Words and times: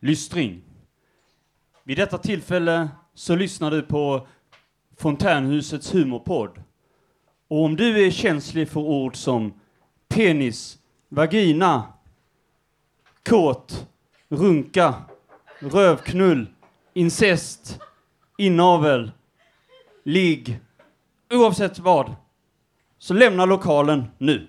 lystring. 0.00 0.62
Vid 1.84 1.96
detta 1.96 2.18
tillfälle 2.18 2.88
så 3.14 3.36
lyssnar 3.36 3.70
du 3.70 3.82
på 3.82 4.26
Fontänhusets 4.96 5.94
humorpodd. 5.94 6.62
Och 7.48 7.64
om 7.64 7.76
du 7.76 8.06
är 8.06 8.10
känslig 8.10 8.68
för 8.68 8.80
ord 8.80 9.16
som 9.16 9.54
penis, 10.08 10.78
vagina, 11.08 11.92
kåt, 13.28 13.88
runka, 14.28 14.94
rövknull, 15.58 16.46
incest, 16.94 17.80
inavel, 18.38 19.10
ligg, 20.04 20.60
oavsett 21.30 21.78
vad, 21.78 22.14
så 22.98 23.14
lämna 23.14 23.44
lokalen 23.44 24.04
nu. 24.18 24.48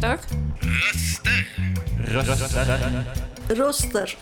Röster. 0.00 0.18
Röster. 3.48 4.16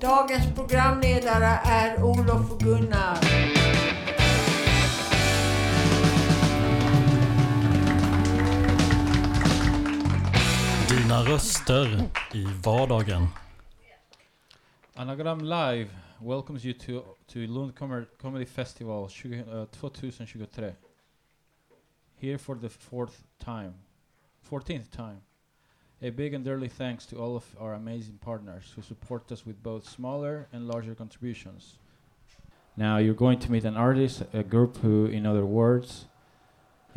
Dagens 0.00 0.54
programledare 0.54 1.60
är 1.64 2.02
Olof 2.02 2.52
och 2.52 2.60
Gunnar. 2.60 3.18
Dina 10.88 11.22
röster 11.22 12.08
i 12.34 12.44
vardagen. 12.64 13.26
Anagram 14.94 15.44
Live 15.44 15.88
welcomes 16.20 16.64
you 16.64 16.74
to, 16.74 17.02
to 17.26 17.38
Lund 17.38 17.78
Comedy 18.20 18.46
Festival 18.46 19.08
20, 19.08 19.40
uh, 19.40 19.64
2023. 19.64 20.72
Here 22.16 22.38
for 22.38 22.56
the 22.56 22.68
fourth 22.68 23.14
time, 23.44 23.74
14th 24.50 24.90
time. 24.90 25.20
A 26.02 26.10
big 26.10 26.34
and 26.34 26.46
early 26.48 26.68
thanks 26.68 27.04
to 27.06 27.16
all 27.16 27.36
of 27.36 27.44
our 27.60 27.74
amazing 27.74 28.18
partners 28.24 28.72
who 28.74 28.82
support 28.82 29.30
us 29.32 29.44
with 29.46 29.62
both 29.62 29.88
smaller 29.88 30.46
and 30.52 30.66
larger 30.66 30.94
contributions. 30.94 31.78
Now 32.76 32.96
you're 32.98 33.14
going 33.14 33.38
to 33.40 33.52
meet 33.52 33.64
an 33.64 33.76
artist, 33.76 34.22
a 34.32 34.42
group 34.42 34.78
who, 34.78 35.04
in 35.06 35.26
other 35.26 35.44
words, 35.44 36.06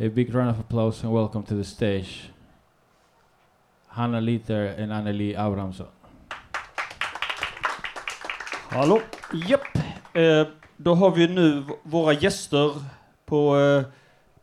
a 0.00 0.08
big 0.08 0.34
round 0.34 0.50
of 0.50 0.58
applause 0.58 1.02
and 1.04 1.12
welcome 1.12 1.42
to 1.44 1.54
the 1.54 1.64
stage, 1.64 2.30
Hanna 3.88 4.20
Liter 4.20 4.66
and 4.78 4.90
Anneli 4.90 5.34
Abrahamsson. 5.36 5.88
Hallå? 8.70 9.00
Japp. 9.48 9.78
Eh, 10.16 10.46
då 10.76 10.94
har 10.94 11.10
vi 11.10 11.28
nu 11.28 11.60
v- 11.60 11.74
våra 11.82 12.12
gäster 12.12 12.70
på, 13.26 13.56
eh, 13.58 13.84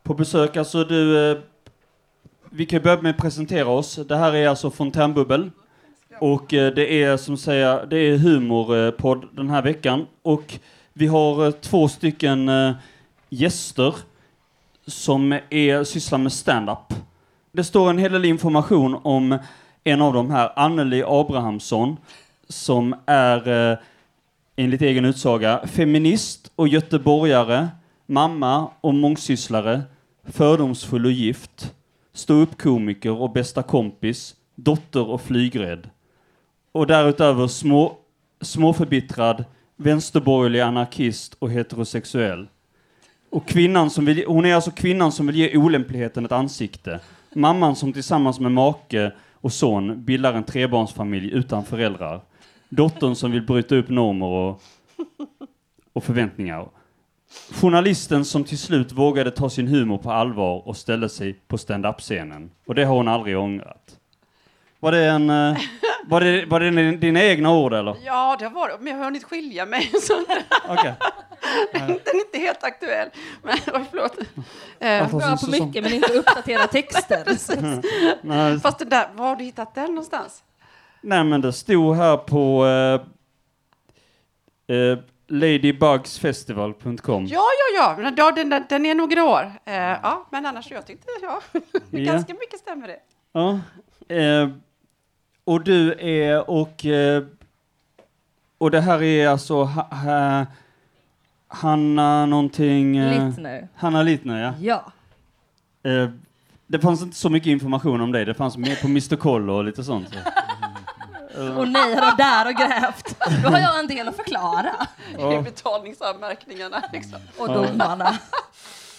på 0.03 0.13
besök. 0.13 0.57
Alltså 0.57 0.83
du, 0.83 1.31
eh, 1.31 1.38
vi 2.53 2.66
kan 2.66 2.81
börja 2.81 3.02
med 3.02 3.09
att 3.09 3.17
presentera 3.17 3.67
oss. 3.67 3.95
Det 3.95 4.16
här 4.16 4.35
är 4.35 4.47
alltså 4.47 4.71
Fontänbubbel. 4.71 5.52
Och 6.19 6.53
eh, 6.53 6.73
det 6.73 7.03
är 7.03 7.17
som 7.17 7.38
säga, 7.38 7.85
det 7.85 7.97
är 7.97 8.17
humorpodd 8.17 9.27
den 9.31 9.49
här 9.49 9.61
veckan. 9.61 10.07
Och 10.21 10.59
vi 10.94 11.07
har 11.07 11.45
eh, 11.45 11.52
två 11.52 11.88
stycken 11.88 12.50
eh, 12.50 12.72
gäster 13.29 13.95
som 14.88 15.39
är, 15.50 15.84
sysslar 15.84 16.19
med 16.19 16.34
stand-up. 16.34 16.94
Det 17.51 17.63
står 17.63 17.89
en 17.89 17.97
hel 17.97 18.12
del 18.12 18.25
information 18.25 19.00
om 19.03 19.38
en 19.83 20.01
av 20.01 20.13
dem 20.13 20.31
här, 20.31 20.51
Anneli 20.56 21.03
Abrahamsson, 21.07 21.97
som 22.50 22.95
är 23.06 23.78
enligt 24.56 24.81
egen 24.81 25.06
utsaga 25.06 25.68
feminist 25.68 26.51
och 26.56 26.68
göteborgare, 26.68 27.68
mamma 28.06 28.69
och 28.81 28.94
mångsysslare, 28.94 29.81
fördomsfull 30.25 31.06
och 31.06 31.12
gift, 31.12 31.73
ståuppkomiker 32.13 33.11
och 33.11 33.31
bästa 33.31 33.63
kompis, 33.63 34.35
dotter 34.55 35.09
och 35.09 35.22
flygrädd. 35.22 35.89
Och 36.72 36.88
därutöver 36.88 37.47
små, 37.47 37.97
småförbittrad, 38.41 39.45
vänsterborgerlig 39.75 40.59
anarkist 40.59 41.35
och 41.39 41.51
heterosexuell. 41.51 42.47
Och 43.29 43.47
kvinnan 43.47 43.89
som 43.89 44.05
vill, 44.05 44.25
hon 44.27 44.45
är 44.45 44.55
alltså 44.55 44.71
kvinnan 44.71 45.11
som 45.11 45.27
vill 45.27 45.35
ge 45.35 45.57
olämpligheten 45.57 46.25
ett 46.25 46.31
ansikte. 46.31 47.00
Mamman 47.35 47.75
som 47.75 47.94
tillsammans 47.94 48.39
med 48.39 48.51
make 48.51 49.11
och 49.33 49.53
son 49.53 50.05
bildar 50.05 50.33
en 50.33 50.44
trebarnsfamilj 50.44 51.31
utan 51.31 51.66
föräldrar. 51.66 52.21
Dottern 52.69 53.16
som 53.16 53.31
vill 53.31 53.45
bryta 53.45 53.75
upp 53.75 53.89
normer 53.89 54.25
och, 54.25 54.61
och 55.94 56.03
förväntningar. 56.03 56.67
Journalisten 57.62 58.25
som 58.25 58.44
till 58.44 58.58
slut 58.58 58.92
vågade 58.92 59.31
ta 59.31 59.50
sin 59.50 59.68
humor 59.68 59.97
på 59.97 60.12
allvar 60.12 60.68
och 60.68 60.78
ställde 60.78 61.09
sig 61.09 61.34
på 61.47 61.58
stand-up-scenen. 61.58 62.52
Och 62.68 62.75
det 62.75 62.84
har 62.84 62.96
hon 62.96 63.08
aldrig 63.08 63.38
ångrat. 63.40 63.97
Var 64.80 64.92
det, 64.92 65.06
en, 65.06 65.30
eh, 65.30 65.58
var 66.06 66.22
det, 66.22 66.46
var 66.46 66.59
det 66.59 66.72
din- 66.72 67.00
dina 67.00 67.24
egna 67.24 67.53
ord 67.53 67.74
eller? 67.74 67.96
Ja, 68.06 68.36
det 68.40 68.50
var 68.50 68.68
det. 68.68 68.78
Men 68.80 68.88
jag 68.88 68.97
har 68.97 69.06
hunnit 69.06 69.24
skilja 69.24 69.66
mig, 69.66 69.92
så 70.02 70.14
Okej. 70.69 70.94
den 71.74 71.81
är 71.90 72.25
inte 72.25 72.38
helt 72.40 72.64
aktuell. 72.64 73.09
Men, 73.44 73.58
förlåt. 73.92 74.18
Eh, 74.80 75.02
Varför 75.02 75.18
Bra 75.18 75.38
på 75.38 75.66
mycket 75.66 75.84
men 75.84 75.94
inte 75.94 76.13
uppdatera 76.13 76.68
texter. 76.68 77.25
Nej, 78.22 78.59
Fast 78.59 78.80
den 78.80 78.90
där, 78.90 79.08
var 79.16 79.28
har 79.28 79.36
du 79.36 79.44
hittat 79.44 79.75
den 79.75 79.86
någonstans? 79.86 80.44
nej 81.03 81.24
men 81.24 81.42
det 81.42 81.53
stod 81.53 81.96
här 81.96 82.18
på 82.18 82.66
eh, 82.68 83.02
eh, 84.75 84.98
ladybugsfestival.com. 85.31 87.25
Ja, 87.25 87.44
ja, 87.75 87.96
ja, 88.18 88.31
den, 88.31 88.50
den, 88.50 88.64
den 88.69 88.86
är 88.86 88.96
några 88.96 89.24
år. 89.24 89.52
Eh, 89.66 89.74
ja, 89.75 90.28
men 90.31 90.46
annars, 90.46 90.72
jag 90.72 90.88
tyckte, 90.88 91.08
ja, 91.22 91.42
Ja. 91.92 92.14
ganska 92.14 92.34
mycket 92.34 92.59
stämmer 92.59 92.88
det. 92.88 93.00
Ja. 93.34 93.59
Eh, 94.16 94.50
och 95.44 95.64
du 95.64 95.94
är 96.00 96.50
och 96.50 96.86
eh, 96.86 97.24
och 98.58 98.72
det 98.72 98.81
här 98.81 99.03
är 99.03 99.28
alltså 99.28 99.64
ha, 99.64 99.84
ha, 99.84 100.46
Hanna 101.48 102.25
någonting 102.25 102.98
eh, 102.98 103.28
Littner. 103.28 103.68
Hanna 103.75 104.03
Littner 104.03 104.42
ja. 104.44 104.53
Ja. 104.62 105.92
Eh, 105.92 106.09
det 106.68 106.80
fanns 106.80 107.02
inte 107.02 107.16
så 107.18 107.30
mycket 107.30 107.48
information 107.48 108.02
om 108.02 108.12
dig, 108.12 108.25
det 108.25 108.34
fanns 108.34 108.58
mer 108.58 108.75
på 108.75 108.88
Mr 108.88 109.16
Koll 109.16 109.50
och 109.50 109.63
lite 109.63 109.84
sånt. 109.84 110.09
Så. 110.09 110.16
Och 111.36 111.68
nej 111.68 111.96
har 111.96 112.02
de 112.02 112.24
där 112.24 112.47
och 112.47 112.53
grävt. 112.53 113.16
Då 113.44 113.50
har 113.50 113.59
jag 113.59 113.80
en 113.80 113.88
del 113.88 114.08
att 114.08 114.16
förklara. 114.16 114.75
Det 115.18 115.36
är 115.36 115.42
betalningsanmärkningarna. 115.42 116.84
Liksom. 116.94 117.19
Och 117.38 117.47
domarna. 117.47 118.18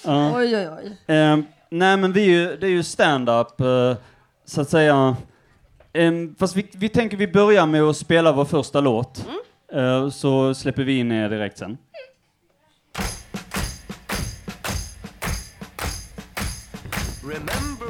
Oj, 0.04 0.56
oj, 0.56 0.69
oj. 0.69 1.15
Eh, 1.16 1.38
nej 1.70 1.97
men 1.97 2.12
vi 2.12 2.20
är 2.22 2.26
ju, 2.26 2.56
det 2.56 2.66
är 2.66 2.70
ju 2.70 2.82
stand-up 2.82 3.60
eh, 3.60 3.97
så 4.44 4.60
att 4.60 4.70
säga. 4.70 5.16
Em, 5.93 6.34
fast 6.38 6.56
vi, 6.56 6.70
vi 6.72 6.88
tänker 6.88 7.16
vi 7.16 7.28
börjar 7.28 7.66
med 7.66 7.82
att 7.82 7.97
spela 7.97 8.32
vår 8.32 8.44
första 8.44 8.81
låt. 8.81 9.26
Eh, 9.72 10.10
så 10.10 10.54
släpper 10.54 10.82
vi 10.82 10.99
in 10.99 11.12
er 11.12 11.28
direkt 11.28 11.59
sen. 11.59 11.78
Remember 17.22 17.87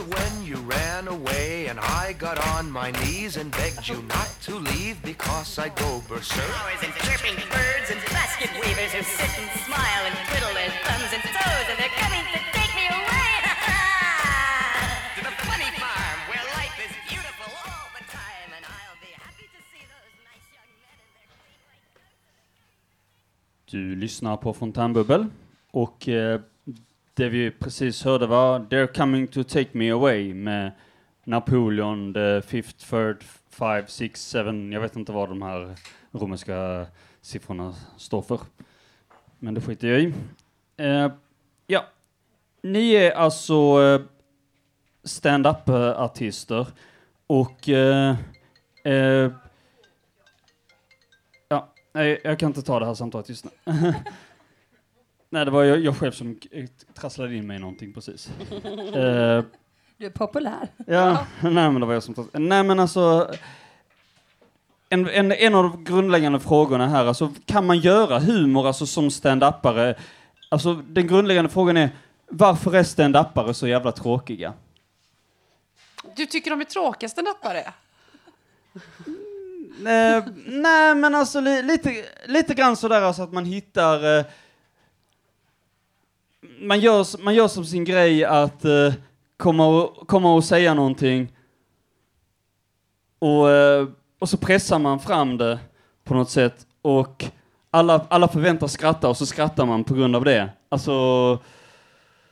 got 2.23 2.39
on 2.55 2.71
my 2.71 2.93
knees 3.03 3.37
and 3.37 3.51
begged 3.51 3.89
you 3.89 4.01
not 4.03 4.31
to 4.41 4.55
leave 4.55 4.97
because 5.03 5.59
I'd 5.59 5.75
go 5.75 6.01
berserk? 6.09 6.39
flowers 6.55 6.83
and 6.87 6.95
chirping 7.03 7.35
birds 7.51 7.91
and 7.91 7.99
basket 8.15 8.51
weavers 8.63 8.93
who 8.95 9.03
sit 9.03 9.33
and 9.43 9.51
smile 9.67 10.03
and 10.07 10.15
twiddle 10.31 10.55
their 10.55 10.71
thumbs 10.87 11.11
and 11.17 11.23
toes 11.35 11.67
and 11.71 11.77
they're 11.83 11.99
coming 11.99 12.23
to 12.31 12.39
take 12.55 12.73
me 12.79 12.87
away 12.95 13.31
to 15.19 15.21
the 15.27 15.35
funny 15.51 15.71
farm 15.83 16.19
where 16.31 16.45
life 16.59 16.77
is 16.87 16.95
beautiful 17.11 17.51
all 17.67 17.91
the 17.99 18.05
time 18.07 18.49
and 18.57 18.65
I'll 18.71 19.01
be 19.03 19.13
happy 19.19 19.47
to 19.51 19.61
see 19.71 19.83
those 19.91 20.15
nice 20.31 20.47
young 20.55 20.71
men 20.79 20.99
and 21.75 21.91
their 21.99 22.07
Du 23.67 23.97
lyssnar 23.97 24.37
på 24.37 24.55
Fontänbubbel 24.55 25.27
och 25.71 26.09
eh, 26.09 26.41
det 27.15 27.29
vi 27.29 27.51
precis 27.51 28.05
hörde 28.05 28.27
var 28.27 28.59
They're 28.61 28.95
coming 28.97 29.27
to 29.27 29.43
take 29.43 29.71
me 29.73 29.91
away 29.91 30.35
med 30.35 30.73
Napoleon, 31.25 32.13
the 32.13 32.43
fifth, 32.47 32.91
third, 32.91 33.23
five, 33.51 33.85
six, 33.89 34.27
seven. 34.27 34.73
Jag 34.73 34.81
vet 34.81 34.97
inte 34.97 35.13
vad 35.13 35.29
de 35.29 35.43
här 35.43 35.75
romerska 36.11 36.87
siffrorna 37.21 37.75
står 37.97 38.23
för. 38.23 38.41
Men 39.39 39.55
det 39.55 39.61
skiter 39.61 39.89
jag 39.89 40.01
i. 40.01 40.15
Eh, 40.77 41.13
ja, 41.67 41.85
ni 42.63 42.93
är 42.93 43.11
alltså 43.13 43.83
eh, 43.83 44.01
stand-up-artister 45.05 46.67
och... 47.27 47.69
Eh, 47.69 48.17
eh, 48.85 49.31
ja, 51.49 51.73
nej, 51.93 52.21
jag 52.25 52.39
kan 52.39 52.47
inte 52.47 52.63
ta 52.63 52.79
det 52.79 52.87
här 52.87 52.95
samtalet 52.95 53.29
just 53.29 53.45
nu. 53.45 53.51
nej, 55.31 55.45
det 55.45 55.51
var 55.51 55.65
jag, 55.65 55.81
jag 55.81 55.97
själv 55.97 56.13
som 56.13 56.41
trasslade 56.95 57.35
in 57.35 57.47
mig 57.47 57.57
i 57.57 57.61
någonting 57.61 57.93
precis. 57.93 58.33
Du 60.03 60.07
är 60.07 60.11
populär. 60.11 60.69
Ja, 60.87 61.27
nej 61.41 61.53
men 61.53 61.81
det 61.81 61.87
var 61.87 61.95
jag 61.95 62.03
som 62.03 62.15
tog... 62.15 62.29
Nej 62.33 62.63
men 62.63 62.81
alltså... 62.81 63.35
En, 64.89 65.09
en, 65.09 65.33
en 65.33 65.55
av 65.55 65.63
de 65.63 65.85
grundläggande 65.85 66.41
frågorna 66.41 66.89
här, 66.89 67.07
alltså 67.07 67.33
kan 67.47 67.67
man 67.67 67.79
göra 67.79 68.19
humor 68.19 68.67
alltså 68.67 68.87
som 68.87 69.11
stand-upare? 69.11 69.95
Alltså 70.49 70.75
den 70.75 71.07
grundläggande 71.07 71.51
frågan 71.51 71.77
är, 71.77 71.91
varför 72.29 72.75
är 72.75 72.83
stand-upare 72.83 73.53
så 73.53 73.69
jävla 73.69 73.93
tråkiga? 73.93 74.53
Du 76.17 76.27
tycker 76.27 76.51
de 76.51 76.61
är 76.61 76.65
tråkiga 76.65 77.09
stand-upare? 77.09 77.73
Eh, 79.79 80.25
nej 80.47 80.95
men 80.95 81.15
alltså 81.15 81.41
li, 81.41 81.63
lite, 81.63 82.05
lite 82.27 82.55
grann 82.55 82.77
sådär 82.77 83.03
alltså 83.03 83.23
att 83.23 83.33
man 83.33 83.45
hittar... 83.45 84.19
Eh, 84.19 84.25
man, 86.61 86.81
gör, 86.81 87.23
man 87.23 87.35
gör 87.35 87.49
som 87.49 87.65
sin 87.65 87.85
grej 87.85 88.25
att 88.25 88.65
eh, 88.65 88.93
komma, 89.43 89.67
och, 89.67 90.09
komma 90.09 90.35
och 90.35 90.45
säga 90.45 90.75
någonting 90.75 91.33
och, 93.19 93.51
eh, 93.51 93.89
och 94.21 94.29
så 94.29 94.37
pressar 94.37 94.79
man 94.79 95.01
fram 95.01 95.39
det 95.39 95.59
på 96.05 96.15
något 96.15 96.31
sätt 96.31 96.67
och 96.83 97.25
alla, 97.71 98.07
alla 98.09 98.29
förväntas 98.29 98.73
skratta 98.73 99.09
och 99.09 99.17
så 99.17 99.27
skrattar 99.27 99.67
man 99.67 99.85
på 99.85 99.95
grund 99.95 100.17
av 100.17 100.25
det. 100.25 100.49
Alltså, 100.69 100.93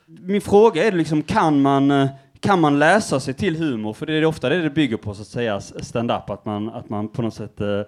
min 0.06 0.40
fråga 0.40 0.84
är 0.84 0.92
liksom, 0.92 1.22
kan 1.22 1.62
man, 1.62 1.90
eh, 1.90 2.08
kan 2.40 2.60
man 2.60 2.78
läsa 2.78 3.20
sig 3.20 3.34
till 3.34 3.56
humor? 3.56 3.92
För 3.92 4.06
det 4.06 4.12
är 4.12 4.24
ofta 4.24 4.48
det 4.48 4.62
det 4.62 4.70
bygger 4.70 4.96
på, 4.96 5.14
så 5.14 5.22
att 5.22 5.28
säga, 5.28 5.60
stand-up, 5.60 6.30
att 6.30 6.44
man, 6.44 6.68
att 6.68 6.88
man 6.88 7.08
på 7.08 7.22
något 7.22 7.34
sätt 7.34 7.60
eh, 7.60 7.80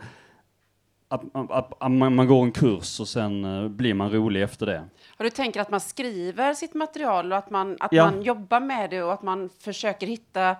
att, 1.08 1.22
att, 1.34 1.82
att 1.82 1.92
man, 1.92 2.14
man 2.14 2.26
går 2.26 2.42
en 2.42 2.52
kurs 2.52 3.00
och 3.00 3.08
sen 3.08 3.46
blir 3.76 3.94
man 3.94 4.10
rolig 4.10 4.42
efter 4.42 4.66
det. 4.66 4.84
Och 5.22 5.24
du 5.24 5.30
tänker 5.30 5.60
att 5.60 5.70
man 5.70 5.80
skriver 5.80 6.54
sitt 6.54 6.74
material 6.74 7.32
och 7.32 7.38
att 7.38 7.50
man, 7.50 7.76
att 7.80 7.92
Ja. 7.92 8.04
man 8.10 8.22
jobbar 8.22 8.60
med 8.60 8.90
det 8.90 9.02
och 9.02 9.12
att 9.12 9.22
man 9.22 9.50
försöker 9.60 10.06
hitta 10.06 10.56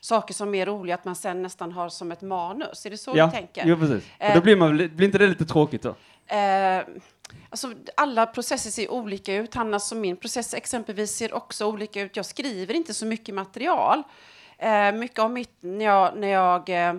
saker 0.00 0.34
som 0.34 0.54
är 0.54 0.66
roliga, 0.66 0.94
att 0.94 1.04
man 1.04 1.16
sen 1.16 1.42
nästan 1.42 1.72
har 1.72 1.88
som 1.88 2.12
ett 2.12 2.22
manus. 2.22 2.86
Är 2.86 2.90
det 2.90 2.98
så 2.98 3.12
ja, 3.14 3.26
du 3.26 3.32
tänker? 3.32 3.62
jo 3.66 3.76
precis. 3.76 4.04
Eh. 4.18 4.34
då 4.34 4.40
blir, 4.40 4.56
man, 4.56 4.76
blir 4.76 5.02
inte 5.02 5.18
det 5.18 5.26
lite 5.26 5.44
tråkigt 5.44 5.82
då? 5.82 5.94
Eh, 6.34 6.82
alltså, 7.50 7.72
alla 7.94 8.26
processer 8.26 8.70
ser 8.70 8.90
olika 8.90 9.34
ut. 9.34 9.54
Hannas 9.54 9.92
och 9.92 9.98
min 9.98 10.16
process 10.16 10.54
exempelvis 10.54 11.10
ser 11.16 11.34
också 11.34 11.66
olika 11.66 12.00
ut. 12.00 12.16
Jag 12.16 12.26
skriver 12.26 12.74
inte 12.74 12.94
så 12.94 13.06
mycket 13.06 13.34
material. 13.34 14.02
Eh, 14.58 14.92
mycket 14.92 15.18
av 15.18 15.30
mitt, 15.30 15.56
när 15.60 15.84
jag, 15.84 16.16
när 16.16 16.28
jag 16.28 16.88
eh, 16.88 16.94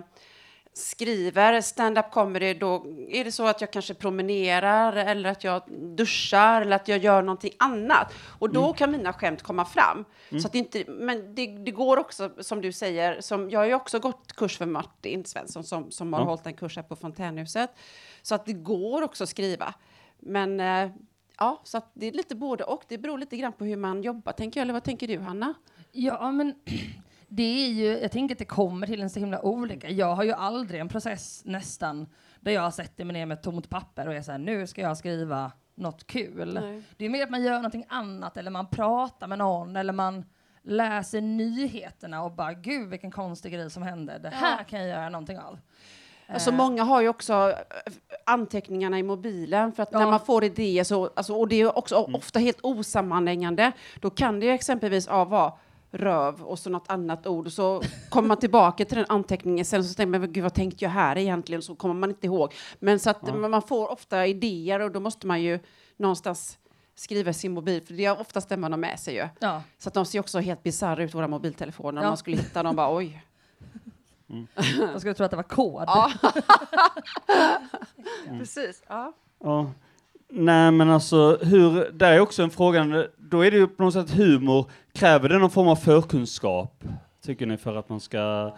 skriver 0.74 1.60
stand-up 1.60 2.10
comedy, 2.10 2.54
då 2.54 2.86
är 3.08 3.24
det 3.24 3.32
så 3.32 3.46
att 3.46 3.60
jag 3.60 3.72
kanske 3.72 3.94
promenerar 3.94 4.92
eller 4.96 5.30
att 5.30 5.44
jag 5.44 5.62
duschar 5.96 6.62
eller 6.62 6.76
att 6.76 6.88
jag 6.88 6.98
gör 6.98 7.22
någonting 7.22 7.52
annat. 7.58 8.12
Och 8.38 8.52
då 8.52 8.72
kan 8.72 8.90
mina 8.90 9.12
skämt 9.12 9.42
komma 9.42 9.64
fram. 9.64 10.04
Så 10.30 10.46
att 10.46 10.52
det 10.52 10.58
inte, 10.58 10.84
men 10.88 11.34
det, 11.34 11.46
det 11.46 11.70
går 11.70 11.96
också, 11.96 12.30
som 12.38 12.60
du 12.60 12.72
säger, 12.72 13.20
som, 13.20 13.50
jag 13.50 13.60
har 13.60 13.66
ju 13.66 13.74
också 13.74 13.98
gått 13.98 14.32
kurs 14.32 14.58
för 14.58 14.66
Martin 14.66 15.24
Svensson 15.24 15.64
som, 15.64 15.90
som 15.90 16.12
har 16.12 16.20
Ja. 16.20 16.26
hållit 16.26 16.46
en 16.46 16.54
kurs 16.54 16.76
här 16.76 16.82
på 16.82 16.96
Fontänhuset. 16.96 17.70
Så 18.22 18.34
att 18.34 18.46
det 18.46 18.52
går 18.52 19.02
också 19.02 19.24
att 19.24 19.30
skriva. 19.30 19.74
Men 20.18 20.60
eh, 20.60 20.90
ja, 21.38 21.60
så 21.64 21.78
att 21.78 21.90
det 21.94 22.06
är 22.06 22.12
lite 22.12 22.34
både 22.34 22.64
och. 22.64 22.82
Det 22.88 22.98
beror 22.98 23.18
lite 23.18 23.36
grann 23.36 23.52
på 23.52 23.64
hur 23.64 23.76
man 23.76 24.02
jobbar, 24.02 24.32
tänker 24.32 24.60
jag. 24.60 24.64
Eller 24.64 24.72
vad 24.72 24.84
tänker 24.84 25.08
du, 25.08 25.18
Hanna? 25.18 25.54
Ja, 25.92 26.30
men 26.30 26.54
det 27.34 27.66
är 27.66 27.68
ju, 27.68 27.98
jag 27.98 28.12
tänker 28.12 28.34
att 28.34 28.38
det 28.38 28.44
kommer 28.44 28.86
till 28.86 29.02
en 29.02 29.10
så 29.10 29.20
himla 29.20 29.42
olika. 29.42 29.90
Jag 29.90 30.14
har 30.14 30.24
ju 30.24 30.32
aldrig 30.32 30.80
en 30.80 30.88
process 30.88 31.42
nästan 31.44 32.06
där 32.40 32.52
jag 32.52 32.74
sätter 32.74 33.04
mig 33.04 33.12
ner 33.14 33.26
med 33.26 33.36
ett 33.38 33.42
tomt 33.42 33.68
papper 33.70 34.08
och 34.08 34.14
är 34.14 34.22
så 34.22 34.30
här, 34.32 34.38
nu 34.38 34.66
ska 34.66 34.80
jag 34.80 34.96
skriva 34.98 35.52
något 35.74 36.06
kul. 36.06 36.54
Nej. 36.62 36.82
Det 36.96 37.04
är 37.04 37.08
mer 37.10 37.22
att 37.22 37.30
man 37.30 37.42
gör 37.42 37.54
någonting 37.54 37.84
annat 37.88 38.36
eller 38.36 38.50
man 38.50 38.66
pratar 38.66 39.26
med 39.26 39.38
någon 39.38 39.76
eller 39.76 39.92
man 39.92 40.24
läser 40.62 41.20
nyheterna 41.20 42.22
och 42.22 42.32
bara 42.32 42.52
gud 42.52 42.88
vilken 42.88 43.10
konstig 43.10 43.52
grej 43.52 43.70
som 43.70 43.82
hände. 43.82 44.18
Det 44.18 44.28
här 44.28 44.64
kan 44.64 44.78
jag 44.80 44.88
göra 44.88 45.08
någonting 45.08 45.38
av. 45.38 45.58
Alltså 46.26 46.50
Eh, 46.50 46.56
många 46.56 46.82
har 46.84 47.00
ju 47.00 47.08
också 47.08 47.32
eh, 47.32 47.92
anteckningarna 48.26 48.98
i 48.98 49.02
mobilen 49.02 49.72
för 49.72 49.82
att 49.82 49.88
Ja. 49.92 49.98
när 49.98 50.06
man 50.06 50.20
får 50.20 50.44
idéer 50.44 50.84
så, 50.84 51.10
alltså, 51.16 51.34
och 51.34 51.48
det 51.48 51.60
är 51.60 51.78
också 51.78 51.96
ofta 51.96 52.38
helt 52.38 52.58
osammanhängande, 52.62 53.72
då 54.00 54.10
kan 54.10 54.40
det 54.40 54.46
ju 54.46 54.52
exempelvis 54.52 55.06
ja, 55.06 55.24
vara 55.24 55.52
röv 55.92 56.42
och 56.42 56.58
så 56.58 56.70
något 56.70 56.88
annat 56.90 57.26
ord 57.26 57.52
så 57.52 57.82
kommer 58.08 58.28
man 58.28 58.36
tillbaka 58.36 58.84
till 58.84 58.96
den 58.96 59.06
anteckningen 59.08 59.64
sen 59.64 59.84
så 59.84 59.94
tänker 59.94 60.10
man, 60.10 60.20
men 60.20 60.32
gud 60.32 60.42
vad 60.42 60.54
tänkte 60.54 60.84
jag 60.84 60.90
här 60.90 61.18
egentligen? 61.18 61.62
Så 61.62 61.74
kommer 61.74 61.94
man 61.94 62.10
inte 62.10 62.26
ihåg. 62.26 62.54
Men 62.78 62.98
så 62.98 63.10
att 63.10 63.38
man 63.38 63.62
får 63.62 63.90
ofta 63.92 64.26
idéer 64.26 64.80
och 64.80 64.90
då 64.92 65.00
måste 65.00 65.26
man 65.26 65.42
ju 65.42 65.58
någonstans 65.96 66.58
skriva 66.94 67.30
i 67.30 67.34
sin 67.34 67.52
mobil, 67.52 67.82
för 67.86 67.94
det 67.94 68.04
är 68.04 68.20
oftast 68.20 68.48
det 68.48 68.56
man 68.56 68.72
har 68.72 68.78
med 68.78 69.00
sig 69.00 69.14
ju. 69.14 69.28
Ja. 69.38 69.62
Så 69.78 69.88
att 69.88 69.94
de 69.94 70.06
ser 70.06 70.20
också 70.20 70.38
helt 70.38 70.62
bisarra 70.62 71.02
ut, 71.02 71.14
våra 71.14 71.28
mobiltelefoner. 71.28 72.00
Om 72.00 72.04
Ja. 72.04 72.10
man 72.10 72.16
skulle 72.16 72.36
hitta 72.36 72.62
dem 72.62 72.76
bara 72.76 72.96
oj. 72.96 73.24
Jag 74.80 75.00
skulle 75.00 75.14
tro 75.14 75.24
att 75.24 75.30
det 75.30 75.36
var 75.36 75.42
kod. 75.42 75.82
Ja. 75.86 76.12
Precis. 78.38 78.82
Ja. 78.88 79.12
Ja. 79.38 79.70
Nej 80.34 80.70
men 80.70 80.90
alltså, 80.90 81.38
hur, 81.42 81.90
där 81.92 82.12
är 82.12 82.20
också 82.20 82.42
en 82.42 82.50
fråga, 82.50 83.06
då 83.16 83.44
är 83.44 83.50
det 83.50 83.56
ju 83.56 83.66
på 83.66 83.82
något 83.82 83.94
sätt 83.94 84.10
humor, 84.10 84.70
kräver 84.92 85.28
det 85.28 85.38
någon 85.38 85.50
form 85.50 85.68
av 85.68 85.76
förkunskap? 85.76 86.84
Tycker 87.24 87.46
ni 87.46 87.56
för 87.56 87.76
att 87.76 87.88
man 87.88 88.00
ska 88.00 88.54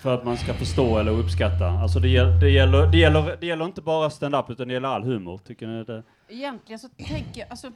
för 0.00 0.14
att 0.14 0.24
man 0.24 0.36
ska 0.36 0.54
förstå 0.54 0.98
eller 0.98 1.12
uppskatta? 1.12 1.66
Alltså 1.66 1.98
det, 1.98 2.40
det, 2.40 2.50
gäller, 2.50 2.86
det, 2.86 2.98
gäller, 2.98 3.36
det 3.40 3.46
gäller 3.46 3.64
inte 3.64 3.82
bara 3.82 4.10
stand-up 4.10 4.50
utan 4.50 4.68
det 4.68 4.74
gäller 4.74 4.88
all 4.88 5.02
humor, 5.02 5.40
tycker 5.46 5.66
ni 5.66 5.84
det? 5.84 6.02
Egentligen 6.28 6.78
så 6.78 6.88
tänker 6.88 7.40
jag, 7.40 7.50
alltså, 7.50 7.72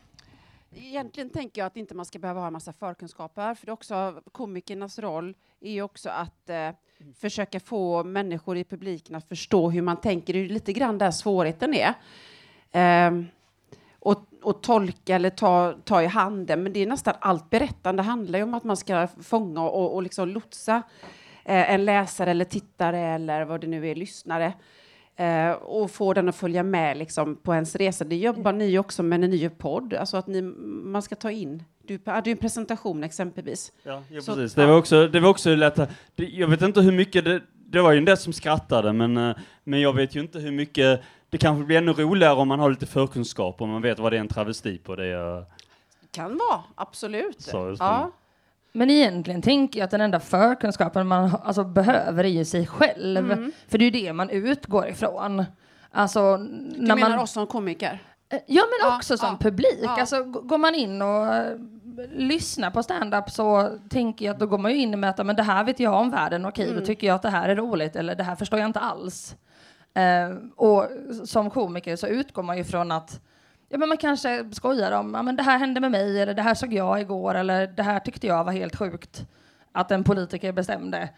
egentligen 0.75 1.31
tänker 1.31 1.61
jag 1.61 1.67
att 1.67 1.77
inte 1.77 1.95
man 1.95 2.07
ska 2.07 2.19
behöva 2.19 2.41
ha 2.41 2.47
en 2.47 2.53
massa 2.53 2.73
förkunskaper, 2.73 3.55
för 3.55 3.67
det 3.67 3.71
är 3.71 3.73
också 3.73 4.21
komikernas 4.33 4.99
roll 4.99 5.35
är 5.61 5.73
ju 5.73 5.83
också 5.83 6.11
att 6.11 6.51
eh, 6.51 6.71
försöka 7.17 7.61
få 7.61 8.05
människor 8.05 8.57
i 8.57 8.65
publiken 8.65 9.15
att 9.15 9.29
förstå 9.29 9.71
hur 9.71 9.83
man 9.83 9.97
tänker. 9.97 10.33
Det 10.33 10.39
är 10.39 10.43
ju 10.43 10.49
lite 10.49 10.73
grann 10.73 10.99
där 10.99 11.11
svårigheten 11.11 11.75
är. 11.75 11.95
Ehm, 12.75 13.27
och, 13.99 14.25
och 14.43 14.63
tolka 14.63 15.15
eller 15.15 15.31
ta, 15.31 15.75
ta 15.85 16.03
i 16.03 16.07
handen, 16.07 16.63
men 16.63 16.73
det 16.73 16.81
är 16.81 16.87
nästan 16.87 17.15
allt 17.21 17.51
berättande 17.51 18.03
handlar 18.03 18.39
ju 18.39 18.43
om 18.43 18.55
att 18.55 18.65
man 18.65 18.77
ska 18.77 19.09
fånga 19.23 19.63
och, 19.63 19.95
och 19.95 20.03
liksom 20.03 20.29
lotsa 20.29 20.83
eh, 21.45 21.71
en 21.75 21.85
läsare 21.85 22.31
eller 22.31 22.45
tittare 22.45 22.99
eller 22.99 23.45
vad 23.45 23.61
det 23.61 23.67
nu 23.67 23.89
är, 23.89 23.95
lyssnare. 23.95 24.53
Eh, 25.17 25.51
och 25.51 25.91
få 25.91 26.15
den 26.15 26.29
att 26.29 26.37
följa 26.37 26.63
med 26.63 26.97
liksom, 26.97 27.37
på 27.37 27.55
ens 27.55 27.77
resa. 27.77 28.05
Det 28.05 28.17
jobbar 28.17 28.53
ni 28.53 28.79
också 28.79 29.03
med 29.03 29.21
när 29.21 29.29
ni 29.29 29.37
gör 29.37 29.49
podd, 29.49 29.95
alltså 29.95 30.17
att 30.17 30.27
ni, 30.27 30.43
man 30.43 31.03
ska 31.03 31.15
ta 31.15 31.31
in. 31.31 31.63
Du 31.87 31.99
hade 32.07 32.31
ju 32.31 32.33
en 32.33 32.39
presentation 32.39 33.05
exempelvis. 33.05 33.73
Ja, 33.83 34.03
ja 34.11 34.21
Så- 34.21 34.35
precis. 34.35 34.55
Det 34.55 34.67
var 34.67 34.77
också, 34.79 35.09
det 35.09 35.21
var 35.21 35.29
också 35.31 35.55
lätt 35.55 35.77
det, 36.15 36.25
Jag 36.25 36.49
vet 36.49 36.63
inte 36.63 36.81
hur 36.81 36.93
mycket 36.93 37.25
det, 37.25 37.41
det 37.53 37.81
var 37.83 37.93
ju 37.93 37.99
en 37.99 38.05
del 38.05 38.17
som 38.17 38.33
skrattade, 38.33 38.93
men, 38.93 39.17
eh, 39.17 39.37
men 39.65 39.81
jag 39.81 39.93
vet 39.93 40.15
ju 40.17 40.21
inte 40.21 40.39
hur 40.39 40.53
mycket, 40.53 41.01
det 41.35 41.39
kanske 41.39 41.65
blir 41.65 41.79
ännu 41.79 41.93
roligare 41.93 42.35
om 42.35 42.49
man 42.49 42.59
har 42.61 42.71
lite 42.71 42.87
förkunskap 42.87 43.61
och 43.61 43.69
man 43.69 43.83
vet 43.83 43.99
vad 43.99 44.13
det 44.13 44.17
är 44.17 44.21
en 44.21 44.29
travesti 44.29 44.79
på 44.79 44.97
det 44.97 45.07
jag 45.07 45.45
Kan 46.11 46.39
vara, 46.39 46.61
absolut. 46.75 47.37
just 47.39 47.81
Ja. 47.81 48.11
Men 48.73 48.91
egentligen 48.91 49.43
tänker 49.43 49.79
jag 49.81 49.85
att 49.85 49.91
den 49.91 50.01
enda 50.01 50.21
förkunskapen 50.21 51.07
man 51.07 51.31
alltså, 51.45 51.65
behöver 51.65 52.25
är 52.25 52.29
ju 52.29 52.45
sig 52.45 52.67
själv. 52.67 53.33
Mm. 53.33 53.53
För 53.69 53.79
det 53.79 53.85
är 53.85 53.91
ju 53.91 54.01
det 54.07 54.13
man 54.13 54.31
utgår 54.31 54.89
ifrån. 54.89 55.45
Alltså, 55.91 56.37
Du 56.37 56.47
när 56.79 56.95
menar 56.95 57.11
man, 57.11 57.19
oss 57.19 57.31
som 57.31 57.47
komiker? 57.47 57.99
Eh, 58.29 58.39
Ja, 58.47 58.63
men 58.71 58.89
Ja, 58.91 58.97
också 58.97 59.17
som 59.19 59.29
ja, 59.29 59.37
publik. 59.41 59.79
ja. 59.83 60.01
Alltså, 60.01 60.25
går 60.25 60.59
man 60.59 60.75
in 60.75 61.03
och 61.03 61.35
eh, 61.35 61.57
lyssnar 62.13 62.71
på 62.71 62.83
stand-up 62.83 63.31
så 63.31 63.79
tänker 63.91 64.25
jag 64.27 64.33
att 64.35 64.41
då 64.41 64.47
går 64.47 64.59
man 64.59 64.71
ju 64.73 64.77
in 64.79 65.01
med 65.01 65.11
att 65.11 65.27
men 65.27 65.37
det 65.37 65.43
här 65.43 65.65
vet 65.65 65.81
jag 65.81 65.95
om 65.95 66.11
världen, 66.11 66.47
okej, 66.47 66.65
Mm. 66.69 66.81
då 66.81 66.87
tycker 66.87 67.07
jag 67.07 67.15
att 67.15 67.23
det 67.23 67.31
här 67.31 67.49
är 67.49 67.57
roligt, 67.57 67.97
eller 67.97 68.15
det 68.15 68.23
här 68.25 68.37
förstår 68.37 68.59
jag 68.59 68.67
inte 68.69 68.81
alls. 68.81 69.37
Eh, 69.95 70.37
och 70.57 70.89
som 71.25 71.51
komiker 71.51 71.97
så 71.97 72.07
utgår 72.07 72.43
man 72.43 72.57
ju 72.57 72.65
från 72.65 72.93
att 72.93 73.21
ja, 73.69 73.79
men 73.79 73.89
man 73.89 73.99
kanske 73.99 74.51
skojar 74.53 74.93
om 74.93 75.15
ja, 75.15 75.23
men 75.23 75.37
det 75.37 75.43
här 75.43 75.59
hände 75.59 75.81
med 75.81 75.91
mig, 75.91 76.21
eller 76.21 76.35
det 76.35 76.43
här 76.43 76.55
såg 76.55 76.73
jag 76.73 77.01
igår, 77.01 77.35
eller 77.35 77.67
det 77.67 77.83
här 77.83 78.01
tyckte 78.01 78.27
jag 78.27 78.45
var 78.45 78.53
helt 78.53 78.77
sjukt 78.77 79.27
att 79.73 79.91
en 79.91 80.05
politiker 80.05 80.53
bestämde. 80.53 81.09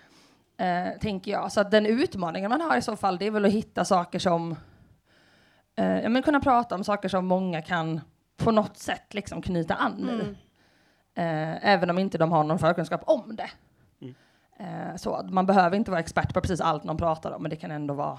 Eh, 0.58 0.98
tänker 1.00 1.30
jag. 1.30 1.52
Så 1.52 1.62
den 1.62 1.86
utmaningen 1.86 2.50
man 2.50 2.60
har 2.60 2.76
i 2.76 2.82
så 2.82 2.96
fall, 2.96 3.18
det 3.18 3.26
är 3.26 3.30
väl 3.30 3.44
att 3.44 3.52
hitta 3.52 3.84
saker 3.84 4.18
som 4.18 4.56
eh, 5.76 6.00
ja, 6.00 6.08
men 6.08 6.22
kunna 6.22 6.40
prata 6.40 6.74
om 6.74 6.84
saker 6.84 7.08
som 7.08 7.26
många 7.26 7.62
kan 7.62 8.00
på 8.36 8.50
något 8.50 8.76
sätt 8.76 9.14
liksom 9.14 9.42
knyta 9.42 9.74
an 9.74 10.08
i. 10.10 10.12
Mm. 10.12 10.36
Eh, 11.14 11.68
även 11.72 11.90
om 11.90 11.98
inte 11.98 12.18
de 12.18 12.32
har 12.32 12.44
någon 12.44 12.58
förkunskap 12.58 13.02
om 13.06 13.36
det. 13.36 13.50
Eh, 14.58 14.96
så 14.96 15.26
man 15.30 15.46
behöver 15.46 15.76
inte 15.76 15.90
vara 15.90 16.00
expert 16.00 16.34
på 16.34 16.40
precis 16.40 16.60
allt 16.60 16.84
någon 16.84 16.96
pratar 16.96 17.30
om, 17.30 17.42
men 17.42 17.50
det 17.50 17.56
kan 17.56 17.70
ändå 17.70 17.94
vara 17.94 18.18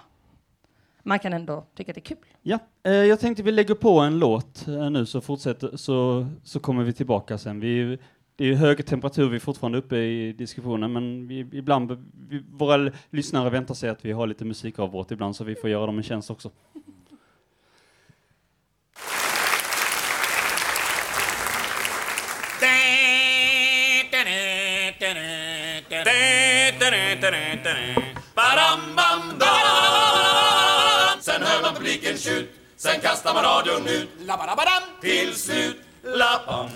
man 1.04 1.20
kan 1.20 1.34
ändå 1.34 1.66
tycka 1.76 1.92
att 1.92 1.96
det 1.96 2.00
är 2.00 2.16
kul. 2.16 2.18
Ja, 2.42 2.60
eh, 2.84 2.92
jag 2.92 3.20
tänkte 3.20 3.44
vi 3.44 3.52
lägger 3.52 3.76
på 3.76 4.00
en 4.00 4.20
låt 4.20 4.68
eh, 4.68 4.90
nu 4.90 5.06
så 5.06 5.22
fortsätter, 5.22 5.78
så, 5.78 6.28
så 6.44 6.60
kommer 6.60 6.84
vi 6.84 6.94
tillbaka 6.94 7.38
sen. 7.38 7.60
Vi, 7.60 7.98
det 8.36 8.46
är 8.46 8.54
hög 8.54 8.86
temperatur, 8.86 9.30
vi 9.30 9.36
är 9.36 9.40
fortfarande 9.40 9.78
uppe 9.78 9.98
i 9.98 10.34
diskussionen, 10.34 10.94
men 10.94 11.28
vi, 11.28 11.40
ibland, 11.40 12.06
vi, 12.30 12.44
våra 12.52 12.92
lyssnare 13.10 13.50
väntar 13.50 13.74
sig 13.74 13.90
att 13.90 14.06
vi 14.06 14.12
har 14.12 14.28
lite 14.28 14.46
musikavbrott 14.46 15.12
ibland, 15.12 15.36
så 15.36 15.44
vi 15.44 15.56
får 15.56 15.70
göra 15.70 15.86
dem 15.86 15.98
en 15.98 16.04
tjänst 16.04 16.32
också. 16.32 16.52
Publiken 32.18 32.20
tjut, 32.20 32.50
sen 32.76 33.02
kastar 33.02 33.34
man 33.34 33.44
radion 33.44 33.88
ut. 33.88 34.28
Labbadabadam! 34.28 34.84
Till 35.02 35.34
slut, 35.34 35.78
lappam. 36.04 36.70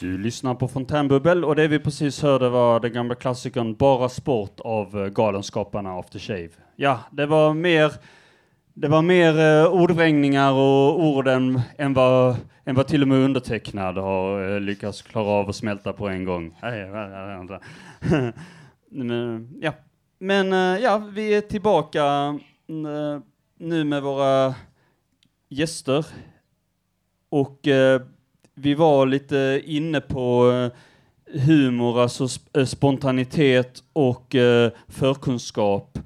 Du 0.00 0.18
lyssnar 0.18 0.54
på 0.54 0.68
Fontänbubbel 0.68 1.44
och 1.44 1.56
det 1.56 1.68
vi 1.68 1.78
precis 1.78 2.22
hörde 2.22 2.48
var 2.48 2.80
den 2.80 2.92
gamla 2.92 3.14
klassikern 3.14 3.74
Bara 3.74 4.08
Sport 4.08 4.60
av 4.60 5.02
eh, 5.02 5.06
Galenskaparna 5.06 5.98
After 5.98 6.18
Shave. 6.18 6.50
Ja, 6.76 7.00
det 7.10 7.26
var 7.26 7.54
mer, 7.54 7.92
det 8.74 8.88
var 8.88 9.02
mer 9.02 9.38
eh, 9.38 9.66
ordvrängningar 9.66 10.52
och 10.52 11.04
ord 11.04 11.28
än, 11.28 11.60
än, 11.78 11.94
vad, 11.94 12.36
än 12.64 12.74
vad 12.74 12.86
till 12.86 13.02
och 13.02 13.08
med 13.08 13.18
undertecknad 13.18 13.98
har 13.98 14.54
eh, 14.54 14.60
lyckats 14.60 15.02
klara 15.02 15.28
av 15.28 15.48
att 15.48 15.56
smälta 15.56 15.92
på 15.92 16.08
en 16.08 16.24
gång. 16.24 16.56
Men, 18.90 19.10
eh, 19.10 19.40
ja. 19.60 19.74
Men 20.18 20.52
eh, 20.52 20.82
ja, 20.82 20.98
vi 20.98 21.34
är 21.34 21.40
tillbaka 21.40 22.04
mm, 22.68 22.86
eh, 22.86 23.20
nu 23.58 23.84
med 23.84 24.02
våra 24.02 24.54
gäster. 25.48 26.06
Och 27.28 27.68
eh, 27.68 28.02
vi 28.54 28.74
var 28.74 29.06
lite 29.06 29.62
inne 29.64 30.00
på 30.00 30.50
eh, 30.50 31.40
humor, 31.40 32.00
alltså 32.00 32.24
sp- 32.24 32.58
eh, 32.58 32.64
spontanitet 32.64 33.82
och 33.92 34.36
förkunskap. 34.88 35.98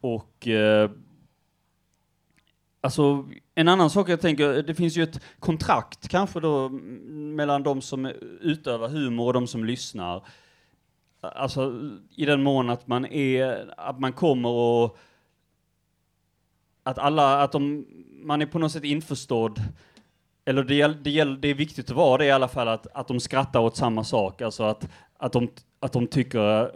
Och 0.00 0.48
alltså 2.80 3.28
en 3.54 3.68
annan 3.68 3.90
sak 3.90 4.08
jag 4.08 4.20
tänker, 4.20 4.62
det 4.62 4.74
finns 4.74 4.96
ju 4.96 5.02
ett 5.02 5.20
kontrakt 5.38 6.08
kanske 6.08 6.40
då 6.40 6.68
mellan 7.12 7.62
de 7.62 7.82
som 7.82 8.06
utövar 8.40 8.88
humor 8.88 9.26
och 9.26 9.32
de 9.32 9.46
som 9.46 9.64
lyssnar. 9.64 10.26
Alltså 11.20 11.90
i 12.16 12.24
den 12.24 12.42
mån 12.42 12.70
att 12.70 12.86
man 12.86 13.06
är, 13.06 13.74
att 13.76 14.00
man 14.00 14.12
kommer 14.12 14.48
och 14.48 14.98
att 16.82 16.98
alla, 16.98 17.42
att 17.42 17.52
de, 17.52 17.86
man 18.22 18.42
är 18.42 18.46
på 18.46 18.58
något 18.58 18.72
sätt 18.72 18.84
införstådd. 18.84 19.60
Eller 20.44 20.64
det, 20.64 20.86
det, 20.86 21.24
det 21.24 21.48
är 21.48 21.54
viktigt 21.54 21.90
att 21.90 21.96
vara 21.96 22.18
det 22.18 22.24
i 22.24 22.30
alla 22.30 22.48
fall, 22.48 22.68
att, 22.68 22.86
att 22.86 23.08
de 23.08 23.20
skrattar 23.20 23.60
åt 23.60 23.76
samma 23.76 24.04
sak, 24.04 24.42
alltså 24.42 24.64
att, 24.64 24.88
att, 25.16 25.32
de, 25.32 25.48
att 25.80 25.92
de 25.92 26.06
tycker 26.06 26.70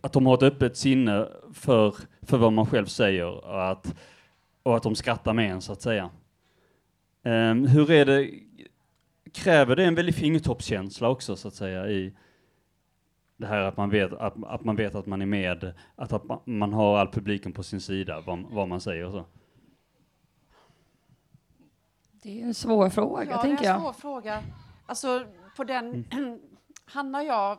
att 0.00 0.12
de 0.12 0.26
har 0.26 0.34
ett 0.34 0.42
öppet 0.42 0.76
sinne 0.76 1.28
för, 1.54 1.94
för 2.22 2.38
vad 2.38 2.52
man 2.52 2.66
själv 2.66 2.86
säger 2.86 3.26
och 3.26 3.70
att, 3.70 3.94
och 4.62 4.76
att 4.76 4.82
de 4.82 4.94
skrattar 4.94 5.32
med 5.32 5.50
en 5.50 5.60
så 5.60 5.72
att 5.72 5.82
säga. 5.82 6.10
Um, 7.24 7.66
hur 7.66 7.90
är 7.90 8.06
det, 8.06 8.30
kräver 9.32 9.76
det 9.76 9.84
en 9.84 9.94
väldig 9.94 10.14
fingertoppskänsla 10.14 11.08
också 11.08 11.36
så 11.36 11.48
att 11.48 11.54
säga 11.54 11.88
i 11.88 12.14
det 13.38 13.46
här 13.46 13.60
att 13.60 13.76
man 13.76 13.90
vet 13.90 14.12
att, 14.12 14.44
att 14.44 14.64
man 14.64 14.76
vet 14.76 14.94
att 14.94 15.06
man 15.06 15.22
är 15.22 15.26
med, 15.26 15.74
att, 15.96 16.12
att 16.12 16.46
man- 16.46 16.72
har 16.72 16.98
all 16.98 17.08
publiken 17.12 17.52
på 17.52 17.62
sin 17.62 17.80
sida, 17.80 18.20
vad, 18.20 18.38
vad 18.50 18.68
man 18.68 18.80
säger 18.80 19.04
och 19.04 19.12
så. 19.12 19.24
Det 22.22 22.40
är 22.40 22.44
en 22.44 22.54
svår 22.54 22.90
fråga, 22.90 23.24
Ja, 23.30 23.42
tänker 23.42 23.62
det 23.62 23.68
är 23.68 23.74
en 23.74 23.80
jag. 23.82 23.94
svår 23.94 24.00
fråga. 24.00 24.42
Alltså, 24.86 25.26
på 25.56 25.64
den... 25.64 26.04
Hanna 26.84 27.18
och 27.18 27.24
jag... 27.24 27.58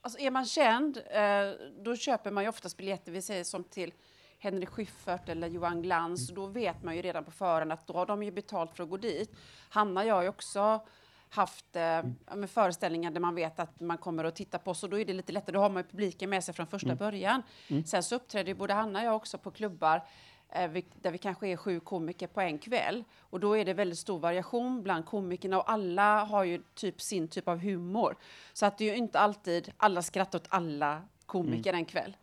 Alltså, 0.00 0.18
är 0.20 0.30
man 0.30 0.44
känd, 0.44 0.96
eh, 0.96 1.82
då 1.84 1.96
köper 1.96 2.30
man 2.30 2.42
ju 2.44 2.48
oftast 2.48 2.76
biljetter, 2.76 3.12
vi 3.12 3.22
säger 3.22 3.44
som 3.44 3.64
till 3.64 3.92
Henrik 4.38 4.68
Schyffert 4.68 5.28
eller 5.28 5.48
Johan 5.48 5.82
Glans. 5.82 6.28
Då 6.30 6.46
vet 6.46 6.82
man 6.82 6.96
ju 6.96 7.02
redan 7.02 7.24
på 7.24 7.30
förhand 7.30 7.72
att 7.72 7.86
då 7.86 7.92
har 7.94 8.06
de 8.06 8.22
ju 8.22 8.30
betalt 8.30 8.76
för 8.76 8.82
att 8.82 8.90
gå 8.90 8.96
dit. 8.96 9.36
Hanna 9.68 10.00
och 10.00 10.06
jag 10.06 10.22
ju 10.22 10.28
också 10.28 10.80
haft 11.28 11.76
eh, 11.76 12.02
föreställningar 12.46 13.10
där 13.10 13.20
man 13.20 13.34
vet 13.34 13.60
att 13.60 13.80
man 13.80 13.98
kommer 13.98 14.24
att 14.24 14.36
titta 14.36 14.58
på, 14.58 14.74
så 14.74 14.86
då 14.86 14.98
är 14.98 15.04
det 15.04 15.12
lite 15.12 15.32
lättare. 15.32 15.54
Då 15.54 15.60
har 15.60 15.70
man 15.70 15.84
publiken 15.84 16.30
med 16.30 16.44
sig 16.44 16.54
från 16.54 16.66
första 16.66 16.94
början. 16.94 17.42
Sen 17.86 18.02
så 18.02 18.14
uppträder 18.14 18.54
både 18.54 18.74
Hanna 18.74 18.98
och 18.98 19.04
jag 19.04 19.16
också 19.16 19.38
på 19.38 19.50
klubbar 19.50 20.02
eh, 20.48 20.68
vi, 20.68 20.84
där 21.02 21.10
vi 21.10 21.18
kanske 21.18 21.48
är 21.48 21.56
sju 21.56 21.80
komiker 21.80 22.26
på 22.26 22.40
en 22.40 22.58
kväll. 22.58 23.04
Och 23.20 23.40
då 23.40 23.56
är 23.56 23.64
det 23.64 23.74
väldigt 23.74 23.98
stor 23.98 24.18
variation 24.18 24.82
bland 24.82 25.06
komikerna 25.06 25.58
och 25.58 25.70
alla 25.70 26.24
har 26.24 26.44
ju 26.44 26.62
typ 26.74 27.00
sin 27.00 27.28
typ 27.28 27.48
av 27.48 27.58
humor. 27.58 28.16
Så 28.52 28.66
att 28.66 28.78
det 28.78 28.84
är 28.84 28.92
ju 28.92 28.98
inte 28.98 29.18
alltid 29.18 29.72
alla 29.76 30.02
skrattar 30.02 30.38
åt 30.38 30.46
alla 30.48 31.02
komiker 31.26 31.72
en 31.72 31.84
kväll. 31.84 32.16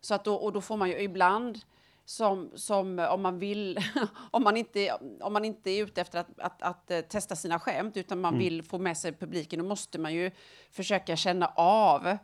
Så 0.00 0.14
att 0.14 0.24
då, 0.24 0.34
och 0.34 0.52
då 0.52 0.60
får 0.60 0.76
man 0.76 0.88
ju 0.88 0.98
ibland 0.98 1.58
som, 2.10 2.50
som 2.54 2.98
eh, 2.98 3.12
om 3.12 3.22
man 3.22 3.38
vill, 3.38 3.78
om 4.30 4.42
man 4.42 4.56
inte, 4.56 4.98
om 5.20 5.32
man 5.32 5.44
inte 5.44 5.70
är 5.70 5.84
ute 5.84 6.00
efter 6.00 6.18
att, 6.18 6.40
att, 6.40 6.62
att, 6.62 6.90
eh, 6.90 7.00
testa 7.00 7.36
sina 7.36 7.58
skämt 7.58 7.96
utan 7.96 8.20
man 8.20 8.38
vill 8.38 8.62
få 8.62 8.78
med 8.78 8.96
sig 8.96 9.12
publiken, 9.12 9.58
då 9.58 9.64
måste 9.64 9.98
man 9.98 10.14
ju 10.14 10.30
försöka 10.70 11.16
känna 11.16 11.46
av 11.56 12.16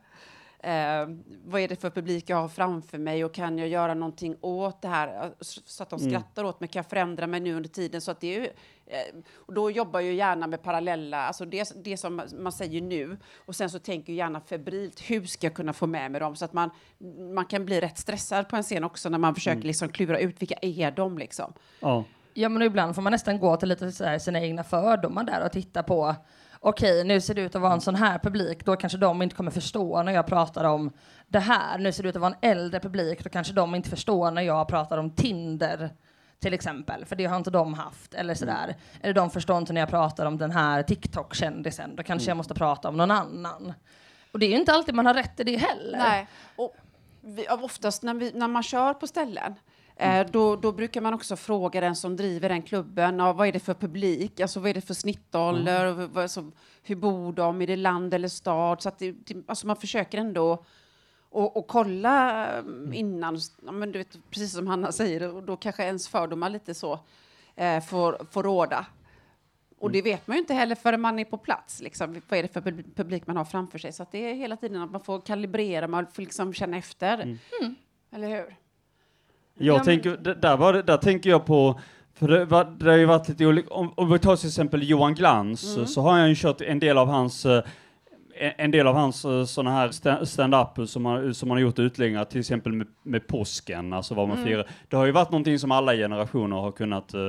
eh, 0.58 1.08
vad 1.44 1.60
är 1.60 1.68
det 1.68 1.76
för 1.80 1.90
publik 1.90 2.30
jag 2.30 2.36
har 2.36 2.48
framför 2.48 2.98
mig 2.98 3.25
och 3.25 3.34
kan 3.34 3.58
jag 3.58 3.68
göra 3.68 3.94
någonting 3.94 4.36
åt 4.40 4.82
det 4.82 4.88
här 4.88 5.32
så 5.40 5.82
att 5.82 5.90
de 5.90 5.98
skrattar 5.98 6.44
åt 6.44 6.60
mig? 6.60 6.68
Kan 6.68 6.80
jag 6.80 6.90
förändra 6.90 7.26
mig 7.26 7.40
nu 7.40 7.54
under 7.54 7.68
tiden? 7.68 8.00
Så 8.00 8.10
att 8.10 8.20
det 8.20 8.36
är 8.36 8.40
ju, 8.40 8.46
eh, 8.86 9.16
och 9.34 9.54
då 9.54 9.70
jobbar 9.70 10.00
jag 10.00 10.14
gärna 10.14 10.46
med 10.46 10.62
parallella, 10.62 11.26
alltså 11.26 11.44
det, 11.44 11.72
det 11.84 11.96
som 11.96 12.22
man 12.38 12.52
säger 12.52 12.80
nu 12.80 13.16
och 13.46 13.56
sen 13.56 13.70
så 13.70 13.78
tänker 13.78 14.12
jag 14.12 14.18
gärna 14.18 14.40
febrilt, 14.40 15.00
hur 15.00 15.26
ska 15.26 15.46
jag 15.46 15.54
kunna 15.54 15.72
få 15.72 15.86
med 15.86 16.10
mig 16.10 16.20
dem? 16.20 16.36
Så 16.36 16.44
att 16.44 16.52
man, 16.52 16.70
man 17.34 17.46
kan 17.46 17.64
bli 17.64 17.80
rätt 17.80 17.98
stressad 17.98 18.48
på 18.48 18.56
en 18.56 18.62
scen 18.62 18.84
också 18.84 19.08
när 19.08 19.18
man 19.18 19.34
försöker 19.34 19.62
liksom 19.62 19.88
klura 19.88 20.18
ut 20.18 20.42
vilka 20.42 20.56
är 20.62 20.90
de 20.90 21.18
liksom. 21.18 21.52
Ja. 21.80 22.04
Ja, 22.38 22.48
men 22.48 22.62
ibland 22.62 22.94
får 22.94 23.02
man 23.02 23.10
nästan 23.10 23.38
gå 23.38 23.56
till 23.56 23.68
lite 23.68 23.92
så 23.92 24.04
här 24.04 24.18
sina 24.18 24.40
egna 24.40 24.64
fördomar 24.64 25.25
där 25.25 25.44
och 25.44 25.52
titta 25.52 25.82
på 25.82 26.14
okej, 26.68 27.04
nu 27.04 27.20
ser 27.20 27.35
det 27.35 27.42
ut 27.42 27.54
att 27.54 27.62
vara 27.62 27.73
en 27.73 27.80
sån 27.80 27.94
här 27.94 28.18
publik, 28.18 28.64
då 28.64 28.76
kanske 28.76 28.99
de 28.99 29.23
inte 29.23 29.37
kommer 29.37 29.50
förstå 29.50 30.02
när 30.02 30.12
jag 30.12 30.26
pratar 30.26 30.64
om 30.64 30.92
det 31.28 31.38
här. 31.38 31.78
Nu 31.78 31.92
ser 31.92 32.02
det 32.02 32.08
ut 32.08 32.16
att 32.16 32.23
vara 32.23 32.35
en 32.40 32.50
äldre 32.50 32.80
publik, 32.80 33.25
då 33.25 33.30
kanske 33.30 33.52
de 33.52 33.75
inte 33.75 33.90
förstår 33.90 34.30
när 34.30 34.42
jag 34.42 34.68
pratar 34.68 34.99
om 34.99 35.11
Tinder 35.11 35.90
till 36.38 36.54
exempel, 36.54 37.04
för 37.04 37.16
det 37.16 37.25
har 37.25 37.37
inte 37.37 37.50
de 37.50 37.75
haft, 37.75 38.14
eller 38.14 38.35
sådär. 38.35 38.76
Eller 39.00 39.14
de 39.14 39.30
förstår 39.30 39.58
inte 39.58 39.73
när 39.73 39.80
jag 39.80 39.90
pratar 39.90 40.26
om 40.26 40.38
den 40.38 40.50
här 40.50 40.82
TikTok-kändisen, 40.82 41.96
då 41.96 42.02
kanske 42.02 42.30
jag 42.30 42.37
måste 42.37 42.54
prata 42.54 42.88
om 42.88 42.96
någon 42.96 43.11
annan. 43.11 43.73
Och 44.32 44.38
det 44.38 44.46
är 44.46 44.50
ju 44.50 44.56
inte 44.56 44.73
alltid 44.73 44.94
man 44.94 45.06
har 45.06 45.14
rätt 45.14 45.40
i 45.40 45.44
det 45.44 45.56
heller. 45.56 45.99
Nej, 45.99 46.26
och 46.56 46.76
vi, 47.20 47.49
oftast 47.49 48.02
när, 48.02 48.14
vi, 48.14 48.32
när 48.35 48.49
man 48.49 48.62
kör 48.62 48.94
på 48.94 49.06
ställen 49.06 49.54
Eh, 49.98 50.26
då, 50.30 50.56
då 50.56 50.72
brukar 50.72 51.00
man 51.00 51.14
också 51.14 51.36
fråga 51.36 51.80
den 51.80 51.96
som 51.96 52.16
driver 52.16 52.48
den 52.48 52.62
klubben, 52.62 53.18
ja, 53.18 53.32
vad 53.32 53.48
är 53.48 53.52
det 53.52 53.60
för 53.60 53.74
publik, 53.74 54.40
alltså 54.40 54.60
vad 54.60 54.70
är 54.70 54.74
det 54.74 54.80
för 54.80 54.94
snittålder, 54.94 55.86
och 55.86 56.10
vad, 56.10 56.22
alltså, 56.22 56.50
hur 56.82 56.96
bor 56.96 57.32
de, 57.32 57.62
är 57.62 57.66
det 57.66 57.76
land 57.76 58.14
eller 58.14 58.28
stad? 58.28 58.82
Så 58.82 58.88
att 58.88 58.98
det, 58.98 59.12
det, 59.12 59.44
alltså 59.46 59.66
man 59.66 59.76
försöker 59.76 60.18
ändå 60.18 60.64
och, 61.30 61.56
och 61.56 61.66
kolla 61.66 62.46
mm, 62.46 62.92
innan, 62.92 63.38
ja, 63.66 63.72
men 63.72 63.92
du 63.92 63.98
vet, 63.98 64.18
precis 64.30 64.52
som 64.52 64.66
Hanna 64.66 64.92
säger, 64.92 65.34
och 65.34 65.42
då 65.42 65.56
kanske 65.56 65.84
ens 65.84 66.08
fördomar 66.08 66.50
lite 66.50 66.74
så 66.74 67.00
eh, 67.54 67.80
får, 67.80 68.26
får 68.30 68.42
råda. 68.42 68.86
Och 69.78 69.90
det 69.90 70.02
vet 70.02 70.26
man 70.26 70.36
ju 70.36 70.40
inte 70.40 70.54
heller 70.54 70.74
förrän 70.74 71.00
man 71.00 71.18
är 71.18 71.24
på 71.24 71.38
plats. 71.38 71.80
Liksom. 71.82 72.22
Vad 72.28 72.38
är 72.38 72.42
det 72.42 72.48
för 72.48 72.60
pub- 72.60 72.94
publik 72.94 73.26
man 73.26 73.36
har 73.36 73.44
framför 73.44 73.78
sig? 73.78 73.92
Så 73.92 74.02
att 74.02 74.12
det 74.12 74.30
är 74.30 74.34
hela 74.34 74.56
tiden 74.56 74.82
att 74.82 74.90
man 74.90 75.00
får 75.00 75.20
kalibrera, 75.20 75.88
man 75.88 76.06
får 76.06 76.22
liksom 76.22 76.52
känna 76.54 76.76
efter. 76.76 77.18
Mm. 77.18 77.74
Eller 78.10 78.28
hur? 78.28 78.56
Jag 79.58 79.76
Ja, 79.78 79.84
tänker, 79.84 80.16
där, 80.40 80.56
var 80.56 80.72
där 80.72 80.96
tänker 80.96 81.30
jag 81.30 81.46
på, 81.46 81.80
för 82.14 82.28
det, 82.28 82.44
var, 82.44 82.64
det 82.64 82.90
har 82.90 82.96
ju 82.96 83.04
varit 83.04 83.28
lite 83.28 83.46
olika, 83.46 83.75
om, 83.75 83.92
om 83.96 84.12
vi 84.12 84.18
tar 84.18 84.36
till 84.36 84.48
exempel 84.48 84.88
Johan 84.88 85.14
Glans, 85.14 85.75
Mm. 85.76 85.86
så 85.86 86.00
har 86.00 86.12
han 86.12 86.28
ju 86.28 86.34
kört 86.34 86.60
en 86.60 86.78
del 86.78 86.98
av 86.98 87.08
hans 87.08 87.46
eh, 87.46 87.62
en 88.58 88.70
del 88.70 88.86
av 88.86 88.94
hans 88.94 89.25
eh, 89.25 89.44
såna 89.44 89.70
här 89.70 89.88
sta- 89.88 90.25
stand-up 90.25 90.88
som 90.88 91.06
han, 91.06 91.34
som 91.34 91.50
han 91.50 91.56
har 91.56 91.62
gjort 91.62 91.78
utläggningar, 91.78 92.25
till 92.25 92.40
exempel 92.40 92.72
med, 92.72 92.86
med 93.02 93.26
påsken, 93.26 93.92
alltså 93.92 94.14
vad 94.14 94.28
man 94.28 94.36
Mm. 94.36 94.48
firar. 94.48 94.66
Det 94.88 94.96
har 94.96 95.06
ju 95.06 95.12
varit 95.12 95.30
någonting 95.30 95.58
som 95.58 95.72
alla 95.72 95.92
generationer 95.94 96.56
har 96.56 96.72
kunnat 96.72 97.14
eh, 97.14 97.28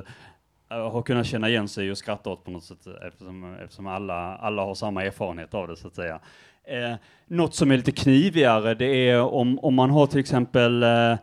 har 0.69 1.01
kunnat 1.01 1.25
känna 1.27 1.49
igen 1.49 1.67
sig 1.67 1.91
och 1.91 1.97
skratta 1.97 2.29
åt 2.29 2.43
på 2.45 2.51
något 2.51 2.63
sätt 2.63 2.87
eftersom, 3.07 3.55
eftersom 3.63 3.87
alla, 3.87 4.35
alla 4.37 4.61
har 4.65 4.75
samma 4.75 5.03
erfarenhet 5.03 5.53
av 5.53 5.67
det 5.67 5.75
så 5.75 5.87
att 5.87 5.95
säga. 5.95 6.19
Eh, 6.63 6.95
något 7.27 7.55
som 7.55 7.71
är 7.71 7.77
lite 7.77 7.91
knivigare 7.91 8.73
det 8.73 9.09
är 9.09 9.21
om, 9.21 9.59
om 9.59 9.75
man 9.75 9.89
har 9.89 10.07
till 10.07 10.19
exempel 10.19 10.83
eh, 10.83 11.13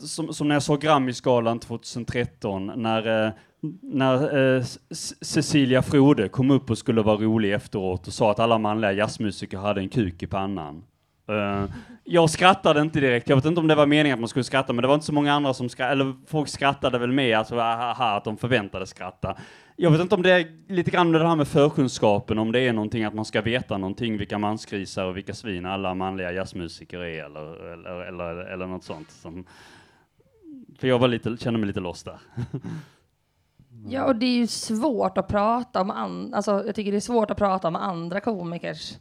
som, 0.00 0.34
som 0.34 0.48
när 0.48 0.54
jag 0.54 0.62
såg 0.62 0.80
Grammisgalan 0.80 1.58
2013 1.58 2.72
när, 2.76 3.26
eh, 3.26 3.32
när 3.82 4.56
eh, 4.56 4.64
Cecilia 5.20 5.82
Frode 5.82 6.28
kom 6.28 6.50
upp 6.50 6.70
och 6.70 6.78
skulle 6.78 7.02
vara 7.02 7.16
rolig 7.16 7.52
efteråt 7.52 8.06
och 8.06 8.12
sa 8.12 8.30
att 8.30 8.38
alla 8.38 8.58
manliga 8.58 8.92
jazzmusiker 8.92 9.58
hade 9.58 9.80
en 9.80 9.88
kuk 9.88 10.22
i 10.22 10.26
pannan. 10.26 10.82
Uh, 11.30 11.64
jag 12.04 12.30
skrattade 12.30 12.80
inte 12.80 13.00
direkt, 13.00 13.28
jag 13.28 13.36
vet 13.36 13.44
inte 13.44 13.60
om 13.60 13.66
det 13.66 13.74
var 13.74 13.86
meningen 13.86 14.14
att 14.14 14.20
man 14.20 14.28
skulle 14.28 14.44
skratta, 14.44 14.72
men 14.72 14.82
det 14.82 14.88
var 14.88 14.94
inte 14.94 15.06
så 15.06 15.12
många 15.12 15.32
andra 15.32 15.54
som 15.54 15.68
skrattade, 15.68 15.92
eller 15.92 16.14
folk 16.26 16.48
skrattade 16.48 16.98
väl 16.98 17.12
med, 17.12 17.38
alltså 17.38 17.58
aha, 17.58 18.16
att 18.16 18.24
de 18.24 18.36
förväntades 18.36 18.90
skratta. 18.90 19.36
Jag 19.78 19.90
vet 19.90 20.00
inte 20.00 20.14
om 20.14 20.22
det 20.22 20.30
är 20.30 20.46
lite 20.68 20.90
grann 20.90 21.12
det 21.12 21.28
här 21.28 21.36
med 21.36 21.48
förkunskapen, 21.48 22.38
om 22.38 22.52
det 22.52 22.60
är 22.60 22.72
någonting 22.72 23.04
att 23.04 23.14
man 23.14 23.24
ska 23.24 23.42
veta 23.42 23.78
någonting, 23.78 24.18
vilka 24.18 24.38
mansgrisar 24.38 25.04
och 25.04 25.16
vilka 25.16 25.34
svin 25.34 25.66
alla 25.66 25.94
manliga 25.94 26.32
jazzmusiker 26.32 26.98
är, 26.98 27.24
eller, 27.24 27.72
eller, 27.72 28.00
eller, 28.00 28.36
eller 28.36 28.66
något 28.66 28.84
sånt. 28.84 29.10
Som, 29.10 29.46
för 30.78 30.88
jag 30.88 30.98
var 30.98 31.08
lite, 31.08 31.36
kände 31.36 31.60
mig 31.60 31.66
lite 31.66 31.80
lost 31.80 32.04
där. 32.04 32.18
Ja, 33.88 34.04
och 34.04 34.16
det 34.16 34.26
är 34.26 34.36
ju 34.36 34.46
svårt 34.46 35.18
att 35.18 35.28
prata 35.28 35.80
om 35.80 35.90
an- 35.90 36.34
alltså, 36.34 36.62
jag 36.66 36.74
tycker 36.74 36.90
det 36.92 36.98
är 36.98 37.00
svårt 37.00 37.30
att 37.30 37.36
prata 37.38 37.68
om 37.68 37.76
andra 37.76 38.20
komikers 38.20 38.92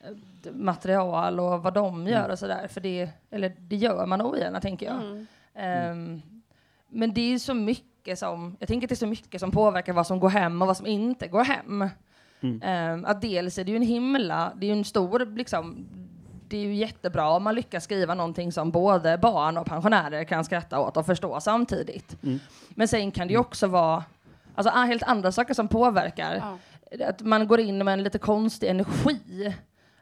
eh, 0.00 0.52
material 0.52 1.40
och 1.40 1.62
vad 1.62 1.74
de 1.74 2.06
gör 2.06 2.28
och 2.28 2.38
sådär, 2.38 2.68
för 2.68 2.80
det, 2.80 3.08
eller 3.30 3.52
det 3.58 3.76
gör 3.76 4.06
man 4.06 4.20
ogärna 4.22 4.60
tänker 4.60 4.86
jag. 4.86 5.02
Mm. 5.02 5.26
Ehm, 5.54 6.22
men 6.88 7.14
det 7.14 7.20
är 7.20 7.28
ju 7.28 7.38
så 7.38 7.54
mycket 7.54 7.86
som, 8.14 8.56
jag 8.58 8.68
tänker 8.68 8.86
att 8.86 8.88
det 8.88 8.94
är 8.94 8.96
så 8.96 9.06
mycket 9.06 9.40
som 9.40 9.50
påverkar 9.50 9.92
vad 9.92 10.06
som 10.06 10.20
går 10.20 10.28
hem 10.28 10.62
och 10.62 10.68
vad 10.68 10.76
som 10.76 10.86
inte 10.86 11.28
går 11.28 11.44
hem. 11.44 11.88
Mm. 12.40 12.62
Ehm, 12.62 13.04
att 13.04 13.20
dels 13.20 13.58
är 13.58 13.64
det 13.64 13.70
ju 13.70 13.76
en 13.76 13.82
himla, 13.82 14.52
det 14.56 14.66
är 14.66 14.68
ju 14.68 14.78
en 14.78 14.84
stor 14.84 15.36
liksom, 15.36 15.86
det 16.48 16.56
är 16.56 16.60
ju 16.60 16.74
jättebra 16.74 17.30
om 17.30 17.42
man 17.42 17.54
lyckas 17.54 17.84
skriva 17.84 18.14
någonting 18.14 18.52
som 18.52 18.70
både 18.70 19.18
barn 19.18 19.56
och 19.56 19.66
pensionärer 19.66 20.24
kan 20.24 20.44
skratta 20.44 20.80
åt 20.80 20.96
och 20.96 21.06
förstå 21.06 21.40
samtidigt. 21.40 22.22
Mm. 22.22 22.38
Men 22.68 22.88
sen 22.88 23.10
kan 23.10 23.26
det 23.26 23.32
ju 23.32 23.38
också 23.38 23.66
vara 23.66 24.04
alltså, 24.54 24.70
helt 24.70 25.02
andra 25.02 25.32
saker 25.32 25.54
som 25.54 25.68
påverkar. 25.68 26.42
Ja. 26.90 27.06
Att 27.08 27.20
man 27.20 27.46
går 27.46 27.60
in 27.60 27.84
med 27.84 27.92
en 27.92 28.02
lite 28.02 28.18
konstig 28.18 28.68
energi. 28.68 29.54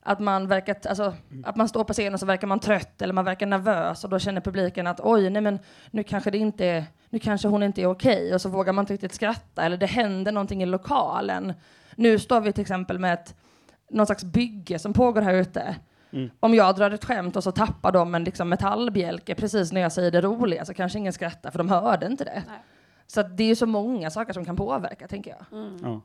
Att 0.06 0.20
man, 0.20 0.46
verkar, 0.46 0.76
alltså, 0.88 1.14
att 1.44 1.56
man 1.56 1.68
står 1.68 1.84
på 1.84 1.92
scenen 1.92 2.14
och 2.14 2.20
så 2.20 2.26
verkar 2.26 2.46
man 2.46 2.60
trött 2.60 3.02
eller 3.02 3.14
man 3.14 3.24
verkar 3.24 3.46
nervös 3.46 4.04
och 4.04 4.10
då 4.10 4.18
känner 4.18 4.40
publiken 4.40 4.86
att 4.86 5.00
oj, 5.00 5.30
nej 5.30 5.42
men 5.42 5.58
nu 5.90 6.02
kanske 6.02 6.30
det 6.30 6.38
inte 6.38 6.64
är, 6.66 6.84
nu 7.10 7.18
kanske 7.18 7.48
hon 7.48 7.62
inte 7.62 7.82
är 7.82 7.86
okej 7.86 8.34
och 8.34 8.40
så 8.40 8.48
vågar 8.48 8.72
man 8.72 8.82
inte 8.82 8.92
riktigt 8.92 9.14
skratta 9.14 9.62
eller 9.62 9.76
det 9.76 9.86
händer 9.86 10.32
någonting 10.32 10.62
i 10.62 10.66
lokalen. 10.66 11.52
Nu 11.96 12.18
står 12.18 12.40
vi 12.40 12.52
till 12.52 12.62
exempel 12.62 12.98
med 12.98 13.14
ett, 13.14 13.34
någon 13.90 14.06
slags 14.06 14.24
bygge 14.24 14.78
som 14.78 14.92
pågår 14.92 15.22
här 15.22 15.34
ute. 15.34 15.76
Mm. 16.12 16.30
Om 16.40 16.54
jag 16.54 16.76
drar 16.76 16.90
ett 16.90 17.04
skämt 17.04 17.36
och 17.36 17.44
så 17.44 17.52
tappar 17.52 17.92
de 17.92 18.14
en 18.14 18.24
liksom 18.24 18.48
metallbjälke 18.48 19.34
precis 19.34 19.72
när 19.72 19.80
jag 19.80 19.92
säger 19.92 20.10
det 20.10 20.20
roliga 20.20 20.64
så 20.64 20.74
kanske 20.74 20.98
ingen 20.98 21.12
skrattar 21.12 21.50
för 21.50 21.58
de 21.58 21.68
hörde 21.68 22.06
inte 22.06 22.24
det. 22.24 22.42
Nej. 22.46 22.58
Så 23.06 23.20
att 23.20 23.36
det 23.36 23.50
är 23.50 23.54
så 23.54 23.66
många 23.66 24.10
saker 24.10 24.32
som 24.32 24.44
kan 24.44 24.56
påverka, 24.56 25.08
tänker 25.08 25.30
jag. 25.30 25.58
Mm. 25.60 25.78
Ja. 25.82 26.00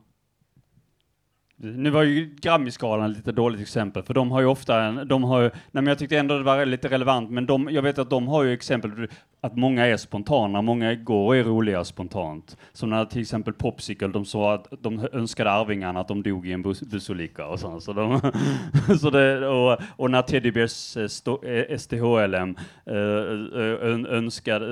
Nu 1.62 1.90
var 1.90 2.02
ju 2.02 2.34
Grammisgalan 2.40 3.10
ett 3.10 3.16
lite 3.16 3.32
dåligt 3.32 3.60
exempel, 3.60 4.02
för 4.02 4.14
de 4.14 4.30
har 4.30 4.40
ju 4.40 4.46
ofta 4.46 4.82
en, 4.82 5.08
de 5.08 5.24
har 5.24 5.40
ju, 5.40 5.50
nej 5.50 5.52
men 5.72 5.86
jag 5.86 5.98
tyckte 5.98 6.18
ändå 6.18 6.38
det 6.38 6.44
var 6.44 6.66
lite 6.66 6.88
relevant, 6.88 7.30
men 7.30 7.46
de, 7.46 7.68
jag 7.70 7.82
vet 7.82 7.98
att 7.98 8.10
de 8.10 8.28
har 8.28 8.44
ju 8.44 8.52
exempel 8.52 9.08
att 9.40 9.56
många 9.56 9.86
är 9.86 9.96
spontana, 9.96 10.62
många 10.62 10.94
går 10.94 11.26
och 11.26 11.36
är 11.36 11.44
roliga 11.44 11.84
spontant. 11.84 12.56
Som 12.72 12.90
när 12.90 13.04
till 13.04 13.20
exempel 13.20 13.54
Popsicle, 13.54 14.08
de 14.08 14.24
sa 14.24 14.54
att 14.54 14.66
de 14.80 15.08
önskade 15.12 15.50
Arvingarna 15.50 16.00
att 16.00 16.08
de 16.08 16.22
dog 16.22 16.48
i 16.48 16.52
en 16.52 16.62
bus, 16.62 16.80
bussolycka 16.80 17.46
och 17.46 17.60
sånt. 17.60 17.82
Så 17.82 17.92
de, 17.92 18.20
så 19.00 19.10
det, 19.10 19.48
och, 19.48 19.78
och 19.96 20.10
när 20.10 20.22
Teddy 20.22 20.50
Bears 20.50 20.96
eh, 20.96 21.78
STHLM 21.78 22.56
eh, 22.86 22.96
eh, 22.96 24.16
önskade, 24.16 24.66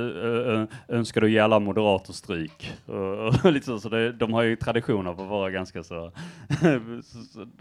önskade 0.89 1.27
att 1.27 1.33
ge 1.33 1.39
alla 1.39 1.59
moderater 1.59 2.13
stryk. 2.13 2.73
Och, 2.87 3.45
och 3.45 3.45
lite 3.53 3.67
så, 3.67 3.79
så 3.81 3.89
det, 3.89 4.13
de 4.13 4.33
har 4.33 4.43
ju 4.43 4.57
traditioner 4.57 5.15
på 5.15 5.23
att 5.23 5.29
vara 5.29 5.51
ganska 5.51 5.83
så 5.83 6.13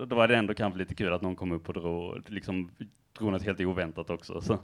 då 0.07 0.15
var 0.15 0.27
det 0.27 0.35
ändå 0.35 0.53
kanske 0.53 0.79
lite 0.79 0.95
kul 0.95 1.13
att 1.13 1.21
någon 1.21 1.35
kom 1.35 1.51
upp 1.51 1.67
och 1.67 1.73
drog, 1.73 2.29
liksom, 2.29 2.71
drog 3.17 3.31
något 3.31 3.43
helt 3.43 3.59
oväntat 3.59 4.09
också. 4.09 4.41
Så, 4.41 4.59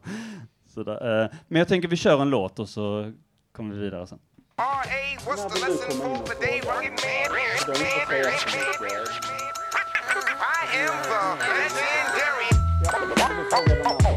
så 0.68 0.84
där, 0.84 1.24
eh, 1.24 1.30
men 1.48 1.60
jag 1.60 1.68
tänker 1.68 1.88
vi 1.88 1.96
kör 1.96 2.22
en 2.22 2.30
låt 2.30 2.60
och 2.60 2.70
så 2.70 3.12
kommer 3.52 3.76
vi 3.76 3.82
vidare 3.82 4.08
sen. 4.08 4.20
R.A., 4.58 5.20
what's 5.26 5.50
the 5.50 5.60
lesson 5.68 6.00
for 6.00 6.26
the 6.28 6.46
day, 6.46 6.62
rugged 6.62 6.92
man? 6.92 7.00
I 10.46 10.76
am 10.76 11.38
the 11.40 11.54
Little 13.68 14.13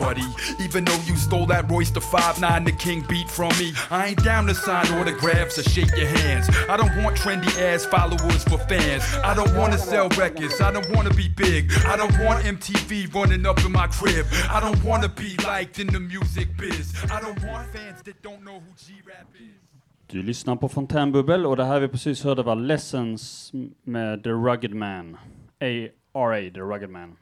buddy, 0.00 0.26
even 0.58 0.84
though 0.84 1.00
you 1.08 1.14
stole 1.16 1.46
that 1.46 1.70
Royce 1.70 1.90
the 1.90 2.00
5'9 2.00 2.64
the 2.64 2.72
king 2.72 3.04
beat 3.08 3.28
from 3.30 3.52
me, 3.60 3.68
I 3.90 4.08
ain't 4.08 4.24
down 4.24 4.46
to 4.46 4.54
sign 4.54 4.86
autographs 4.98 5.58
or 5.58 5.62
shake 5.74 5.94
your 5.96 6.10
hands. 6.20 6.48
I 6.68 6.76
don't 6.80 6.94
want 7.02 7.16
trendy 7.16 7.52
ass 7.68 7.84
followers 7.84 8.42
for 8.50 8.58
fans. 8.70 9.04
I 9.22 9.34
don't 9.34 9.54
wanna 9.56 9.78
sell 9.78 10.08
records, 10.24 10.60
I 10.60 10.72
don't 10.72 10.90
wanna 10.96 11.14
be 11.22 11.28
big. 11.28 11.62
I 11.92 11.96
don't 12.00 12.16
want 12.24 12.38
MTV 12.44 13.14
running 13.14 13.44
up 13.46 13.58
in 13.66 13.72
my 13.72 13.86
crib. 13.98 14.26
I 14.56 14.58
don't 14.60 14.82
wanna 14.82 15.08
be 15.08 15.30
liked 15.52 15.78
in 15.78 15.86
the 15.86 16.00
music 16.00 16.48
biz. 16.56 16.86
I 17.16 17.20
don't 17.20 17.40
want 17.48 17.64
fans 17.74 18.02
that 18.06 18.16
don't 18.22 18.42
know 18.42 18.58
who 18.64 18.72
G-Rap 18.76 19.28
is. 19.34 19.60
Du 20.06 20.22
lyssnar 20.22 20.56
på 20.56 20.68
Fontänbubbel 20.68 21.46
och 21.46 21.56
det 21.56 21.64
här 21.64 21.80
vi 21.80 21.88
precis 21.88 22.24
hörde 22.24 22.42
var 22.42 22.56
Lessons 22.56 23.52
med 23.84 24.22
The 24.24 24.30
Rugged 24.30 24.74
Man. 24.74 25.16
A.R.A. 25.60 26.50
The 26.54 26.60
Rugged 26.60 26.90
Man. 26.90 27.16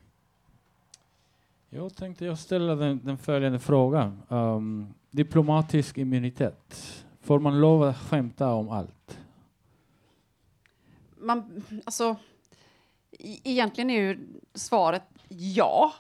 Jag 1.71 1.97
tänkte 1.97 2.25
jag 2.25 2.39
ställa 2.39 2.75
den, 2.75 3.01
den 3.05 3.19
följande 3.19 3.59
frågan. 3.59 4.23
Um, 4.29 4.95
diplomatisk 5.11 5.99
immunitet. 5.99 7.05
Får 7.21 7.39
man 7.39 7.61
lov 7.61 7.83
att 7.83 7.99
skämta 7.99 8.53
om 8.53 8.69
allt? 8.69 9.19
man, 11.21 11.63
alltså, 11.87 12.17
e- 13.19 13.41
egentligen 13.45 13.91
är 13.91 14.01
ju 14.01 14.19
svaret 14.55 15.03
ja. 15.29 15.93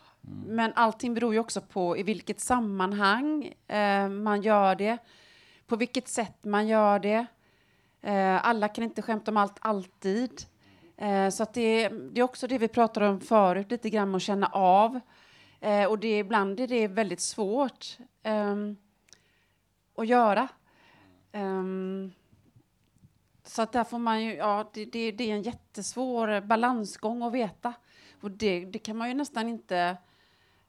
Men 0.47 0.73
allting 0.75 1.15
beror 1.15 1.33
ju 1.33 1.41
också 1.41 1.61
på 1.61 1.97
i 1.97 2.03
vilket 2.03 2.41
sammanhang 2.41 3.55
eh, 3.67 4.09
man 4.09 4.43
gör 4.43 4.75
det, 4.75 4.99
på 5.67 5.77
vilket 5.77 6.09
sätt 6.09 6.45
man 6.45 6.69
gör 6.69 6.99
det. 6.99 7.27
Eh, 8.03 8.47
alla 8.47 8.69
kan 8.69 8.85
inte 8.85 9.03
skämta 9.03 9.31
om 9.31 9.37
allt 9.37 9.57
alltid. 9.61 10.31
Eh, 10.97 11.29
så 11.29 11.47
det, 11.55 11.89
det 11.89 12.21
är 12.21 12.23
också 12.23 12.47
det 12.47 12.59
vi 12.59 12.69
pratade 12.69 13.09
om 13.09 13.21
förut, 13.21 13.71
lite 13.71 13.91
grann 13.91 14.15
att 14.15 14.23
känna 14.23 14.47
av. 14.47 15.01
Eh, 15.61 15.85
och 15.85 15.99
det, 15.99 16.19
ibland 16.19 16.61
är 16.61 16.67
det 16.67 16.89
väldigt 16.89 17.21
svårt 17.21 17.99
um, 18.25 18.77
att 19.97 20.07
göra. 20.07 20.49
Um, 21.33 22.13
så 23.45 23.63
att 23.63 23.73
där 23.73 23.85
får 23.85 23.99
man 23.99 24.23
ju, 24.25 24.35
ja, 24.35 24.71
det, 24.73 24.85
det, 24.85 25.13
det 25.13 25.31
är 25.31 25.35
en 25.35 25.43
jättesvår 25.43 26.41
balansgång 26.41 27.23
att 27.23 27.33
veta. 27.33 27.73
Och 28.21 28.31
det, 28.31 28.65
det 28.65 28.79
kan 28.79 28.97
man 28.97 29.09
ju 29.09 29.15
nästan 29.15 29.49
inte, 29.49 29.97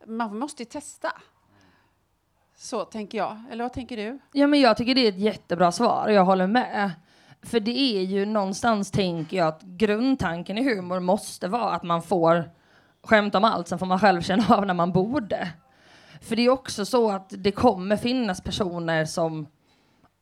man 0.05 0.39
måste 0.39 0.63
ju 0.63 0.69
testa. 0.69 1.11
Så 2.55 2.85
tänker 2.85 3.17
jag. 3.17 3.43
Eller 3.51 3.63
vad 3.63 3.73
tänker 3.73 3.97
du? 3.97 4.19
Ja, 4.33 4.47
men 4.47 4.59
jag 4.59 4.77
tycker 4.77 4.95
det 4.95 5.01
är 5.01 5.09
ett 5.09 5.19
jättebra 5.19 5.71
svar, 5.71 6.09
jag 6.09 6.25
håller 6.25 6.47
med. 6.47 6.91
För 7.41 7.59
det 7.59 7.79
är 7.79 8.01
ju 8.01 8.25
någonstans, 8.25 8.91
tänker 8.91 9.37
jag, 9.37 9.47
att 9.47 9.61
grundtanken 9.61 10.57
i 10.57 10.63
humor 10.63 10.99
måste 10.99 11.47
vara 11.47 11.71
att 11.71 11.83
man 11.83 12.01
får 12.01 12.51
skämta 13.03 13.37
om 13.37 13.43
allt, 13.43 13.67
sen 13.67 13.79
får 13.79 13.85
man 13.85 13.99
själv 13.99 14.21
känna 14.21 14.55
av 14.55 14.65
när 14.65 14.73
man 14.73 14.91
borde. 14.91 15.51
För 16.21 16.35
det 16.35 16.41
är 16.41 16.49
också 16.49 16.85
så 16.85 17.11
att 17.11 17.33
det 17.37 17.51
kommer 17.51 17.97
finnas 17.97 18.41
personer 18.41 19.05
som 19.05 19.47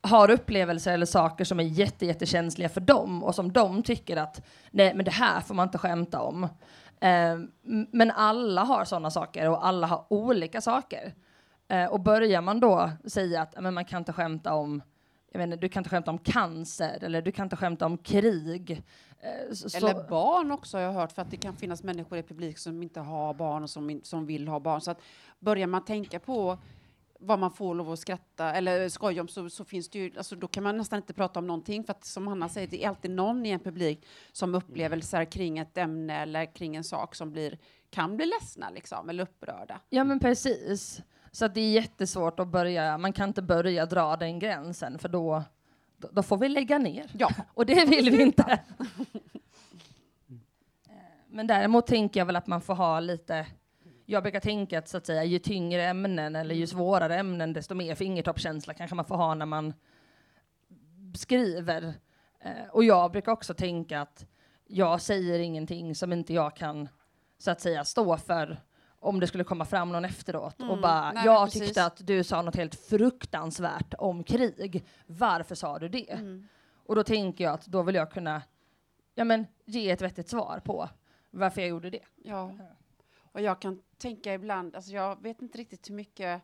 har 0.02 0.32
upplevelser 0.32 0.94
eller 0.94 1.06
saker 1.06 1.46
som 1.46 1.60
är 1.60 1.64
jätte, 1.64 2.06
jättekänsliga 2.06 2.70
för 2.70 2.82
dem 2.82 3.24
och 3.24 3.36
som 3.36 3.52
de 3.52 3.84
tycker 3.84 4.18
att 4.18 4.48
nej, 4.72 4.94
men 4.94 5.06
det 5.06 5.12
här 5.12 5.42
får 5.42 5.56
man 5.56 5.68
inte 5.68 5.78
skämta 5.78 6.22
om. 6.22 6.44
Eh, 7.02 7.38
men 7.92 8.12
alla 8.12 8.64
har 8.64 8.86
sådana 8.86 9.12
saker 9.12 9.50
och 9.50 9.68
alla 9.68 9.88
har 9.88 10.06
olika 10.10 10.62
saker. 10.62 11.14
Eh, 11.68 11.86
och 11.86 12.00
börjar 12.00 12.42
man 12.42 12.60
då 12.60 12.92
säga 13.06 13.42
att 13.42 13.62
men 13.62 13.74
man 13.74 13.86
kan 13.86 14.02
inte 14.02 14.14
skämta 14.14 14.54
om 14.54 14.82
jag 15.32 15.40
menar, 15.40 15.58
du 15.58 15.70
kan 15.70 15.80
inte 15.80 15.90
skämta 15.90 16.12
om 16.12 16.18
cancer 16.18 17.04
eller 17.04 17.22
du 17.22 17.32
kan 17.32 17.46
inte 17.46 17.56
skämta 17.56 17.86
om 17.86 17.98
krig 17.98 18.84
eh, 19.20 19.54
så- 19.54 19.78
Eller 19.78 20.10
barn 20.10 20.52
också 20.52 20.78
har 20.78 20.82
jag 20.84 20.94
hört, 20.94 21.12
för 21.12 21.22
att 21.22 21.32
det 21.32 21.38
kan 21.38 21.56
finnas 21.56 21.84
människor 21.84 22.18
i 22.18 22.24
publik 22.24 22.58
som 22.58 22.84
inte 22.84 23.00
har 23.00 23.34
barn 23.34 23.64
och 23.64 23.70
som, 23.70 24.00
som 24.04 24.26
vill 24.26 24.48
ha 24.48 24.60
barn. 24.60 24.82
Så 24.82 24.92
att 24.92 25.02
börjar 25.40 25.68
man 25.68 25.86
tänka 25.86 26.20
på 26.20 26.58
vad 27.20 27.40
man 27.40 27.52
får 27.52 27.76
lov 27.76 27.92
att 27.92 28.00
skratta 28.00 28.54
eller 28.54 28.90
skoja 28.90 29.22
om 29.22 29.28
så, 29.28 29.50
så 29.50 29.66
finns 29.66 29.90
det 29.90 30.00
ju, 30.00 30.18
alltså 30.18 30.36
då 30.36 30.48
kan 30.48 30.64
man 30.64 30.78
nästan 30.78 30.98
inte 30.98 31.14
prata 31.14 31.40
om 31.40 31.48
någonting 31.48 31.84
för 31.84 31.92
att 31.92 32.06
som 32.06 32.28
Hanna 32.28 32.50
säger, 32.50 32.68
det 32.68 32.84
är 32.84 32.90
alltid 32.90 33.12
någon 33.12 33.46
i 33.46 33.50
en 33.50 33.60
publik 33.60 34.06
som 34.32 34.56
upplevelser 34.56 35.26
kring 35.26 35.58
ett 35.58 35.78
ämne 35.78 36.22
eller 36.22 36.56
kring 36.56 36.76
en 36.76 36.84
sak 36.84 37.16
som 37.16 37.32
blir, 37.32 37.58
kan 37.90 38.18
bli 38.18 38.26
ledsna 38.26 38.70
liksom, 38.70 39.10
eller 39.10 39.24
upprörda. 39.24 39.80
Ja 39.90 40.04
men 40.04 40.20
precis. 40.20 41.02
Så 41.32 41.46
att 41.46 41.54
det 41.54 41.62
är 41.62 41.72
jättesvårt 41.72 42.40
att 42.40 42.48
börja, 42.48 42.98
man 42.98 43.14
kan 43.14 43.28
inte 43.30 43.42
börja 43.42 43.86
dra 43.86 44.16
den 44.18 44.40
gränsen 44.40 45.00
för 45.00 45.10
då, 45.10 45.44
då, 45.98 46.08
då 46.12 46.24
får 46.24 46.38
vi 46.38 46.50
lägga 46.50 46.78
ner. 46.78 47.06
Ja. 47.14 47.30
Och 47.54 47.66
det 47.66 47.86
vill 47.86 48.10
vi 48.10 48.22
inte. 48.22 48.60
Eh, 50.88 50.94
Men 51.28 51.48
däremot 51.48 51.88
tänker 51.88 52.20
jag 52.20 52.26
väl 52.26 52.36
att 52.36 52.48
man 52.48 52.62
får 52.62 52.76
ha 52.76 53.00
lite, 53.00 53.48
jag 54.06 54.24
brukar 54.24 54.40
tänka 54.40 54.80
att, 54.80 54.88
så 54.88 54.98
att 54.98 55.06
säga, 55.06 55.24
ju 55.24 55.40
tyngre 55.40 55.84
ämnen 55.84 56.36
eller 56.36 56.56
ju 56.56 56.68
svårare 56.68 57.16
ämnen 57.18 57.54
desto 57.54 57.76
mer 57.76 57.96
fingertoppskänsla 57.96 58.74
kanske 58.74 58.96
man 58.96 59.06
får 59.06 59.16
ha 59.16 59.36
när 59.36 59.46
man 59.46 59.74
skriver. 61.16 61.94
Eh, 62.40 62.68
och 62.72 62.84
jag 62.84 63.12
brukar 63.12 63.32
också 63.32 63.54
tänka 63.54 64.02
att 64.02 64.26
jag 64.68 65.02
säger 65.02 65.40
ingenting 65.40 65.96
som 65.96 66.14
inte 66.14 66.34
jag 66.34 66.56
kan 66.56 66.90
så 67.38 67.52
att 67.52 67.62
säga 67.62 67.86
stå 67.86 68.18
för 68.18 68.58
om 69.00 69.20
det 69.20 69.28
skulle 69.28 69.44
komma 69.44 69.66
fram 69.66 69.92
någon 69.92 70.06
efteråt 70.06 70.56
och 70.60 70.66
Mm. 70.68 70.82
bara, 70.82 71.12
Nej, 71.12 71.26
jag 71.26 71.46
precis. 71.48 71.62
tyckte 71.62 71.86
att 71.86 72.08
du 72.08 72.24
sa 72.24 72.42
något 72.42 72.56
helt 72.56 72.76
fruktansvärt 72.76 73.94
om 73.98 74.24
krig. 74.24 74.86
Varför 75.06 75.56
sa 75.56 75.80
du 75.80 75.90
det? 75.90 76.12
Mm. 76.12 76.48
Och 76.86 76.96
då 76.96 77.04
tänker 77.04 77.44
jag 77.44 77.54
att 77.54 77.66
då 77.66 77.84
vill 77.84 77.96
jag 77.96 78.12
kunna 78.12 78.42
ja, 79.16 79.24
men, 79.24 79.48
ge 79.66 79.90
ett 79.90 80.02
vettigt 80.02 80.30
svar 80.30 80.62
på 80.66 80.90
varför 81.30 81.62
jag 81.62 81.70
gjorde 81.70 81.90
det. 81.90 82.04
Ja. 82.16 82.52
Och 83.32 83.42
jag 83.42 83.62
kan 83.62 83.82
tänka 83.98 84.34
ibland, 84.34 84.76
alltså 84.76 84.92
jag 84.92 85.22
vet 85.22 85.42
inte 85.42 85.58
riktigt 85.58 85.90
hur 85.90 85.96
mycket, 85.96 86.42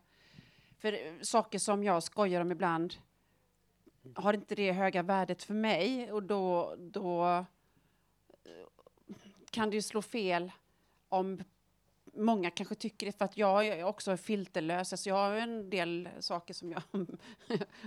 för 0.78 0.92
eh, 0.92 0.98
saker 1.22 1.58
som 1.58 1.84
jag 1.84 2.02
skojar 2.02 2.40
om 2.40 2.52
ibland 2.52 2.94
har 4.14 4.32
inte 4.32 4.54
det 4.54 4.72
höga 4.72 5.02
värdet 5.02 5.42
för 5.42 5.54
mig 5.54 6.12
och 6.12 6.22
då, 6.22 6.74
då 6.78 7.24
eh, 8.44 8.66
kan 9.50 9.70
det 9.70 9.76
ju 9.76 9.82
slå 9.82 10.02
fel 10.02 10.52
om 11.08 11.44
många 12.16 12.50
kanske 12.50 12.74
tycker 12.74 13.06
det 13.06 13.12
för 13.12 13.24
att 13.24 13.36
jag 13.36 13.66
är 13.66 13.84
också 13.84 14.16
filterlös. 14.16 14.92
Alltså 14.92 15.08
jag 15.08 15.16
har 15.16 15.32
en 15.32 15.70
del 15.70 16.08
saker 16.20 16.54
som 16.54 16.72
jag 16.72 16.82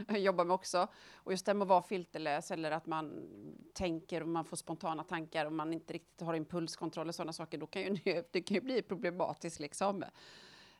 jobbar 0.19 0.45
med 0.45 0.53
också. 0.53 0.87
Och 1.13 1.31
just 1.31 1.45
det 1.45 1.53
med 1.53 1.61
att 1.61 1.69
vara 1.69 1.81
filterlös 1.81 2.51
eller 2.51 2.71
att 2.71 2.85
man 2.85 3.29
tänker 3.73 4.21
och 4.21 4.27
man 4.27 4.45
får 4.45 4.57
spontana 4.57 5.03
tankar 5.03 5.45
och 5.45 5.53
man 5.53 5.73
inte 5.73 5.93
riktigt 5.93 6.21
har 6.21 6.33
impulskontroll 6.33 7.07
och 7.07 7.15
sådana 7.15 7.33
saker, 7.33 7.57
då 7.57 7.67
kan 7.67 7.81
ju 7.81 7.89
det, 8.03 8.33
det 8.33 8.41
kan 8.41 8.55
ju 8.55 8.61
bli 8.61 8.81
problematiskt 8.81 9.59
liksom. 9.59 10.03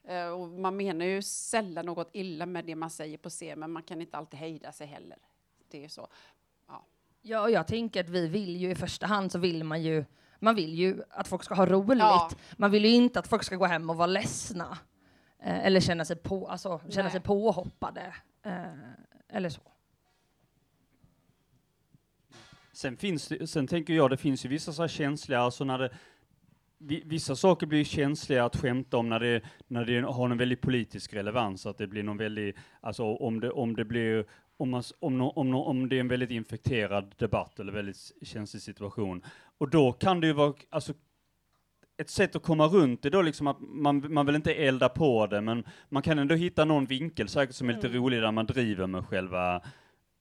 Eh, 0.03 0.27
och 0.27 0.47
man 0.47 0.77
menar 0.77 1.05
ju 1.05 1.21
sällan 1.21 1.85
något 1.85 2.09
illa 2.13 2.45
med 2.45 2.65
det 2.65 2.75
man 2.75 2.89
säger 2.89 3.17
på 3.17 3.29
scen, 3.29 3.59
men 3.59 3.71
man 3.71 3.83
kan 3.83 4.01
inte 4.01 4.17
alltid 4.17 4.39
hejda 4.39 4.71
sig 4.71 4.87
heller. 4.87 5.17
Det 5.69 5.77
är 5.77 5.81
ju 5.81 5.89
så. 5.89 6.07
Ja. 6.67 6.85
Ja, 7.21 7.41
och 7.41 7.51
jag 7.51 7.67
tänker 7.67 8.03
att 8.03 8.09
vi 8.09 8.27
vill 8.27 8.57
ju 8.57 8.71
i 8.71 8.75
första 8.75 9.05
hand 9.05 9.31
så 9.31 9.39
vill 9.39 9.63
man 9.63 9.83
ju 9.83 10.05
man 10.39 10.55
vill 10.55 10.73
ju 10.73 11.01
att 11.09 11.27
folk 11.27 11.43
ska 11.43 11.55
ha 11.55 11.65
roligt. 11.65 11.99
Ja. 11.99 12.29
Man 12.57 12.71
vill 12.71 12.85
ju 12.85 12.91
inte 12.91 13.19
att 13.19 13.27
folk 13.27 13.43
ska 13.43 13.55
gå 13.55 13.65
hem 13.65 13.89
och 13.89 13.95
vara 13.95 14.07
ledsna. 14.07 14.77
Eh, 15.43 15.65
eller 15.65 15.79
känna 15.79 16.05
sig, 16.05 16.15
på, 16.15 16.47
alltså, 16.47 16.81
känna 16.89 17.03
Nej. 17.03 17.11
sig 17.11 17.21
påhoppade. 17.21 18.13
Eh, 18.45 18.63
eller 19.29 19.49
så. 19.49 19.61
Sen, 22.71 22.97
finns 22.97 23.27
det, 23.27 23.47
sen 23.47 23.67
tänker 23.67 23.93
jag, 23.93 24.09
det 24.09 24.17
finns 24.17 24.45
ju 24.45 24.49
vissa 24.49 24.73
så 24.73 24.81
här 24.83 24.87
känsliga, 24.87 25.39
alltså 25.39 25.63
när 25.63 25.77
det, 25.79 25.89
vi- 26.77 27.03
vissa 27.05 27.35
saker 27.35 27.67
blir 27.67 27.83
känsliga 27.83 28.45
att 28.45 28.55
skämta 28.55 28.97
om 28.97 29.09
när 29.09 29.19
det, 29.19 29.41
när 29.67 29.85
det 29.85 30.01
har 30.01 30.29
en 30.29 30.37
väldigt 30.37 30.61
politisk 30.61 31.13
relevans, 31.13 31.65
att 31.65 31.77
det 31.77 31.87
blir 31.87 32.03
någon 32.03 32.17
väldigt, 32.17 32.55
alltså 32.81 33.03
om 33.03 33.39
det, 33.39 33.51
om 33.51 33.75
det 33.75 33.85
blir, 33.85 34.25
om, 34.57 34.69
man, 34.69 34.83
om, 34.99 35.17
nå- 35.17 35.29
om, 35.31 35.51
nå- 35.51 35.63
om 35.63 35.89
det 35.89 35.95
är 35.95 35.99
en 35.99 36.07
väldigt 36.07 36.31
infekterad 36.31 37.15
debatt 37.17 37.59
eller 37.59 37.71
väldigt 37.73 38.11
känslig 38.21 38.61
situation. 38.61 39.23
Och 39.57 39.69
då 39.69 39.91
kan 39.91 40.21
det 40.21 40.27
ju 40.27 40.33
vara, 40.33 40.53
alltså 40.69 40.93
ett 41.97 42.09
sätt 42.09 42.35
att 42.35 42.43
komma 42.43 42.67
runt 42.67 43.01
det 43.01 43.09
då 43.09 43.21
liksom 43.21 43.47
att 43.47 43.57
man, 43.59 44.13
man 44.13 44.25
vill 44.25 44.35
inte 44.35 44.53
elda 44.53 44.89
på 44.89 45.27
det, 45.27 45.41
men 45.41 45.63
man 45.89 46.03
kan 46.03 46.19
ändå 46.19 46.35
hitta 46.35 46.65
någon 46.65 46.85
vinkel 46.85 47.27
säkert 47.29 47.55
som 47.55 47.69
är 47.69 47.73
lite 47.73 47.87
Mm. 47.87 47.99
rolig 48.01 48.21
där 48.21 48.31
man 48.31 48.45
driver 48.45 48.87
med 48.87 49.05
själva, 49.07 49.61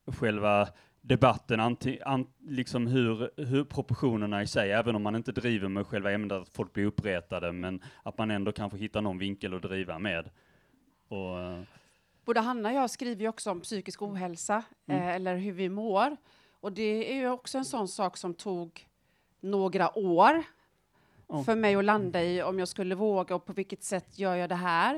själva 0.07 0.68
debatten, 1.01 1.61
anti, 1.61 1.99
an, 2.05 2.27
liksom 2.40 2.87
hur, 2.87 3.31
hur 3.44 3.64
proportionerna 3.64 4.42
i 4.42 4.46
sig, 4.46 4.72
även 4.72 4.96
om 4.96 5.03
man 5.03 5.16
inte 5.16 5.33
driver 5.33 5.68
med 5.68 5.87
själva 5.87 6.12
ämnet 6.12 6.33
att 6.33 6.49
folk 6.49 6.72
blir 6.72 6.85
uppretade, 6.87 7.53
men 7.53 7.83
att 8.03 8.18
man 8.18 8.31
ändå 8.31 8.53
kanske 8.53 8.79
hittar 8.79 9.01
någon 9.03 9.18
vinkel 9.18 9.55
att 9.55 9.62
driva 9.62 9.99
med. 9.99 10.31
Och, 11.09 11.40
eh, 11.40 11.61
Både 12.25 12.40
Hanna 12.40 12.68
och 12.68 12.75
jag 12.75 12.90
skriver 12.90 13.22
ju 13.22 13.29
också 13.29 13.51
om 13.51 13.61
psykisk 13.61 14.03
ohälsa, 14.03 14.62
Mm. 14.88 15.01
eh, 15.03 15.14
eller 15.14 15.37
hur 15.37 15.53
vi 15.53 15.68
mår. 15.68 16.16
Och 16.61 16.72
det 16.72 17.12
är 17.12 17.16
ju 17.16 17.29
också 17.31 17.59
en 17.59 17.64
sån 17.64 17.88
sak 17.88 18.16
som 18.16 18.35
tog 18.35 18.86
några 19.50 19.98
år 19.98 20.42
Ja. 21.28 21.44
för 21.44 21.54
mig 21.56 21.74
att 21.74 21.85
landa 21.85 22.22
i 22.22 22.42
om 22.42 22.59
jag 22.59 22.68
skulle 22.68 22.94
våga 22.94 23.35
och 23.35 23.44
på 23.44 23.52
vilket 23.52 23.85
sätt 23.85 24.18
gör 24.18 24.35
jag 24.37 24.48
det 24.48 24.54
här. 24.54 24.94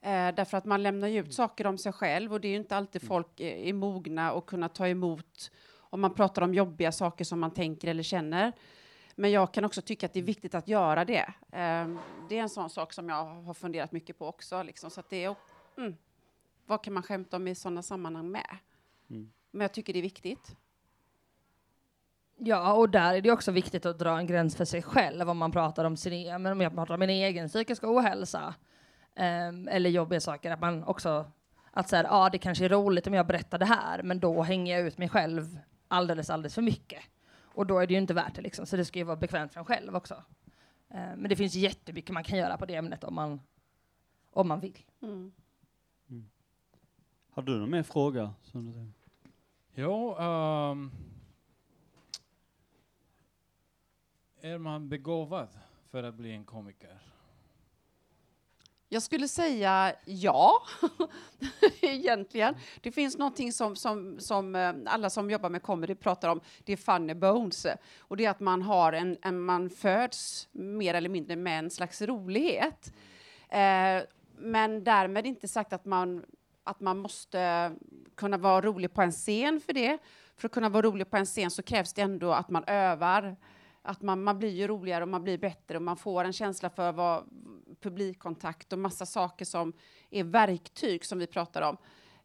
Eh, 0.00 0.34
därför 0.34 0.58
att 0.58 0.64
man 0.64 0.82
lämnar 0.82 1.08
ju 1.08 1.20
ut 1.20 1.34
saker 1.34 1.66
om 1.66 1.78
sig 1.78 1.92
själv 1.92 2.32
och 2.32 2.40
det 2.40 2.48
är 2.48 2.50
ju 2.50 2.56
inte 2.56 2.76
alltid 2.76 3.02
folk 3.02 3.40
är, 3.40 3.46
är 3.56 3.72
mogna 3.72 4.32
och 4.32 4.46
kunna 4.46 4.68
ta 4.68 4.88
emot 4.88 5.50
om 5.78 6.00
man 6.00 6.14
pratar 6.14 6.42
om 6.42 6.54
jobbiga 6.54 6.92
saker 6.92 7.24
som 7.24 7.40
man 7.40 7.50
tänker 7.50 7.88
eller 7.88 8.02
känner. 8.02 8.52
Men 9.14 9.30
jag 9.30 9.52
kan 9.52 9.64
också 9.64 9.82
tycka 9.82 10.06
att 10.06 10.12
det 10.12 10.20
är 10.20 10.24
viktigt 10.24 10.54
att 10.54 10.68
göra 10.68 11.04
det. 11.04 11.32
Eh, 11.52 11.88
det 12.28 12.38
är 12.38 12.42
en 12.42 12.48
sån 12.48 12.70
sak 12.70 12.92
som 12.92 13.08
jag 13.08 13.24
har 13.24 13.54
funderat 13.54 13.92
mycket 13.92 14.18
på 14.18 14.26
också. 14.26 14.62
Liksom, 14.62 14.90
så 14.90 15.02
det 15.08 15.24
är, 15.24 15.34
mm, 15.78 15.96
vad 16.66 16.82
kan 16.82 16.92
man 16.94 17.02
skämta 17.02 17.36
om 17.36 17.48
i 17.48 17.54
sådana 17.54 17.82
sammanhang 17.82 18.30
med? 18.30 18.56
Mm. 19.10 19.30
Men 19.50 19.60
jag 19.60 19.72
tycker 19.72 19.92
det 19.92 19.98
är 19.98 20.02
viktigt. 20.02 20.56
Ja, 22.38 22.72
och 22.72 22.90
där 22.90 23.14
är 23.14 23.20
det 23.20 23.30
också 23.30 23.52
viktigt 23.52 23.86
att 23.86 23.98
dra 23.98 24.18
en 24.18 24.26
gräns 24.26 24.56
för 24.56 24.64
sig 24.64 24.82
själv 24.82 25.30
om 25.30 25.38
man 25.38 25.52
pratar 25.52 25.84
om 25.84 25.96
sin, 25.96 26.12
e- 26.12 26.38
men 26.38 26.52
om 26.52 26.60
jag 26.60 26.74
pratar 26.74 26.94
om 26.94 27.00
min 27.00 27.10
egen 27.10 27.48
psykiska 27.48 27.86
ohälsa 27.90 28.54
ehm, 29.14 29.68
eller 29.68 29.90
jobbiga 29.90 30.20
saker, 30.20 30.50
att 30.50 30.60
man 30.60 30.84
också 30.84 31.30
att 31.70 31.88
säga, 31.88 32.02
ja, 32.02 32.28
det 32.30 32.38
kanske 32.38 32.64
är 32.64 32.68
roligt 32.68 33.06
om 33.06 33.14
jag 33.14 33.26
berättar 33.26 33.58
det 33.58 33.64
här, 33.64 34.02
men 34.02 34.20
då 34.20 34.42
hänger 34.42 34.78
jag 34.78 34.86
ut 34.86 34.98
mig 34.98 35.08
själv 35.08 35.58
alldeles, 35.88 36.30
alldeles 36.30 36.54
för 36.54 36.62
mycket. 36.62 37.02
Och 37.42 37.66
då 37.66 37.78
är 37.78 37.86
det 37.86 37.94
ju 37.94 38.00
inte 38.00 38.14
värt 38.14 38.34
det 38.34 38.42
liksom, 38.42 38.66
så 38.66 38.76
det 38.76 38.84
ska 38.84 38.98
ju 38.98 39.04
vara 39.04 39.16
bekvämt 39.16 39.52
för 39.52 39.60
en 39.60 39.66
själv 39.66 39.96
också. 39.96 40.14
Ehm, 40.90 41.18
men 41.18 41.28
det 41.28 41.36
finns 41.36 41.54
jättemycket 41.54 42.10
man 42.14 42.24
kan 42.24 42.38
göra 42.38 42.56
på 42.56 42.66
det 42.66 42.74
ämnet 42.74 43.04
om 43.04 43.14
man, 43.14 43.40
om 44.30 44.48
man 44.48 44.60
vill. 44.60 44.78
Mm. 45.02 45.32
har 47.30 47.42
du 47.42 47.58
någon 47.58 47.70
mer 47.70 47.82
fråga? 47.82 48.34
som 48.42 48.66
du 48.66 48.72
tänker? 48.72 49.00
Jo, 49.74 50.16
ehm, 50.16 50.90
är 54.46 54.58
man 54.58 54.88
begåvad 54.88 55.48
för 55.90 56.02
att 56.02 56.14
bli 56.14 56.32
en 56.32 56.44
komiker? 56.44 56.98
Jag 58.88 59.02
skulle 59.02 59.28
säga 59.28 59.94
ja, 60.04 60.62
egentligen. 61.80 62.54
Det 62.80 62.92
finns 62.92 63.18
någonting 63.18 63.52
som, 63.52 63.76
som, 63.76 64.20
som 64.20 64.54
eh, 64.54 64.74
alla 64.86 65.10
som 65.10 65.30
jobbar 65.30 65.50
med 65.50 65.62
comedy 65.62 65.94
pratar 65.94 66.28
om, 66.28 66.40
det 66.64 66.72
är 66.72 66.76
funny 66.76 67.14
bones. 67.14 67.66
Och 67.98 68.16
det 68.16 68.24
är 68.24 68.30
att 68.30 68.40
man, 68.40 68.62
har 68.62 68.92
en, 68.92 69.18
en, 69.22 69.40
man 69.40 69.70
föds 69.70 70.48
mer 70.52 70.94
eller 70.94 71.08
mindre 71.08 71.36
med 71.36 71.58
en 71.58 71.70
slags 71.70 72.02
rolighet. 72.02 72.92
Eh, 73.48 74.02
men 74.38 74.84
därmed 74.84 75.26
inte 75.26 75.48
sagt 75.48 75.72
att 75.72 75.84
man, 75.84 76.24
att 76.64 76.80
man 76.80 76.98
måste 76.98 77.72
kunna 78.14 78.38
vara 78.38 78.60
rolig 78.60 78.94
på 78.94 79.02
en 79.02 79.12
scen 79.12 79.60
för 79.60 79.72
det. 79.72 79.98
För 80.36 80.48
att 80.48 80.52
kunna 80.52 80.68
vara 80.68 80.82
rolig 80.86 81.10
på 81.10 81.16
en 81.16 81.26
scen 81.26 81.50
så 81.50 81.62
krävs 81.62 81.92
det 81.92 82.02
ändå 82.02 82.32
att 82.32 82.50
man 82.50 82.64
övar. 82.66 83.36
Att 83.86 84.02
man, 84.02 84.22
man 84.22 84.38
blir 84.38 84.50
ju 84.50 84.66
roligare 84.66 85.02
och 85.04 85.08
man 85.08 85.22
blir 85.22 85.38
bättre 85.38 85.76
och 85.76 85.82
man 85.82 85.96
får 85.96 86.24
en 86.24 86.32
känsla 86.32 86.70
för 86.70 86.92
vad 86.92 87.24
publikkontakt 87.80 88.72
och 88.72 88.78
massa 88.78 89.06
saker 89.06 89.44
som 89.44 89.72
är 90.10 90.24
verktyg 90.24 91.04
som 91.04 91.18
vi 91.18 91.26
pratar 91.26 91.62
om. 91.62 91.76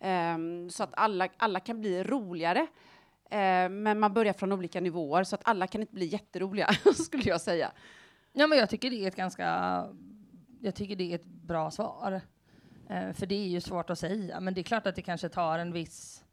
Um, 0.07 0.69
så 0.69 0.83
att 0.83 0.93
alla, 0.93 1.29
alla 1.37 1.59
kan 1.59 1.81
bli 1.81 2.03
roligare. 2.03 2.59
Uh, 2.59 3.69
men 3.69 3.99
man 3.99 4.13
börjar 4.13 4.33
från 4.33 4.51
olika 4.51 4.81
nivåer 4.81 5.23
så 5.23 5.35
att 5.35 5.41
alla 5.43 5.67
kan 5.67 5.81
inte 5.81 5.93
bli 5.93 6.05
jätteroliga, 6.05 6.69
skulle 6.93 7.23
jag 7.23 7.41
säga. 7.41 7.71
Ja, 8.33 8.47
men 8.47 8.57
jag 8.57 8.69
tycker 8.69 8.89
det 8.89 9.03
är 9.03 9.07
ett 9.07 9.15
ganska, 9.15 9.45
jag 10.61 10.75
tycker 10.75 10.95
det 10.95 11.11
är 11.11 11.15
ett 11.15 11.25
bra 11.25 11.71
svar. 11.71 12.21
Uh, 12.91 13.13
för 13.13 13.25
det 13.25 13.35
är 13.35 13.47
ju 13.47 13.61
svårt 13.61 13.89
att 13.89 13.99
säga, 13.99 14.39
men 14.39 14.53
det 14.53 14.61
är 14.61 14.63
klart 14.63 14.87
att 14.87 14.95
det 14.95 15.01
kanske 15.01 15.29
tar 15.29 15.59
en 15.59 15.73
viss, 15.73 16.23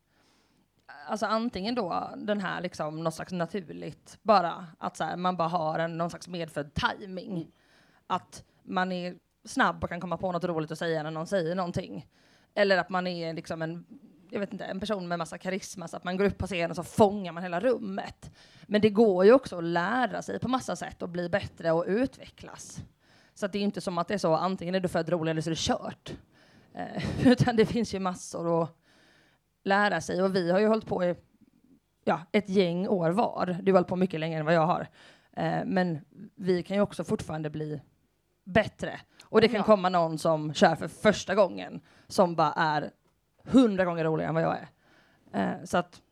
alltså 1.09 1.27
antingen 1.27 1.75
då 1.75 2.11
den 2.17 2.41
här 2.41 2.61
liksom 2.61 3.05
något 3.05 3.15
slags 3.15 3.33
naturligt, 3.33 4.19
bara 4.23 4.67
att 4.79 4.97
så 4.97 5.05
här, 5.05 5.17
man 5.17 5.37
bara 5.37 5.49
har 5.49 5.79
en 5.79 5.99
någon 5.99 6.11
slags 6.11 6.29
medfödd 6.29 6.71
timing. 6.75 7.51
Att 8.07 8.45
man 8.63 8.93
är 8.93 9.15
snabb 9.45 9.85
och 9.85 9.91
kan 9.91 10.01
komma 10.01 10.17
på 10.17 10.33
något 10.33 10.45
roligt 10.45 10.71
att 10.71 10.79
säga 10.79 11.03
när 11.03 11.11
någon 11.11 11.27
säger 11.27 11.55
någonting. 11.55 12.07
Eller 12.55 12.79
att 12.79 12.91
man 12.91 13.07
är 13.07 13.33
liksom 13.33 13.63
en, 13.63 13.85
jag 14.31 14.41
vet 14.41 14.53
inte, 14.53 14.65
en 14.65 14.81
person 14.81 15.09
med 15.09 15.19
massa 15.19 15.39
karisma 15.39 15.89
så 15.89 15.97
att 15.97 16.05
man 16.05 16.17
går 16.17 16.25
upp 16.25 16.39
på 16.39 16.47
scen 16.47 16.71
och 16.71 16.77
så 16.77 16.83
fångar 16.83 17.33
man 17.33 17.43
hela 17.43 17.61
rummet. 17.61 18.31
Men 18.67 18.81
det 18.81 18.91
går 18.91 19.25
ju 19.25 19.33
också 19.33 19.59
att 19.59 19.65
lära 19.65 20.23
sig 20.23 20.39
på 20.39 20.49
massa 20.49 20.77
sätt 20.77 21.03
och 21.03 21.09
bli 21.09 21.29
bättre 21.29 21.73
och 21.73 21.85
utvecklas. 21.89 22.81
Så 23.35 23.47
det 23.47 23.59
är 23.59 23.63
inte 23.63 23.81
som 23.81 23.99
att 23.99 24.09
det 24.09 24.15
är 24.15 24.19
så 24.19 24.35
antingen 24.35 24.75
är 24.75 24.81
du 24.81 24.89
född 24.89 25.09
rolig 25.09 25.31
eller 25.31 25.43
så 25.43 25.51
är 25.51 25.55
det 25.55 25.61
kört. 25.61 26.13
Eh, 26.75 27.27
utan 27.27 27.57
det 27.57 27.67
finns 27.67 27.95
ju 27.95 27.99
massor 27.99 28.63
att 28.63 28.78
lära 29.65 30.01
sig 30.01 30.23
och 30.23 30.35
vi 30.35 30.51
har 30.51 30.59
ju 30.61 30.67
hållit 30.67 30.87
på 30.87 31.05
i 31.05 31.15
ja, 32.05 32.21
ett 32.33 32.49
gäng 32.49 32.89
år 32.89 33.11
var. 33.11 33.59
Du 33.63 33.73
har 33.73 33.77
hållit 33.79 33.89
på 33.89 33.97
mycket 33.97 34.21
längre 34.21 34.39
än 34.39 34.45
vad 34.47 34.55
jag 34.55 34.67
har. 34.67 34.87
Eh, 35.37 35.65
men 35.67 35.99
vi 36.35 36.63
kan 36.63 36.77
ju 36.77 36.83
också 36.83 37.05
fortfarande 37.05 37.51
bli 37.51 37.81
bättre. 38.45 39.01
Och 39.23 39.41
det 39.41 39.49
kan 39.49 39.57
Ja. 39.57 39.63
komma 39.63 39.89
någon 39.89 40.19
som 40.19 40.55
kör 40.55 40.75
för 40.75 40.89
första 40.89 41.35
gången 41.35 41.81
som 42.07 42.35
bara 42.35 42.53
är 42.53 42.91
hundra 43.45 43.85
gånger 43.85 44.05
roligare 44.05 44.29
än 44.29 44.35
vad 44.35 44.45
jag 44.45 44.57
är. 44.59 44.69
Eh, 45.33 45.65
så 45.65 45.79
att 45.79 46.03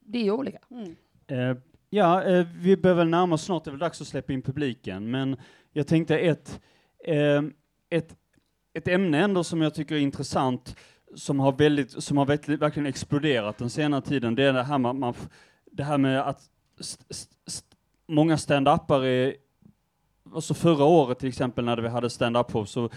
det 0.00 0.18
är 0.18 0.22
ju 0.24 0.30
olika. 0.32 0.58
Mm. 0.70 0.96
Eh, 1.26 1.56
ja, 1.90 2.22
eh, 2.22 2.46
vi 2.56 2.76
behöver 2.76 3.04
närma 3.04 3.34
oss 3.34 3.44
snart, 3.44 3.64
det 3.64 3.68
är 3.68 3.72
väl 3.72 3.78
dags 3.80 4.00
att 4.00 4.06
släppa 4.06 4.32
in 4.32 4.42
publiken, 4.42 5.10
men 5.10 5.36
jag 5.72 5.86
tänkte 5.86 6.18
ett, 6.18 6.60
eh, 7.04 7.42
ett, 7.90 8.16
ett 8.72 8.88
ämne 8.88 9.18
ändå 9.18 9.44
som 9.44 9.62
jag 9.62 9.74
tycker 9.74 9.94
är 9.94 9.98
intressant, 9.98 10.76
som 11.14 11.40
har, 11.40 11.52
väldigt, 11.52 12.02
som 12.02 12.16
har 12.16 12.26
verkligen, 12.26 12.60
verkligen 12.60 12.86
exploderat 12.86 13.58
den 13.58 13.70
senare 13.70 14.00
tiden, 14.02 14.34
det 14.34 14.44
är 14.44 14.52
det 14.52 14.62
här 14.62 14.78
med, 14.78 14.94
man, 14.96 15.14
det 15.72 15.84
här 15.84 15.98
med 15.98 16.20
att 16.28 16.40
st, 16.80 17.04
st, 17.10 17.34
st, 17.46 17.66
många 18.06 18.36
stand-upare 18.36 19.34
alltså 20.34 20.54
förra 20.54 20.84
året 20.84 21.18
till 21.18 21.28
exempel 21.28 21.64
när 21.64 21.76
vi 21.76 21.88
hade 21.88 22.10
stand-up 22.10 22.50
show 22.50 22.64
så 22.64 22.90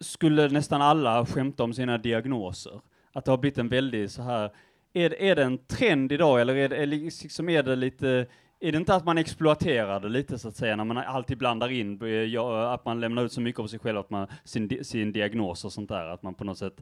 skulle 0.00 0.48
nästan 0.48 0.82
alla 0.82 1.26
skämta 1.26 1.64
om 1.64 1.74
sina 1.74 1.98
diagnoser. 1.98 2.80
Att 3.12 3.24
det 3.24 3.30
har 3.30 3.38
blivit 3.38 3.58
en 3.58 3.68
väldigt 3.68 4.12
så 4.12 4.22
här, 4.22 4.50
är, 4.92 5.10
det- 5.10 5.28
är 5.30 5.36
det 5.36 5.42
en 5.44 5.58
trend 5.58 6.12
idag 6.12 6.40
eller 6.40 6.56
är 6.56 6.68
det, 6.68 6.76
är, 6.76 6.86
liksom, 6.86 7.48
är 7.48 7.62
det 7.62 7.76
lite, 7.76 8.26
är 8.60 8.72
det 8.72 8.78
inte 8.78 8.94
att 8.94 9.04
man 9.04 9.18
exploaterar 9.18 10.00
det 10.00 10.08
lite 10.08 10.38
så 10.38 10.48
att 10.48 10.56
säga, 10.56 10.76
när 10.76 10.84
man 10.84 10.98
alltid 10.98 11.38
blandar 11.38 11.68
in, 11.72 12.02
eh, 12.02 12.08
ja, 12.08 12.72
att 12.74 12.84
man 12.84 13.00
lämnar 13.00 13.24
ut 13.24 13.32
så 13.32 13.40
mycket 13.40 13.60
av 13.60 13.66
sig 13.66 13.78
själv, 13.78 13.98
att 13.98 14.10
man, 14.10 14.26
sin, 14.44 14.84
sin 14.84 15.12
diagnos 15.12 15.64
och 15.64 15.72
sånt 15.72 15.88
där, 15.88 16.06
att 16.06 16.22
man 16.22 16.34
på 16.34 16.44
något 16.44 16.58
sätt, 16.58 16.80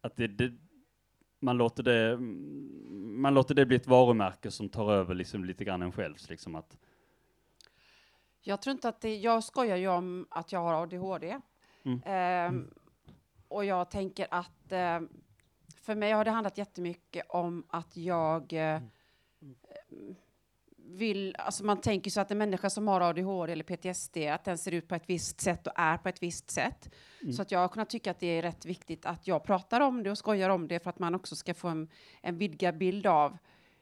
att 0.00 0.16
det, 0.16 0.26
det 0.26 0.52
man 1.40 1.56
låter 1.56 1.82
det, 1.82 2.18
man 3.20 3.34
låter 3.34 3.54
det 3.54 3.66
bli 3.66 3.76
ett 3.76 3.86
varumärke 3.86 4.50
som 4.50 4.68
tar 4.68 4.92
över 4.92 5.14
liksom 5.14 5.44
lite 5.44 5.64
grann 5.64 5.82
en 5.82 5.92
själv, 5.92 6.14
liksom 6.28 6.54
att, 6.54 6.78
Jag 8.40 8.62
tror 8.62 8.72
inte 8.72 8.88
att 8.88 9.00
det, 9.00 9.16
jag 9.16 9.44
skojar 9.44 9.76
ju 9.76 9.88
om 9.88 10.26
att 10.30 10.52
jag 10.52 10.60
har 10.60 10.82
ADHD. 10.82 11.40
Mm. 11.82 12.00
Ehm, 12.04 12.70
och 13.48 13.64
jag 13.64 13.90
tänker 13.90 14.26
att 14.30 14.72
eh, 14.72 15.00
för 15.76 15.94
mig 15.94 16.12
har 16.12 16.24
det 16.24 16.30
handlat 16.30 16.58
jättemycket 16.58 17.26
om 17.28 17.66
att 17.68 17.96
jag 17.96 18.52
eh, 18.52 18.82
vill, 20.88 21.36
alltså 21.38 21.64
man 21.64 21.80
tänker 21.80 22.10
så 22.10 22.20
att 22.20 22.30
en 22.30 22.38
människa 22.38 22.70
som 22.70 22.88
har 22.88 23.00
ADHD 23.00 23.52
eller 23.52 23.64
PTSD, 23.64 24.16
att 24.16 24.44
den 24.44 24.58
ser 24.58 24.72
ut 24.72 24.88
på 24.88 24.94
ett 24.94 25.02
visst 25.06 25.40
sätt 25.40 25.66
och 25.66 25.72
är 25.76 25.96
på 25.96 26.08
ett 26.08 26.22
visst 26.22 26.50
sätt. 26.50 26.94
Mm. 27.22 27.32
Så 27.32 27.42
att 27.42 27.50
jag 27.50 27.58
har 27.58 27.68
kunnat 27.68 27.90
tycka 27.90 28.10
att 28.10 28.20
det 28.20 28.26
är 28.26 28.42
rätt 28.42 28.66
viktigt 28.66 29.06
att 29.06 29.26
jag 29.26 29.44
pratar 29.44 29.80
om 29.80 30.02
det 30.02 30.10
och 30.10 30.18
skojar 30.18 30.50
om 30.50 30.68
det 30.68 30.80
för 30.80 30.90
att 30.90 30.98
man 30.98 31.14
också 31.14 31.36
ska 31.36 31.54
få 31.54 31.68
en, 31.68 31.88
en 32.22 32.38
vidgad 32.38 32.78
bild 32.78 33.06
av 33.06 33.38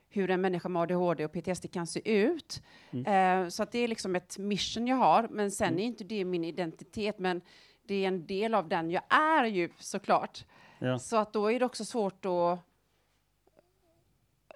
hur 0.08 0.30
en 0.30 0.40
människa 0.40 0.68
med 0.68 0.82
ADHD 0.82 1.24
och 1.24 1.32
PTSD 1.32 1.72
kan 1.72 1.86
se 1.86 2.12
ut. 2.12 2.62
Eh, 3.06 3.48
så 3.48 3.62
att 3.62 3.72
det 3.72 3.78
är 3.78 3.88
liksom 3.88 4.16
ett 4.16 4.38
mission 4.38 4.86
jag 4.86 4.96
har, 4.96 5.28
men 5.30 5.50
sen 5.50 5.78
är 5.78 5.84
inte 5.84 6.04
det 6.04 6.24
min 6.24 6.44
identitet, 6.44 7.18
men 7.18 7.40
det 7.86 7.94
är 8.04 8.08
en 8.08 8.26
del 8.26 8.54
av 8.54 8.68
den 8.68 8.90
jag 8.90 9.02
är 9.08 9.44
ju 9.44 9.70
såklart. 9.78 10.44
Ja. 10.78 10.98
Så 10.98 11.16
att 11.16 11.32
då 11.32 11.52
är 11.52 11.58
det 11.58 11.66
också 11.66 11.84
svårt 11.84 12.24
att 12.24 12.58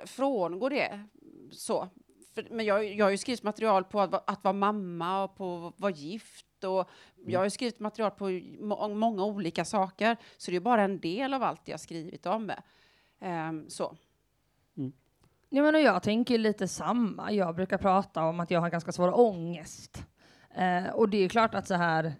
frångå 0.06 0.68
det. 0.68 1.04
Så. 1.50 1.88
För, 2.34 2.46
men 2.50 2.66
jag, 2.66 2.94
jag 2.94 3.06
har 3.06 3.10
ju 3.10 3.16
skrivit 3.16 3.42
material 3.42 3.84
på 3.84 4.00
att, 4.00 4.30
att 4.30 4.44
vara 4.44 4.52
mamma 4.52 5.24
och 5.24 5.36
på 5.36 5.66
att 5.66 5.80
vara 5.80 5.92
gift 5.92 6.64
och 6.64 6.88
jag 7.26 7.40
har 7.40 7.44
ju 7.44 7.50
skrivit 7.50 7.80
material 7.80 8.10
på 8.10 8.28
må, 8.60 8.88
många 8.88 9.24
olika 9.24 9.64
saker, 9.64 10.16
så 10.36 10.50
det 10.50 10.56
är 10.56 10.60
bara 10.60 10.82
en 10.82 11.00
del 11.00 11.34
av 11.34 11.42
allt 11.42 11.68
jag 11.68 11.80
skrivit 11.80 12.26
om. 12.26 12.52
Ehm, 13.20 13.70
så. 13.70 13.96
Ja, 15.48 15.62
men 15.62 15.74
och 15.74 15.80
jag 15.80 16.02
tänker 16.02 16.38
lite 16.38 16.68
samma. 16.68 17.32
Jag 17.32 17.54
brukar 17.54 17.78
prata 17.78 18.24
om 18.24 18.40
att 18.40 18.50
jag 18.50 18.60
har 18.60 18.70
ganska 18.70 18.92
svår 18.92 19.18
ångest. 19.18 20.04
Eh, 20.54 20.88
och 20.90 21.08
det 21.08 21.18
är 21.18 21.28
klart 21.28 21.54
att 21.54 21.66
så 21.66 21.74
här, 21.74 22.14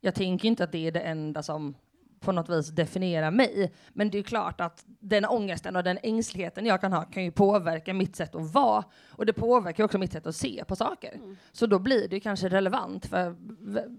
jag 0.00 0.14
tänker 0.14 0.48
inte 0.48 0.64
att 0.64 0.72
det 0.72 0.86
är 0.86 0.92
det 0.92 1.00
enda 1.00 1.42
som 1.42 1.74
på 2.20 2.32
något 2.32 2.48
vis 2.48 2.68
definierar 2.68 3.30
mig. 3.30 3.72
Men 3.88 4.10
det 4.10 4.18
är 4.18 4.22
klart 4.22 4.60
att 4.60 4.84
den 4.86 5.24
ångesten 5.24 5.76
och 5.76 5.84
den 5.84 5.98
ängsligheten 6.02 6.66
jag 6.66 6.80
kan 6.80 6.92
ha 6.92 7.04
kan 7.04 7.24
ju 7.24 7.30
påverka 7.30 7.94
mitt 7.94 8.16
sätt 8.16 8.34
att 8.34 8.52
vara. 8.52 8.84
Och 9.10 9.26
det 9.26 9.32
påverkar 9.32 9.84
också 9.84 9.98
mitt 9.98 10.12
sätt 10.12 10.26
att 10.26 10.36
se 10.36 10.64
på 10.68 10.76
saker. 10.76 11.20
Så 11.52 11.66
då 11.66 11.78
blir 11.78 12.08
det 12.08 12.20
kanske 12.20 12.48
relevant 12.48 13.06
för 13.06 13.36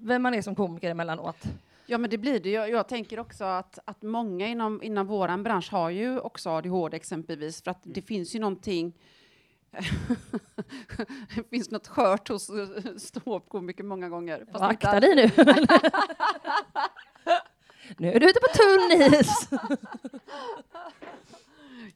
vem 0.07 0.21
man 0.21 0.33
är 0.33 0.41
som 0.41 0.55
komiker 0.55 0.91
emellanåt. 0.91 1.43
Ja, 1.85 1.97
men 1.97 2.09
det 2.09 2.17
blir 2.17 2.39
det. 2.39 2.49
Jag, 2.49 2.69
jag 2.69 2.87
tänker 2.87 3.19
också 3.19 3.43
att, 3.43 3.79
att 3.85 4.01
många 4.01 4.47
inom, 4.47 4.83
inom 4.83 5.07
vår 5.07 5.43
bransch 5.43 5.71
har 5.71 5.89
ju 5.89 6.19
också 6.19 6.49
ADHD 6.49 6.97
exempelvis, 6.97 7.61
för 7.63 7.71
att 7.71 7.81
det 7.83 8.01
finns 8.01 8.35
ju 8.35 8.39
någonting 8.39 8.93
det 11.35 11.49
finns 11.49 11.71
något 11.71 11.87
skört 11.87 12.29
hos 12.29 12.51
ståuppkomiker 12.97 13.83
många 13.83 14.09
gånger. 14.09 14.45
fast 14.51 14.63
Akta 14.63 14.99
dig 14.99 15.15
nu. 15.15 15.29
nu 17.97 18.11
är 18.11 18.19
du 18.19 18.29
ute 18.29 18.39
på 18.39 18.47
tunn 18.57 19.13
is. 19.13 19.49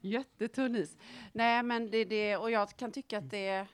Jättetunn 0.00 0.76
is. 0.76 0.96
Nej, 1.32 1.62
men 1.62 1.90
det 1.90 1.98
är 1.98 2.04
det, 2.04 2.36
och 2.36 2.50
jag 2.50 2.76
kan 2.76 2.92
tycka 2.92 3.18
att 3.18 3.30
det 3.30 3.48
är... 3.48 3.66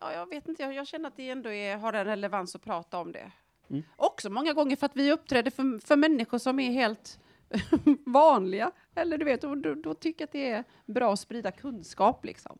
Ja, 0.00 0.12
jag 0.12 0.28
vet 0.28 0.48
inte, 0.48 0.62
jag, 0.62 0.74
jag 0.74 0.86
känner 0.86 1.08
att 1.08 1.16
det 1.16 1.30
ändå 1.30 1.52
är, 1.52 1.76
har 1.76 1.92
en 1.92 2.04
relevans 2.04 2.54
att 2.54 2.62
prata 2.62 2.98
om 2.98 3.12
det. 3.12 3.32
Mm. 3.70 3.82
Också 3.96 4.30
många 4.30 4.52
gånger 4.52 4.76
för 4.76 4.86
att 4.86 4.96
vi 4.96 5.12
uppträder 5.12 5.50
för, 5.50 5.86
för 5.86 5.96
människor 5.96 6.38
som 6.38 6.60
är 6.60 6.70
helt 6.70 7.18
vanliga. 8.06 8.72
Eller 8.94 9.18
du 9.18 9.24
vet, 9.24 9.44
och 9.44 9.58
då, 9.58 9.74
då 9.74 9.94
tycker 9.94 10.22
jag 10.22 10.26
att 10.26 10.32
det 10.32 10.50
är 10.50 10.64
bra 10.86 11.12
att 11.12 11.20
sprida 11.20 11.50
kunskap 11.50 12.24
liksom. 12.24 12.58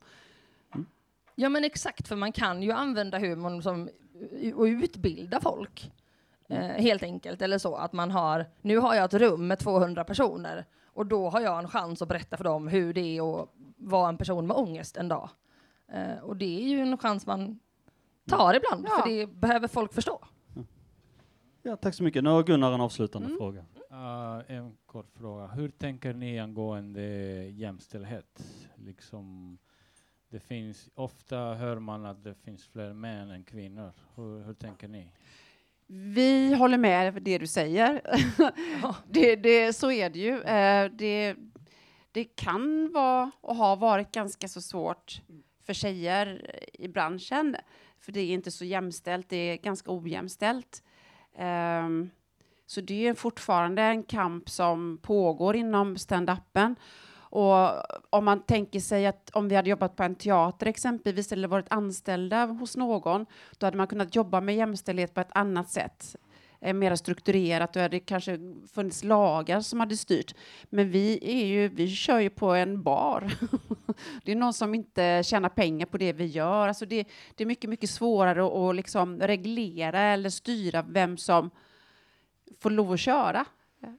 Ja 1.34 1.48
men 1.48 1.64
exakt, 1.64 2.08
för 2.08 2.16
man 2.16 2.32
kan 2.32 2.62
ju 2.62 2.72
använda 2.72 3.18
humorn 3.18 3.62
som 3.62 3.88
och 4.54 4.64
utbilda 4.64 5.40
folk. 5.40 5.90
Eh, 6.52 6.82
helt 6.82 7.02
enkelt, 7.02 7.42
eller 7.42 7.58
så 7.58 7.74
att 7.74 7.92
man 7.92 8.10
har, 8.10 8.46
nu 8.62 8.78
har 8.78 8.94
jag 8.94 9.04
ett 9.04 9.14
rum 9.14 9.46
med 9.46 9.58
200 9.58 10.04
personer 10.04 10.64
och 10.86 11.06
då 11.06 11.28
har 11.30 11.40
jag 11.40 11.58
en 11.58 11.68
chans 11.68 12.02
att 12.02 12.08
berätta 12.08 12.36
för 12.36 12.44
dem 12.44 12.68
hur 12.68 12.92
det 12.94 13.00
är 13.18 13.42
att 13.42 13.48
vara 13.76 14.08
en 14.08 14.16
person 14.16 14.46
med 14.46 14.56
ångest 14.56 14.96
en 14.96 15.08
dag. 15.08 15.28
Eh, 15.92 16.18
och 16.22 16.36
det 16.36 16.62
är 16.64 16.68
ju 16.68 16.80
en 16.80 16.98
chans 16.98 17.26
man 17.26 17.58
tar 18.28 18.54
ibland, 18.54 18.86
Ja. 18.90 19.02
för 19.02 19.10
det 19.10 19.26
behöver 19.26 19.68
folk 19.68 19.92
förstå. 19.92 20.20
ja 21.62 21.76
tack 21.76 21.94
så 21.94 22.02
mycket. 22.02 22.24
Nu 22.24 22.30
har 22.30 22.42
Gunnar 22.42 22.72
en 22.72 22.80
avslutande 22.80 23.26
Mm. 23.26 23.38
fråga. 23.38 23.64
Uh, 23.92 24.42
en 24.56 24.76
kort 24.86 25.10
fråga. 25.14 25.46
Hur 25.46 25.68
tänker 25.70 26.14
ni 26.14 26.38
angående 26.40 27.02
jämställdhet? 27.50 28.44
Liksom, 28.74 29.58
det 30.28 30.40
finns, 30.40 30.88
ofta 30.94 31.36
hör 31.36 31.78
man 31.78 32.06
att 32.06 32.24
det 32.24 32.34
finns 32.34 32.66
fler 32.66 32.92
män 32.92 33.30
än 33.30 33.44
kvinnor. 33.44 33.92
Hur, 34.14 34.42
hur 34.44 34.54
tänker 34.54 34.88
ni? 34.88 35.12
Vi 35.94 36.54
håller 36.54 36.78
med 36.78 37.22
det 37.22 37.38
du 37.38 37.46
säger. 37.46 38.00
det, 39.10 39.36
det, 39.36 39.72
så 39.72 39.92
är 39.92 40.10
det 40.10 40.18
ju. 40.18 40.42
Eh, 40.42 40.90
det, 40.92 41.36
det 42.12 42.24
kan 42.24 42.92
vara 42.92 43.30
och 43.40 43.56
har 43.56 43.76
varit 43.76 44.12
ganska 44.12 44.48
så 44.48 44.60
svårt 44.60 45.20
för 45.66 45.72
tjejer 45.72 46.56
i 46.72 46.88
branschen. 46.88 47.56
För 48.00 48.12
det 48.12 48.20
är 48.20 48.34
inte 48.34 48.50
så 48.50 48.64
jämställt, 48.64 49.28
det 49.28 49.36
är 49.36 49.56
ganska 49.56 49.92
ojämställt. 49.92 50.82
Ehm, 51.36 52.10
så 52.66 52.80
det 52.80 53.06
är 53.06 53.14
fortfarande 53.14 53.82
en 53.82 54.02
kamp 54.02 54.50
som 54.50 54.98
pågår 55.02 55.56
inom 55.56 55.96
stand-upen. 55.96 56.76
Och 57.32 57.82
om 58.10 58.24
man 58.24 58.42
tänker 58.42 58.80
sig 58.80 59.06
att 59.06 59.30
om 59.32 59.48
vi 59.48 59.56
hade 59.56 59.70
jobbat 59.70 59.96
på 59.96 60.02
en 60.02 60.14
teater 60.14 60.66
exempelvis 60.66 61.32
eller 61.32 61.48
varit 61.48 61.72
anställda 61.72 62.46
hos 62.46 62.76
någon, 62.76 63.26
då 63.58 63.66
hade 63.66 63.76
man 63.76 63.86
kunnat 63.86 64.16
jobba 64.16 64.40
med 64.40 64.56
jämställdhet 64.56 65.14
på 65.14 65.20
ett 65.20 65.32
annat 65.32 65.70
sätt. 65.70 66.16
Eh, 66.60 66.74
mer 66.74 66.96
strukturerat, 66.96 67.72
då 67.72 67.80
hade 67.80 67.96
det 67.96 68.00
kanske 68.00 68.38
funnits 68.74 69.04
lagar 69.04 69.60
som 69.60 69.80
hade 69.80 69.96
styrt. 69.96 70.34
Men 70.70 70.90
vi, 70.90 71.18
är 71.22 71.46
ju, 71.46 71.68
vi 71.68 71.88
kör 71.88 72.20
ju 72.20 72.30
på 72.30 72.52
en 72.52 72.82
bar. 72.82 73.32
det 74.24 74.32
är 74.32 74.36
någon 74.36 74.54
som 74.54 74.74
inte 74.74 75.22
tjänar 75.24 75.48
pengar 75.48 75.86
på 75.86 75.98
det 75.98 76.12
vi 76.12 76.26
gör. 76.26 76.68
Alltså 76.68 76.86
det, 76.86 77.08
det 77.34 77.44
är 77.44 77.46
mycket, 77.46 77.70
mycket 77.70 77.90
svårare 77.90 78.46
att, 78.46 78.52
att 78.52 78.76
liksom 78.76 79.20
reglera 79.20 80.00
eller 80.00 80.30
styra 80.30 80.82
vem 80.82 81.16
som 81.16 81.50
får 82.60 82.70
lov 82.70 82.92
att 82.92 83.00
köra. 83.00 83.46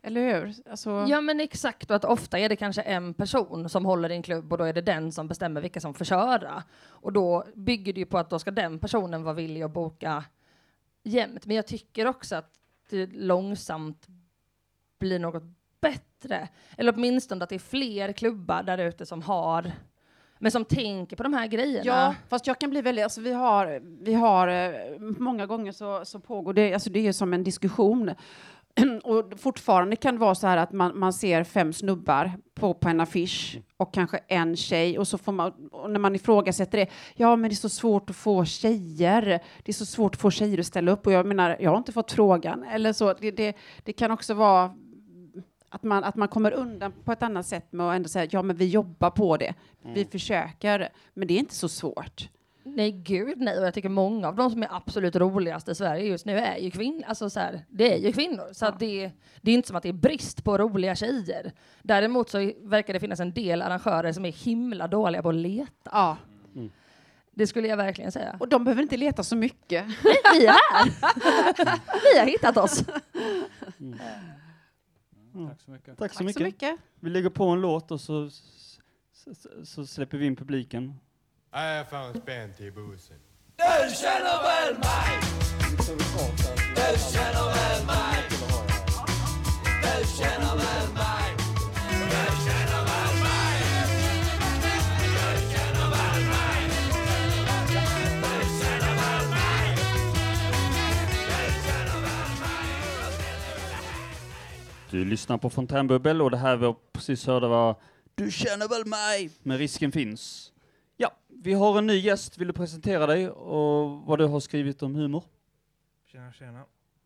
Eller 0.03 0.21
hur? 0.21 0.53
Alltså, 0.69 1.05
Ja 1.09 1.21
men 1.21 1.39
exakt, 1.39 1.89
och 1.89 1.95
att 1.95 2.05
ofta 2.05 2.39
är 2.39 2.49
det 2.49 2.55
kanske 2.55 2.81
en 2.81 3.13
person 3.13 3.69
som 3.69 3.85
håller 3.85 4.11
i 4.11 4.15
en 4.15 4.23
klubb 4.23 4.51
och 4.51 4.57
då 4.57 4.63
är 4.63 4.73
det 4.73 4.81
den 4.81 5.11
som 5.11 5.27
bestämmer 5.27 5.61
vilka 5.61 5.79
som 5.79 5.93
får 5.93 6.05
köra. 6.05 6.63
Och 6.87 7.13
då 7.13 7.45
bygger 7.55 7.93
det 7.93 7.99
ju 7.99 8.05
på 8.05 8.17
att 8.17 8.29
då 8.29 8.39
ska 8.39 8.51
den 8.51 8.79
personen 8.79 9.23
vara 9.23 9.33
villig 9.33 9.63
att 9.63 9.73
boka 9.73 10.23
jämt. 11.03 11.45
Men 11.45 11.55
jag 11.55 11.67
tycker 11.67 12.07
också 12.07 12.35
att 12.35 12.51
det 12.89 13.05
långsamt 13.13 14.07
blir 14.99 15.19
något 15.19 15.43
bättre. 15.81 16.47
Eller 16.77 16.93
åtminstone 16.95 17.43
att 17.43 17.49
det 17.49 17.55
är 17.55 17.59
fler 17.59 18.11
klubbar 18.11 18.63
där 18.63 18.77
ute 18.77 19.05
som 19.05 19.21
har, 19.21 19.71
men 20.39 20.51
som 20.51 20.65
tänker 20.65 21.15
på 21.15 21.23
de 21.23 21.33
här 21.33 21.47
grejerna. 21.47 21.85
Ja, 21.85 22.15
fast 22.29 22.47
jag 22.47 22.59
kan 22.59 22.69
bli 22.69 22.81
väldigt, 22.81 23.03
alltså 23.03 23.21
vi 23.21 23.31
har, 23.31 23.81
vi 24.03 24.13
har 24.13 24.47
eh, 24.47 24.99
många 24.99 25.45
gånger 25.45 25.71
så, 25.71 26.05
så 26.05 26.19
pågår 26.19 26.53
det, 26.53 26.73
alltså 26.73 26.89
det 26.89 27.07
är 27.07 27.11
som 27.11 27.33
en 27.33 27.43
diskussion. 27.43 28.11
Och 29.03 29.39
fortfarande 29.39 29.95
kan 29.95 30.13
det 30.15 30.19
vara 30.19 30.35
så 30.35 30.47
här 30.47 30.57
att 30.57 30.71
man, 30.71 30.99
man 30.99 31.13
ser 31.13 31.43
fem 31.43 31.73
snubbar 31.73 32.31
på, 32.53 32.73
på 32.73 32.89
en 32.89 32.99
affisch 32.99 33.59
och 33.77 33.93
kanske 33.93 34.17
en 34.27 34.55
tjej 34.55 34.99
och 34.99 35.07
så 35.07 35.17
får 35.17 35.31
man, 35.31 35.53
när 35.89 35.99
man 35.99 36.15
ifrågasätter 36.15 36.77
det, 36.77 36.87
ja 37.15 37.35
men 37.35 37.49
det 37.49 37.53
är 37.53 37.55
så 37.55 37.69
svårt 37.69 38.09
att 38.09 38.15
få 38.15 38.45
tjejer, 38.45 39.21
det 39.63 39.71
är 39.71 39.73
så 39.73 39.85
svårt 39.85 40.15
att 40.15 40.21
få 40.21 40.31
tjejer 40.31 40.59
att 40.59 40.65
ställa 40.65 40.91
upp 40.91 41.07
och 41.07 41.13
jag 41.13 41.25
menar, 41.25 41.57
jag 41.59 41.69
har 41.71 41.77
inte 41.77 41.91
fått 41.91 42.11
frågan 42.11 42.63
eller 42.63 42.93
så, 42.93 43.13
det, 43.13 43.31
det, 43.31 43.55
det 43.83 43.93
kan 43.93 44.11
också 44.11 44.33
vara 44.33 44.71
att 45.69 45.83
man, 45.83 46.03
att 46.03 46.15
man 46.15 46.27
kommer 46.27 46.51
undan 46.53 46.93
på 47.03 47.11
ett 47.11 47.23
annat 47.23 47.45
sätt 47.45 47.71
med 47.71 47.89
att 47.89 47.95
ändå 47.95 48.09
säga 48.09 48.27
ja 48.31 48.41
men 48.41 48.55
vi 48.55 48.67
jobbar 48.67 49.09
på 49.09 49.37
det, 49.37 49.53
vi 49.81 49.89
Mm. 50.01 50.11
försöker, 50.11 50.89
men 51.13 51.27
det 51.27 51.33
är 51.33 51.39
inte 51.39 51.55
så 51.55 51.69
svårt. 51.69 52.29
Nej, 52.65 52.91
gud 52.91 53.37
nej. 53.41 53.57
Och 53.59 53.65
jag 53.65 53.73
tycker 53.73 53.89
många 53.89 54.27
av 54.27 54.35
de 54.35 54.49
som 54.49 54.63
är 54.63 54.67
absolut 54.71 55.15
roligast 55.15 55.69
i 55.69 55.75
Sverige 55.75 56.05
just 56.05 56.25
nu 56.25 56.37
är 56.37 56.57
ju 56.57 56.71
kvinnor. 56.71 57.03
Alltså 57.07 57.29
så 57.29 57.39
här, 57.39 57.65
det 57.69 57.93
är 57.93 57.97
ju 57.97 58.11
kvinnor. 58.13 58.49
Så 58.53 58.65
att 58.65 58.79
det, 58.79 59.11
det 59.41 59.51
är 59.51 59.55
inte 59.55 59.67
som 59.67 59.77
att 59.77 59.83
det 59.83 59.89
är 59.89 59.93
brist 59.93 60.43
på 60.43 60.57
roliga 60.57 60.95
tjejer. 60.95 61.51
Däremot 61.81 62.29
så 62.29 62.51
verkar 62.61 62.93
det 62.93 62.99
finnas 62.99 63.19
en 63.19 63.33
del 63.33 63.61
arrangörer 63.61 64.11
som 64.11 64.25
är 64.25 64.31
himla 64.31 64.87
dåliga 64.87 65.21
på 65.21 65.29
att 65.29 65.35
leta. 65.35 65.71
Ja. 65.91 66.17
Det 67.35 67.47
skulle 67.47 67.67
jag 67.67 67.77
verkligen 67.77 68.11
säga. 68.11 68.37
Och 68.39 68.47
de 68.49 68.63
behöver 68.63 68.81
inte 68.81 68.97
leta 68.97 69.23
så 69.23 69.35
mycket. 69.35 69.85
Nej, 70.03 70.15
vi 70.33 70.45
är 70.45 70.51
här! 70.51 70.91
vi 72.13 72.19
har 72.19 72.25
hittat 72.25 72.57
oss. 72.57 72.83
Mm. 73.79 73.99
Tack 75.49 75.61
så 75.61 75.71
mycket. 75.71 75.97
Tack 75.97 76.11
så 76.11 76.17
Tack 76.17 76.25
mycket. 76.25 76.37
så 76.37 76.43
mycket. 76.43 76.79
Vi 76.99 77.09
lägger 77.09 77.29
på 77.29 77.45
en 77.45 77.61
låt 77.61 77.91
och 77.91 78.01
så, 78.01 78.29
så, 79.13 79.33
så 79.65 79.85
släpper 79.85 80.17
vi 80.17 80.25
in 80.25 80.35
publiken. 80.35 80.95
Have 81.53 81.87
found 81.87 82.15
spent 82.17 82.61
i 82.61 82.71
bussen. 82.71 83.15
Du 83.57 83.95
känner 83.95 84.43
väl 84.43 84.73
mig? 84.73 85.19
Du 85.77 85.97
känner 87.13 87.45
väl 87.53 87.85
mig? 87.85 88.23
Du 89.81 90.07
känner 90.17 90.55
väl 90.55 90.93
mig? 90.93 91.35
Du 91.79 92.15
känner 92.45 92.81
väl 92.89 93.13
mig? 93.23 93.63
Du 95.03 95.45
känner 95.53 95.89
väl 95.93 96.25
mig? 96.25 96.69
Du 97.67 97.83
känner 98.63 98.95
väl 99.03 99.29
mig? 99.29 99.75
Du 99.77 101.51
känner 101.65 102.01
väl 102.01 102.29
mig? 102.39 102.67
Du 104.91 105.05
lyssnar 105.05 105.37
på 105.37 105.49
Fontänbubbel 105.49 106.21
och 106.21 106.31
det 106.31 106.37
här 106.37 106.55
vi 106.55 106.73
precis 106.93 107.27
hörde 107.27 107.47
var 107.47 107.75
Du 108.15 108.31
känner 108.31 108.67
väl 108.67 108.85
mig? 108.85 109.29
Men 109.43 109.57
risken 109.57 109.91
finns. 109.91 110.52
Vi 111.43 111.53
har 111.53 111.77
en 111.77 111.87
ny 111.87 111.97
gäst. 111.97 112.37
Vill 112.37 112.47
du 112.47 112.53
presentera 112.53 113.05
dig 113.05 113.29
och 113.29 114.01
vad 114.05 114.19
du 114.19 114.25
har 114.25 114.39
skrivit 114.39 114.83
om 114.83 114.95
humor? 114.95 115.23
Tjena, 116.05 116.33
tjena. 116.33 116.65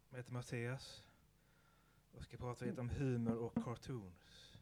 Jag 0.09 0.17
heter 0.17 0.33
Mattias 0.33 1.03
och 2.17 2.23
ska 2.23 2.37
prata 2.37 2.65
lite 2.65 2.81
om 2.81 2.89
humor 2.89 3.37
och 3.37 3.63
cartoons. 3.63 4.57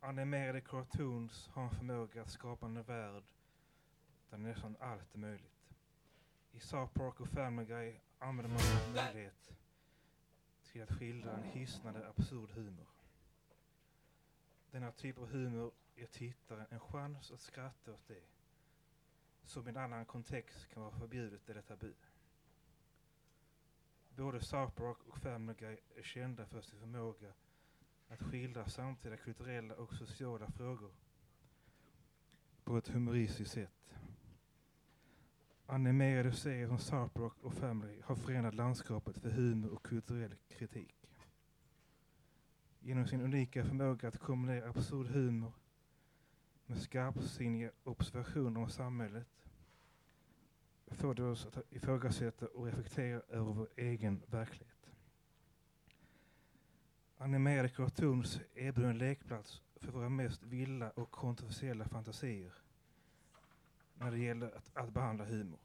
Animerade 0.00 0.60
cartoons 0.60 1.48
har 1.52 1.62
en 1.62 1.70
förmåga 1.70 2.22
att 2.22 2.30
skapa 2.30 2.66
en 2.66 2.82
värld 2.82 3.24
där 4.30 4.38
nästan 4.38 4.76
allt 4.80 5.14
är 5.14 5.18
möjligt. 5.18 5.74
I 6.52 6.60
South 6.60 6.92
Park 6.92 7.20
och 7.20 7.28
Family 7.28 7.66
Guy 7.66 7.94
använder 8.18 8.54
man 8.54 8.94
möjlighet 8.94 9.50
till 10.72 10.82
att 10.82 10.92
skildra 10.92 11.32
en 11.32 11.42
hisnande 11.42 12.08
absurd 12.08 12.50
humor. 12.50 12.95
Denna 14.76 14.92
typ 14.92 15.18
av 15.18 15.26
humor 15.26 15.72
ger 15.94 16.06
tittaren 16.06 16.66
en 16.70 16.80
chans 16.80 17.32
att 17.32 17.40
skratta 17.40 17.92
åt 17.92 18.08
det 18.08 18.22
som 19.44 19.66
i 19.66 19.70
en 19.70 19.76
annan 19.76 20.04
kontext 20.04 20.68
kan 20.68 20.82
vara 20.82 20.92
förbjudet 20.92 21.50
eller 21.50 21.62
tabu. 21.62 21.92
Både 24.16 24.40
South 24.40 24.72
Park 24.72 24.96
och 25.08 25.18
Family 25.18 25.54
Guy 25.58 25.76
är 25.96 26.02
kända 26.02 26.46
för 26.46 26.60
sin 26.60 26.78
förmåga 26.80 27.32
att 28.08 28.22
skildra 28.22 28.68
samtida 28.68 29.16
kulturella 29.16 29.74
och 29.74 29.94
sociala 29.94 30.50
frågor 30.50 30.92
på 32.64 32.76
ett 32.76 32.88
humoristiskt 32.88 33.54
sätt. 33.54 33.94
Animerade 35.66 36.32
serier 36.32 36.68
som 36.68 36.78
South 36.78 37.14
Park 37.14 37.34
och 37.42 37.54
Family 37.54 38.00
har 38.04 38.16
förenat 38.16 38.54
landskapet 38.54 39.18
för 39.18 39.30
humor 39.30 39.70
och 39.70 39.82
kulturell 39.82 40.34
kritik. 40.48 40.96
Genom 42.86 43.06
sin 43.06 43.20
unika 43.20 43.64
förmåga 43.64 44.08
att 44.08 44.18
kombinera 44.18 44.68
absurd 44.68 45.06
humor 45.06 45.52
med 46.66 46.82
skarpsinniga 46.82 47.70
observationer 47.84 48.60
om 48.60 48.68
samhället 48.68 49.26
får 50.86 51.14
det 51.14 51.22
oss 51.22 51.46
att 51.46 51.72
ifrågasätta 51.72 52.46
och 52.46 52.66
reflektera 52.66 53.20
över 53.28 53.52
vår 53.52 53.68
egen 53.76 54.22
verklighet. 54.26 54.90
Animerade 57.16 57.68
cartoons 57.68 58.40
erbjuder 58.54 58.90
en 58.90 58.98
lekplats 58.98 59.62
för 59.76 59.92
våra 59.92 60.08
mest 60.08 60.42
vilda 60.42 60.90
och 60.90 61.10
kontroversiella 61.10 61.84
fantasier 61.84 62.52
när 63.94 64.10
det 64.10 64.18
gäller 64.18 64.56
att, 64.56 64.70
att 64.76 64.92
behandla 64.92 65.24
humor. 65.24 65.60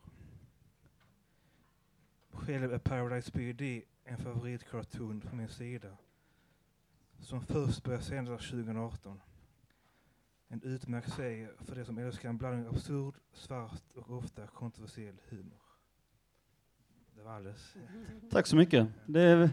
Själv 2.31 2.73
är 2.73 2.79
Paradise 2.79 3.31
BD 3.31 3.86
en 4.03 4.17
favoritcartoon 4.17 5.21
från 5.21 5.38
min 5.38 5.49
sida 5.49 5.97
som 7.21 7.41
först 7.41 7.84
började 7.84 8.03
sändas 8.03 8.49
2018. 8.49 9.19
En 10.47 10.62
utmärkt 10.63 11.13
serie 11.13 11.49
för 11.65 11.75
de 11.75 11.86
som 11.86 11.97
älskar 11.97 12.29
en 12.29 12.38
blandning 12.38 12.67
av 12.67 12.75
absurd, 12.75 13.13
svart 13.34 13.81
och 13.95 14.17
ofta 14.17 14.47
kontroversiell 14.47 15.15
humor. 15.29 15.62
Det 17.15 17.21
var 17.23 17.31
alldeles. 17.31 17.75
Tack 18.31 18.47
så 18.47 18.55
mycket. 18.55 18.88
Det, 19.05 19.49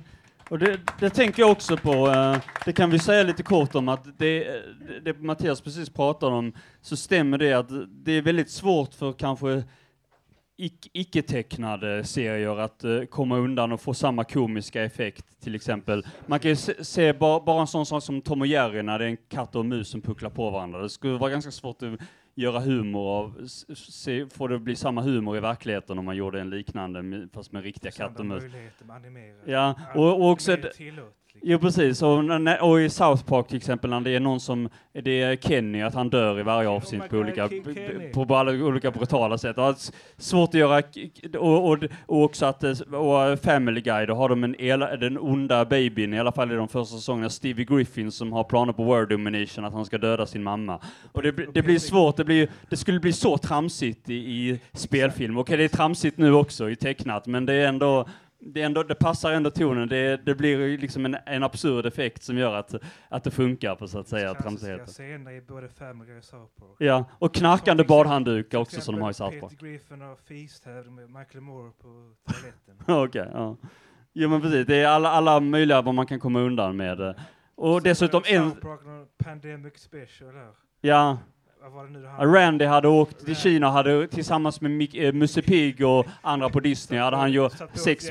och 0.51 0.59
det, 0.59 0.81
det 1.01 1.11
tänker 1.11 1.43
jag 1.43 1.51
också 1.51 1.77
på. 1.77 2.09
Eh, 2.09 2.37
det 2.65 2.73
kan 2.73 2.91
vi 2.91 2.99
säga 2.99 3.23
lite 3.23 3.43
kort 3.43 3.75
om 3.75 3.89
att 3.89 4.19
det, 4.19 4.63
det 5.03 5.19
Mattias 5.19 5.61
precis 5.61 5.91
pratade 5.91 6.37
om, 6.37 6.53
så 6.81 6.97
stämmer 6.97 7.39
det 7.39 7.53
att 7.53 7.69
det 7.89 8.13
är 8.13 8.23
väldigt 8.23 8.51
svårt 8.51 8.95
för 8.95 9.13
kanske 9.13 9.65
ic- 10.59 10.89
icke-tecknade 10.93 12.05
serier 12.05 12.59
att 12.59 12.85
eh, 12.85 13.03
komma 13.03 13.37
undan 13.39 13.73
och 13.73 13.81
få 13.81 13.95
samma 13.95 14.25
komiska 14.25 14.83
effekt, 14.85 15.41
till 15.41 15.55
exempel. 15.55 16.07
Man 16.27 16.39
kan 16.41 16.49
ju 16.51 16.57
se, 16.57 16.85
se 16.85 17.13
ba, 17.13 17.41
bara 17.41 17.61
en 17.61 17.67
sån 17.67 17.87
sak 17.87 18.03
som 18.03 18.21
Tom 18.21 18.41
och 18.41 18.47
Jerry 18.47 18.83
när 18.83 18.99
det 18.99 19.05
är 19.05 19.09
en 19.09 19.17
katt 19.17 19.55
och 19.55 19.61
en 19.61 19.69
mus 19.69 19.89
som 19.89 20.01
pucklar 20.01 20.31
på 20.31 20.51
varandra. 20.51 20.83
Det 20.83 20.89
skulle 20.91 21.19
vara 21.19 21.31
ganska 21.31 21.51
svårt 21.51 21.83
att 21.83 22.01
göra 22.35 22.61
humor 22.61 23.09
av, 23.19 23.47
se, 23.77 24.27
få 24.27 24.47
det 24.49 24.59
bli 24.59 24.77
samma 24.77 25.01
humor 25.03 25.37
i 25.37 25.41
verkligheten 25.41 25.99
om 25.99 26.05
man 26.05 26.17
gjorde 26.17 26.41
en 26.41 26.51
liknande, 26.51 27.29
fast 27.35 27.53
med 27.53 27.63
riktiga 27.63 27.91
katt 27.91 28.21
och 28.21 28.27
mus. 28.27 28.43
Ja, 29.47 29.75
och, 29.95 30.21
och 30.21 30.31
också... 30.31 30.57
tillåt, 31.33 31.43
Jo 31.51 31.59
precis, 31.59 32.03
och, 32.03 32.25
och 32.71 32.81
i 32.81 32.89
South 32.91 33.25
Park 33.25 33.49
till 33.49 33.57
exempel 33.57 33.91
när 33.91 34.01
det 34.01 34.11
är 34.17 34.21
någon 34.21 34.41
som, 34.41 34.69
det 35.05 35.23
är 35.23 35.37
Kenny, 35.37 35.83
att 35.83 35.95
han 35.95 36.11
dör 36.11 36.41
i 36.41 36.43
varje 36.43 36.69
avsnitt 36.69 37.09
på 37.11 37.17
my 37.17 37.23
olika, 37.23 37.49
på, 38.15 38.27
på 38.27 38.37
alla 38.37 38.53
olika 38.53 38.91
brutala 38.91 39.39
sätt. 39.39 39.59
Och 39.59 39.75
svårt 40.17 40.49
att 40.49 40.55
göra, 40.55 40.83
och, 41.39 41.69
och, 41.71 41.79
och 42.07 42.23
också 42.25 42.47
att, 42.47 42.61
det- 42.61 42.81
och 42.83 43.39
Family 43.41 43.81
Guy, 43.81 44.07
då 44.07 44.15
har 44.15 44.29
de 44.29 44.45
en 44.45 44.57
ela, 44.61 44.97
den 44.97 45.19
onda 45.19 45.65
babyn, 45.65 46.15
i 46.15 46.21
alla 46.21 46.33
fall 46.33 46.53
i 46.53 46.55
de 46.55 46.69
första 46.69 46.97
säsongerna, 46.97 47.31
Stevie 47.31 47.65
Griffin 47.65 48.13
som 48.13 48.33
har 48.33 48.45
planer 48.45 48.73
på 48.73 48.85
World 48.85 49.09
Domination, 49.09 49.65
att 49.65 49.73
han 49.73 49.85
ska 49.85 49.99
döda 49.99 50.27
sin 50.27 50.43
mamma. 50.43 50.81
Och 51.13 51.23
det, 51.23 51.33
blir- 51.33 51.49
det 51.55 51.63
blir 51.63 51.79
svårt, 51.79 52.17
det, 52.17 52.25
blir, 52.25 52.49
det 52.71 52.77
skulle 52.77 53.01
bli 53.01 53.13
så 53.13 53.39
tramsigt 53.39 54.11
i, 54.11 54.15
i 54.15 54.61
spelfilm. 54.73 55.39
Okej, 55.39 55.57
det 55.57 55.65
är 55.65 55.69
tramsigt 55.69 56.19
nu 56.19 56.33
också 56.33 56.71
i 56.71 56.77
tecknat, 56.77 57.27
men 57.27 57.47
det 57.47 57.55
är 57.55 57.69
ändå 57.69 58.09
det, 58.41 58.63
ändå, 58.63 58.83
det 58.83 58.95
passar 58.95 59.33
ändå 59.33 59.51
tonen, 59.51 59.89
det, 59.89 60.17
det 60.27 60.35
blir 60.35 60.79
liksom 60.79 61.05
en, 61.05 61.17
en 61.27 61.43
absurd 61.43 61.87
effekt 61.87 62.23
som 62.23 62.39
gör 62.39 62.55
att, 62.55 62.75
att 63.09 63.25
det 63.25 63.31
funkar 63.31 63.75
på 63.75 63.89
så 63.89 63.99
att 63.99 64.09
säga 64.09 64.35
tramsigheten. 64.35 64.87
scener 64.87 65.33
i 65.33 65.41
både 65.41 65.69
Family 65.69 66.19
och 66.19 66.57
Park. 66.57 66.77
Ja, 66.79 67.05
och 67.19 67.35
knarkande 67.35 67.85
badhanddukar 67.85 68.59
också 68.59 68.81
som 68.81 68.95
de 68.95 69.03
har 69.03 69.11
i 69.11 69.15
South 69.15 69.41
Park. 69.41 69.51
Peter 69.51 69.67
Griffin 69.67 70.01
har 70.01 70.17
feast 70.17 70.67
med 70.67 71.11
Michael 71.11 71.41
Moore 71.41 71.71
på 71.71 72.15
toaletten. 72.33 72.77
Okej, 73.05 73.29
ja. 73.33 73.57
Jo 74.13 74.29
men 74.29 74.41
precis, 74.41 74.67
det 74.67 74.77
är 74.77 74.87
alla, 74.87 75.11
alla 75.11 75.41
möjliga 75.41 75.83
vad 75.83 75.95
man 75.95 76.07
kan 76.07 76.21
komma 76.21 76.41
undan 76.41 76.77
med. 76.77 77.15
Och 77.55 77.83
dessutom 77.83 78.23
en, 78.27 78.53
pandemic 79.25 79.79
special 79.79 80.35
där. 80.35 80.51
ja, 80.81 81.19
Randy 82.19 82.65
hade 82.65 82.89
åkt 82.89 83.25
till 83.25 83.37
Kina, 83.37 83.71
hade 83.71 84.09
tillsammans 84.09 84.61
med 84.61 84.71
Mick, 84.71 84.95
eh, 84.95 85.13
Musse 85.13 85.43
Pigg 85.43 85.85
och 85.87 86.07
andra 86.23 86.49
på 86.49 86.61
Disney, 86.61 87.01
hade 87.01 87.17
han 87.17 87.33
ju 87.33 87.49
sex... 87.73 88.07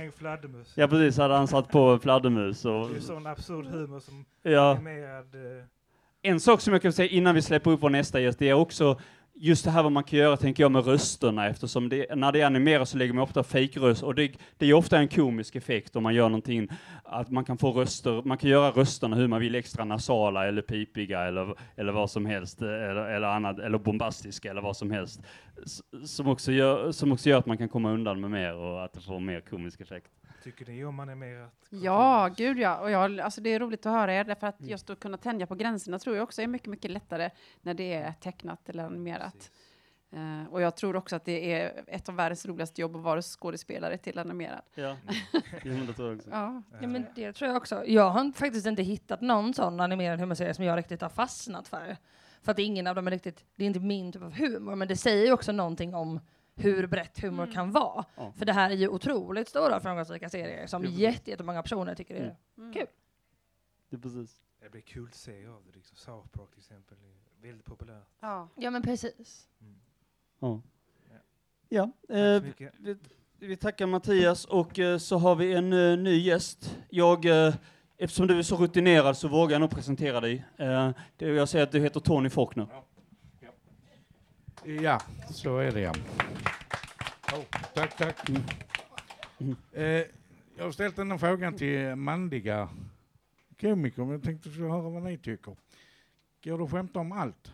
Ja 0.76 0.88
precis, 0.88 1.17
hade 1.17 1.34
han 1.34 1.48
satt 1.48 1.70
på 1.70 2.00
fladdermus 2.00 2.65
och... 2.65 2.89
Det 2.89 2.96
är 2.98 3.00
sån 3.00 3.28
absurd 3.28 3.65
humor 3.65 4.00
som 4.00 4.26
Ja. 4.43 4.72
animerad... 4.72 5.36
eh, 5.36 5.63
En 6.22 6.39
sak 6.39 6.62
som 6.62 6.74
jag 6.74 6.82
kan 6.82 6.93
säga 6.93 7.10
innan 7.10 7.36
vi 7.36 7.41
släpper 7.41 7.72
upp 7.72 7.84
vår 7.84 7.89
nästa 7.89 8.20
gäst, 8.20 8.39
det 8.39 8.50
är 8.50 8.54
också 8.54 9.00
just 9.39 9.65
det 9.65 9.71
här 9.71 9.84
vad 9.84 9.91
man 9.91 10.04
kan 10.04 10.19
göra, 10.19 10.38
tänker 10.38 10.63
jag, 10.63 10.71
med 10.71 10.86
rösterna, 10.86 11.47
eftersom 11.47 11.89
det, 11.89 12.15
när 12.15 12.32
det 12.32 12.41
är 12.41 12.45
animerat 12.45 12.89
så 12.89 12.97
lägger 12.97 13.13
man 13.13 13.23
ofta 13.23 13.43
fejkröst, 13.43 14.04
och 14.04 14.15
det, 14.15 14.32
det 14.58 14.65
är 14.65 14.73
ofta 14.73 14.97
en 14.97 15.08
komisk 15.08 15.56
effekt 15.56 15.95
om 15.95 16.04
man 16.04 16.13
gör 16.15 16.30
någonting, 16.30 16.67
att 17.04 17.30
man 17.32 17.45
kan 17.45 17.58
få 17.58 17.71
röster, 17.71 18.21
man 18.26 18.38
kan 18.38 18.50
göra 18.50 18.71
rösterna 18.71 19.15
hur 19.15 19.28
man 19.28 19.39
vill, 19.39 19.56
extra 19.56 19.86
nasala 19.86 20.47
eller 20.47 20.62
pipiga 20.62 21.21
eller, 21.21 21.56
eller 21.76 21.93
vad 21.93 22.12
som 22.12 22.26
helst, 22.26 22.62
eller, 22.62 22.95
eller 22.95 23.28
annat, 23.28 23.60
eller 23.60 23.78
bombastiska 23.78 24.52
eller 24.52 24.62
vad 24.62 24.78
som 24.78 24.91
helst, 24.91 25.21
S- 25.65 26.10
som 26.12 26.28
också, 26.28 26.52
gör, 26.52 26.91
som 26.91 27.12
också 27.12 27.30
gör 27.30 27.38
att 27.39 27.45
man 27.45 27.58
kan 27.58 27.69
komma 27.69 27.91
undan 27.91 28.19
med 28.21 28.32
mer 28.32 28.56
och 28.56 28.84
att 28.84 28.93
det 28.93 29.02
får 29.02 29.19
mer 29.19 29.41
komisk 29.41 29.82
effekt. 29.82 30.12
Tycker 30.43 30.65
ni 30.65 30.86
om 30.86 31.00
animerat? 31.00 31.54
Ja, 31.69 32.30
gud 32.38 32.60
ja. 32.60 32.78
Och 32.80 32.91
jag, 32.91 33.20
alltså 33.20 33.41
det 33.41 33.49
är 33.49 33.59
roligt 33.59 33.86
att 33.86 33.91
höra 33.91 34.14
er, 34.14 34.24
därför 34.24 34.47
att 34.47 34.59
Mm. 34.59 34.70
just 34.72 34.89
att 34.89 34.99
kunna 34.99 35.18
tänja 35.18 35.47
på 35.47 35.55
gränserna 35.55 35.99
tror 35.99 36.16
jag 36.16 36.24
också 36.24 36.41
är 36.41 36.47
mycket, 36.47 36.68
mycket 36.68 36.91
lättare 36.91 37.30
när 37.62 37.74
det 37.74 37.93
är 37.93 38.12
tecknat 38.22 38.70
eller 38.70 38.84
animerat. 38.84 39.51
Eh, 40.12 40.53
och 40.53 40.62
jag 40.62 40.76
tror 40.76 40.95
också 40.95 41.16
att 41.16 41.26
det 41.26 41.53
är 41.53 41.84
ett 41.88 42.09
av 42.09 42.16
världens 42.16 42.45
roligaste 42.45 42.82
jobb 42.82 42.95
att 42.95 43.01
vara 43.01 43.22
skådespelare 43.22 43.97
till 43.97 44.20
animerad. 44.20 44.62
Ja, 44.76 44.97
men 45.64 45.86
det 45.88 45.93
tror 45.93 46.07
jag 46.09 46.18
också. 46.18 46.30
Ja. 46.30 46.64
Ja, 46.82 46.88
men 46.88 47.05
det 47.16 47.34
tror 47.34 47.47
jag 47.47 47.57
också. 47.57 47.86
Jag 47.86 48.09
har 48.09 48.32
faktiskt 48.32 48.68
inte 48.68 48.84
hittat 48.84 49.22
någon 49.22 49.53
sån 49.53 49.80
animerad 49.80 50.20
humorserie 50.20 50.53
som 50.53 50.66
jag 50.66 50.78
riktigt 50.78 51.01
har 51.01 51.09
fastnat 51.09 51.68
för. 51.68 51.97
För 52.41 52.51
att 52.51 52.59
ingen 52.59 52.88
av 52.88 52.95
dem 52.95 53.07
är 53.07 53.12
riktigt, 53.12 53.45
det 53.55 53.64
är 53.64 53.68
inte 53.68 53.80
min 53.80 54.12
typ 54.12 54.22
av 54.24 54.34
humor, 54.34 54.76
men 54.76 54.88
det 54.88 54.95
säger 54.95 55.26
ju 55.26 55.32
också 55.32 55.51
någonting 55.51 55.95
om 55.95 56.20
hur 56.58 56.88
brett 56.88 57.20
humor 57.20 57.51
kan 57.53 57.72
vara. 57.72 58.05
Ja. 58.16 58.32
För 58.38 58.45
det 58.45 58.53
här 58.53 58.70
är 58.70 58.76
ju 58.76 58.88
otroligt 58.88 59.47
stora 59.49 59.80
framgångsrika 59.80 60.30
serier 60.30 60.68
som 60.68 60.86
jätte- 60.86 61.32
jättemånga 61.32 61.62
personer 61.64 61.95
tycker 61.95 62.16
är 62.16 62.36
Mm. 62.58 62.74
kul. 62.74 62.86
Det 63.89 63.95
är 63.95 63.99
precis. 63.99 64.41
Det 64.62 64.70
blir 64.70 64.82
kul 64.82 65.10
serie 65.12 65.49
av 65.49 65.64
det. 65.66 65.76
Liksom. 65.76 65.97
South 65.97 66.28
Park 66.28 66.49
till 66.51 66.60
exempel 66.60 66.97
är 66.97 67.47
väldigt 67.47 67.66
populärt. 67.66 68.08
Ja. 68.20 68.49
Ja 68.55 68.72
men 68.72 68.82
precis. 68.82 69.47
Mm. 69.62 69.76
Ja. 70.39 70.62
Ja, 71.70 71.91
eh, 72.10 72.43
vi, 72.80 72.97
vi 73.39 73.58
tackar 73.58 73.86
Mattias 73.88 74.45
och 74.45 74.80
eh, 74.80 74.97
så 74.97 75.18
har 75.18 75.36
vi 75.36 75.53
en 75.53 75.74
eh, 75.74 75.97
ny 75.97 76.18
gäst. 76.18 76.78
Jag, 76.89 77.26
eh, 77.47 77.55
eftersom 77.97 78.28
du 78.28 78.38
är 78.39 78.43
så 78.43 78.55
rutinerad 78.55 79.18
så 79.18 79.28
vågar 79.28 79.51
jag 79.51 79.60
nog 79.62 79.70
presentera 79.70 80.22
dig. 80.22 80.45
Eh, 80.58 80.91
det, 81.18 81.26
jag 81.28 81.49
säger 81.49 81.64
att 81.66 81.72
du 81.72 81.80
heter 81.80 81.99
Tony 81.99 82.30
Faulkner. 82.30 82.68
Ja, 82.72 82.86
så 85.32 85.57
är 85.57 85.72
det 85.72 85.80
ja. 85.80 85.93
Oh, 87.34 87.43
tack, 87.74 87.97
tack. 87.97 88.30
Eh, 89.74 89.84
jag 90.57 90.63
har 90.63 90.72
ställt 90.72 90.95
den 90.95 91.11
här 91.11 91.18
frågan 91.18 91.53
till 91.53 91.95
manliga 91.95 92.70
komiker, 93.61 94.01
men 94.01 94.11
jag 94.11 94.24
tänkte 94.24 94.49
så 94.49 94.61
höra 94.61 94.89
vad 94.89 95.03
ni 95.03 95.18
tycker. 95.18 95.55
Går 96.43 96.57
det 96.57 96.63
att 96.63 96.72
skämta 96.72 96.99
om 96.99 97.11
allt? 97.11 97.51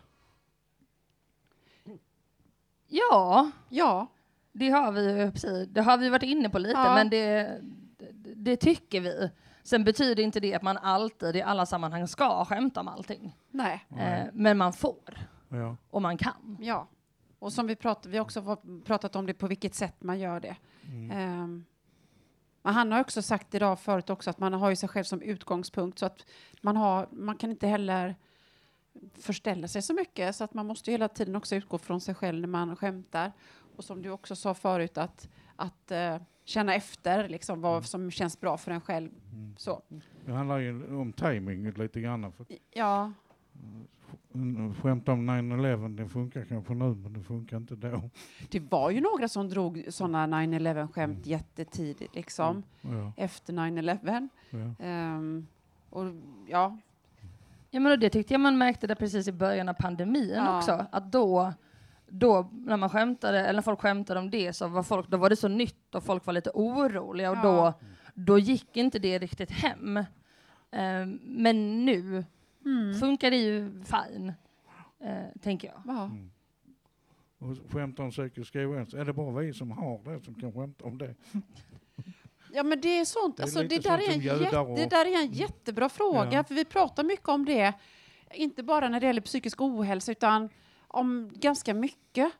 Ja. 2.88 3.50
Ja. 3.68 4.06
Det 4.52 4.70
har 4.70 4.92
vi 4.92 5.20
ju 5.22 5.30
precis. 5.32 5.68
Det 5.68 5.82
har 5.82 5.98
vi 5.98 6.08
varit 6.08 6.22
inne 6.22 6.48
på 6.48 6.58
lite, 6.58 6.80
Ja. 6.80 6.94
men 6.94 7.10
det, 7.10 7.60
det, 7.98 8.34
det 8.34 8.56
tycker 8.56 9.00
vi. 9.00 9.30
Sen 9.62 9.84
betyder 9.84 10.22
inte 10.22 10.40
det 10.40 10.54
att 10.54 10.62
man 10.62 10.76
alltid 10.76 11.36
i 11.36 11.42
alla 11.42 11.66
sammanhang 11.66 12.08
ska 12.08 12.44
skämta 12.44 12.80
om 12.80 12.88
allting. 12.88 13.36
Nej. 13.50 13.86
Eh, 13.98 14.26
men 14.32 14.58
man 14.58 14.72
får. 14.72 15.18
Ja. 15.48 15.76
Och 15.90 16.02
man 16.02 16.18
kan. 16.18 16.56
Ja. 16.60 16.88
Och 17.44 17.52
som 17.52 17.66
vi 17.66 17.76
pratade, 17.76 18.08
vi 18.08 18.20
också 18.20 18.56
pratat 18.84 19.16
om 19.16 19.26
det 19.26 19.34
på 19.34 19.46
vilket 19.46 19.74
sätt 19.74 20.02
man 20.02 20.18
gör 20.18 20.40
det. 20.40 20.56
Mm. 20.88 21.10
Ehm, 21.10 21.64
men 22.62 22.74
han 22.74 22.92
har 22.92 23.00
också 23.00 23.22
sagt 23.22 23.54
idag 23.54 23.80
förut 23.80 24.10
också 24.10 24.30
att 24.30 24.38
man 24.38 24.52
har 24.52 24.70
ju 24.70 24.76
sig 24.76 24.88
själv 24.88 25.04
som 25.04 25.22
utgångspunkt 25.22 25.98
så 25.98 26.06
att 26.06 26.26
man, 26.62 26.76
har, 26.76 27.08
man 27.10 27.36
kan 27.36 27.50
inte 27.50 27.66
heller 27.66 28.16
förställa 29.14 29.68
sig 29.68 29.82
så 29.82 29.94
mycket 29.94 30.36
så 30.36 30.44
att 30.44 30.54
man 30.54 30.66
måste 30.66 30.90
ju 30.90 30.92
hela 30.92 31.08
tiden 31.08 31.36
också 31.36 31.56
utgå 31.56 31.78
från 31.78 32.00
sig 32.00 32.14
själv 32.14 32.40
när 32.40 32.48
man 32.48 32.76
skämtar. 32.76 33.32
Och 33.76 33.84
som 33.84 34.02
du 34.02 34.10
också 34.10 34.36
sa 34.36 34.54
förut 34.54 34.98
att, 34.98 35.28
att 35.56 35.90
eh, 35.90 36.16
känna 36.44 36.74
efter 36.74 37.28
liksom 37.28 37.60
vad 37.60 37.86
som 37.86 38.10
känns 38.10 38.40
bra 38.40 38.56
för 38.56 38.70
en 38.70 38.80
själv. 38.80 39.10
Så. 39.56 39.82
Det 40.26 40.32
handlar 40.32 40.58
ju 40.58 40.96
om 40.96 41.12
timing 41.12 41.70
lite 41.70 42.00
grann. 42.00 42.32
För 42.32 42.46
Ja, 42.70 43.02
Mm, 43.02 43.14
Skämt 44.82 45.08
om 45.08 45.30
9-11, 45.30 45.96
det 45.96 46.08
funkar 46.08 46.44
kanske 46.44 46.74
nu, 46.74 46.84
men 46.94 47.12
det 47.12 47.20
funkar 47.20 47.56
inte 47.56 47.74
då. 47.76 48.10
det 48.50 48.60
var 48.60 48.90
ju 48.90 49.00
några 49.00 49.28
som 49.28 49.48
drog 49.48 49.84
sådana 49.88 50.26
9-11 50.26 50.92
skämt 50.92 51.26
jättetidigt 51.26 52.14
liksom. 52.14 52.62
Mm. 52.82 52.96
Ja. 52.98 53.12
Efter 53.16 53.52
9-11. 53.52 54.28
Ja. 54.50 54.84
Ehm, 54.86 55.46
och 55.90 56.04
ja, 56.48 56.78
Ja, 57.70 57.80
men 57.80 57.92
och 57.92 57.98
det 57.98 58.10
tyckte 58.10 58.34
jag 58.34 58.40
man 58.40 58.58
märkte 58.58 58.86
där 58.86 58.94
precis 58.94 59.28
i 59.28 59.32
början 59.32 59.68
av 59.68 59.74
pandemin 59.74 60.32
Ja. 60.34 60.58
också. 60.58 60.86
Att 60.92 61.12
då, 61.12 61.52
då, 62.08 62.48
när 62.52 62.76
man 62.76 62.90
skämtade, 62.90 63.40
eller 63.40 63.52
när 63.52 63.62
folk 63.62 63.80
skämtade 63.80 64.20
om 64.20 64.30
det, 64.30 64.52
så 64.52 64.68
var 64.68 64.82
folk, 64.82 65.08
då 65.08 65.16
var 65.16 65.30
det 65.30 65.36
så 65.36 65.48
nytt 65.48 65.94
och 65.94 66.04
folk 66.04 66.26
var 66.26 66.32
lite 66.32 66.50
oroliga 66.54 67.30
och 67.30 67.36
Ja. 67.36 67.42
då, 67.42 67.72
då 68.14 68.38
gick 68.38 68.76
inte 68.76 68.98
det 68.98 69.18
riktigt 69.18 69.50
hem. 69.50 70.04
Ehm, 70.70 71.20
men 71.22 71.84
nu 71.84 72.24
Mm. 72.64 72.94
funkar 73.00 73.30
det 73.30 73.36
ju 73.36 73.82
fine, 73.84 74.32
eh, 75.00 75.40
tänker 75.42 75.68
jag. 75.68 75.82
Ja. 75.96 76.04
Mm. 76.04 76.30
Och 77.38 77.72
skämt 77.72 77.98
om 77.98 78.10
psykisk 78.10 78.56
ohälsa, 78.56 78.98
är 79.00 79.04
det 79.04 79.12
bara 79.12 79.40
vi 79.40 79.52
som 79.54 79.70
har 79.70 80.12
det 80.14 80.20
som 80.24 80.34
kan 80.34 80.52
skämta 80.52 80.84
om 80.84 80.98
det? 80.98 81.14
Ja 82.52 82.62
men 82.62 82.80
det 82.80 82.88
är 82.98 83.04
sånt, 83.04 83.36
Det 83.36 83.40
är 83.40 83.44
alltså, 83.44 83.62
det, 83.62 83.68
där 83.68 83.82
sånt 83.98 84.02
är 84.02 84.12
en 84.14 84.20
jätte, 84.20 84.58
och- 84.58 84.76
det 84.78 84.90
där 84.90 85.06
är 85.06 85.22
en 85.24 85.32
jättebra 85.32 85.88
fråga, 85.88 86.28
Ja. 86.32 86.44
för 86.44 86.54
vi 86.54 86.64
pratar 86.64 87.04
mycket 87.04 87.28
om 87.28 87.44
det, 87.44 87.72
inte 88.34 88.62
bara 88.62 88.88
när 88.88 89.00
det 89.00 89.06
gäller 89.06 89.20
psykisk 89.20 89.60
ohälsa, 89.60 90.12
utan 90.12 90.48
om 90.88 91.30
ganska 91.34 91.74
mycket. 91.74 92.32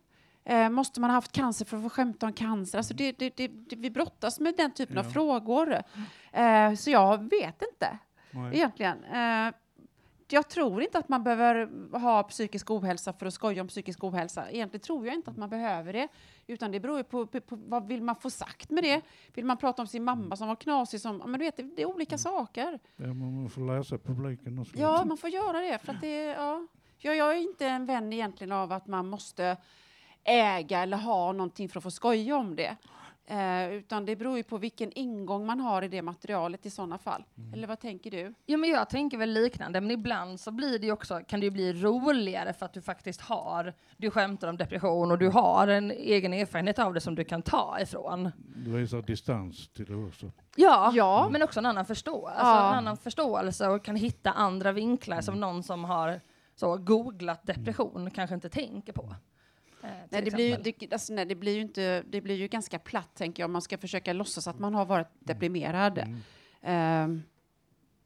Eh, 0.45 0.69
måste 0.71 1.01
man 1.01 1.11
ha 1.11 1.15
haft 1.15 1.33
cancer 1.33 1.65
för 1.65 1.77
att 1.77 1.83
få 1.83 1.89
skämta 1.91 2.27
om 2.27 2.33
cancer? 2.33 2.79
Alltså 2.79 2.95
det, 2.95 3.13
det, 3.19 3.37
det, 3.37 3.49
det, 3.49 3.77
vi 3.77 3.91
brottas 3.91 4.41
med 4.41 4.55
den 4.57 4.71
typen 4.71 4.99
av 4.99 5.05
Ja. 5.05 5.11
frågor. 5.11 5.79
Eh, 6.33 6.75
så 6.75 6.91
jag 6.91 7.31
vet 7.31 7.63
inte, 7.73 7.99
Nej. 8.31 8.55
egentligen. 8.57 9.05
Eh, 9.05 9.55
jag 10.33 10.49
tror 10.49 10.83
inte 10.83 10.99
att 10.99 11.09
man 11.09 11.25
behöver 11.25 11.69
ha 11.99 12.23
psykisk 12.23 12.71
ohälsa 12.71 13.13
för 13.13 13.27
att 13.27 13.35
skoja 13.35 13.63
om 13.63 13.69
psykisk 13.69 14.05
ohälsa. 14.05 14.51
Egentligen 14.51 14.81
tror 14.81 15.07
jag 15.07 15.15
inte 15.15 15.31
att 15.31 15.37
man 15.37 15.51
behöver 15.51 15.93
det. 15.93 16.09
Utan 16.47 16.71
det 16.71 16.81
beror 16.81 16.99
ju 16.99 17.05
på, 17.05 17.27
på, 17.27 17.41
på 17.41 17.57
vad 17.57 17.87
vill 17.87 18.03
man 18.03 18.17
få 18.17 18.31
sagt 18.31 18.71
med 18.71 18.85
det. 18.85 19.03
Vill 19.35 19.45
man 19.45 19.57
prata 19.57 19.83
om 19.83 19.89
sin 19.89 20.05
mamma 20.05 20.37
som 20.37 20.49
var 20.49 20.57
knasig? 20.57 21.01
Som, 21.01 21.17
men 21.17 21.33
du 21.33 21.39
vet, 21.39 21.57
det, 21.57 21.63
det 21.63 21.83
är 21.83 21.87
olika 21.87 22.19
saker. 22.19 22.79
Ja, 22.97 23.15
man 23.15 23.51
får 23.51 23.77
läsa 23.77 23.99
publiken 23.99 24.59
och 24.59 24.67
så. 24.67 24.73
Ja, 24.79 25.05
man 25.05 25.17
får 25.17 25.31
göra 25.31 25.61
det. 25.61 25.79
För 25.79 25.93
att 25.93 26.01
det 26.01 26.25
ja. 26.25 26.67
jag, 26.99 27.17
jag 27.17 27.37
är 27.37 27.41
inte 27.41 27.67
en 27.67 27.87
vän 27.87 28.13
egentligen 28.13 28.53
av 28.53 28.73
att 28.73 28.87
man 28.87 29.09
måste 29.09 29.57
äga 30.25 30.83
eller 30.83 30.97
ha 30.97 31.33
någonting 31.33 31.69
för 31.69 31.79
att 31.79 31.85
få 31.85 31.91
skoja 31.91 32.37
om 32.37 32.57
det. 32.57 32.77
Eh, 33.27 33.73
utan 33.73 34.05
det 34.05 34.17
beror 34.17 34.37
ju 34.37 34.43
på 34.43 34.59
vilken 34.59 34.93
ingång 34.93 35.47
man 35.47 35.61
har 35.61 35.83
i 35.83 35.89
det 35.89 36.03
materialet 36.03 36.67
i 36.67 36.71
sådana 36.71 36.99
fall. 36.99 37.25
Eller 37.53 37.67
vad 37.67 37.81
tänker 37.81 38.11
du? 38.11 38.35
Ja, 38.47 38.57
men 38.57 38.71
jag 38.71 38.91
tänker 38.91 39.19
väl 39.19 39.31
liknande, 39.31 39.81
men 39.81 39.91
ibland 39.91 40.41
så 40.41 40.51
blir 40.51 40.79
det 40.79 40.87
ju 40.87 40.93
också, 40.93 41.21
kan 41.29 41.41
det 41.41 41.47
ju 41.47 41.51
bli 41.51 41.73
roligare 41.73 42.53
för 42.53 42.67
att 42.67 42.73
du 42.73 42.83
faktiskt 42.83 43.21
har, 43.21 43.75
du 43.97 44.11
skämtar 44.11 44.49
om 44.49 44.57
depression 44.57 45.11
och 45.11 45.19
du 45.19 45.29
har 45.29 45.69
en 45.69 45.91
egen 45.91 46.33
erfarenhet 46.33 46.79
av 46.79 46.95
det 46.95 47.01
som 47.01 47.15
du 47.15 47.25
kan 47.25 47.43
ta 47.43 47.79
ifrån. 47.81 48.31
Du 48.57 48.71
visar 48.71 49.03
distans 49.03 49.69
till 49.69 49.85
det 49.85 49.95
också. 49.95 50.31
Ja, 50.57 50.91
Ja. 50.95 51.29
men 51.33 51.43
också 51.43 51.61
en 51.61 51.67
annan 51.67 51.85
förståelse, 51.87 52.37
Ja. 52.39 52.45
alltså 52.45 52.73
en 52.73 52.79
annan 52.79 52.97
förståelse 52.97 53.69
och 53.69 53.85
kan 53.85 53.97
hitta 53.97 54.31
andra 54.33 54.73
vinklar 54.73 55.15
Mm. 55.17 55.23
som 55.23 55.41
någon 55.41 55.63
som 55.63 55.85
har 55.85 56.21
så 56.55 56.77
googlat 56.77 57.47
depression 57.47 58.11
kanske 58.11 58.35
inte 58.35 58.49
tänker 58.49 58.93
på. 58.93 59.15
Eh, 59.85 59.91
Nej, 60.11 60.23
det 60.23 60.31
blir, 60.31 60.59
det, 60.65 60.93
alltså, 60.93 61.13
nej, 61.13 61.27
det, 61.27 61.35
blir 61.35 61.55
ju 61.55 61.61
inte, 61.61 62.03
det 62.03 62.21
blir 62.21 62.35
ju 62.37 62.49
ganska 62.49 62.79
platt, 62.79 63.15
tänker 63.15 63.43
jag, 63.43 63.49
om 63.49 63.53
man 63.53 63.63
ska 63.63 63.79
försöka 63.79 64.13
låtsas 64.13 64.47
att 64.49 64.59
man 64.59 64.75
har 64.75 64.85
varit 64.87 65.09
deprimerad. 65.21 65.99
Ehm, 66.63 67.23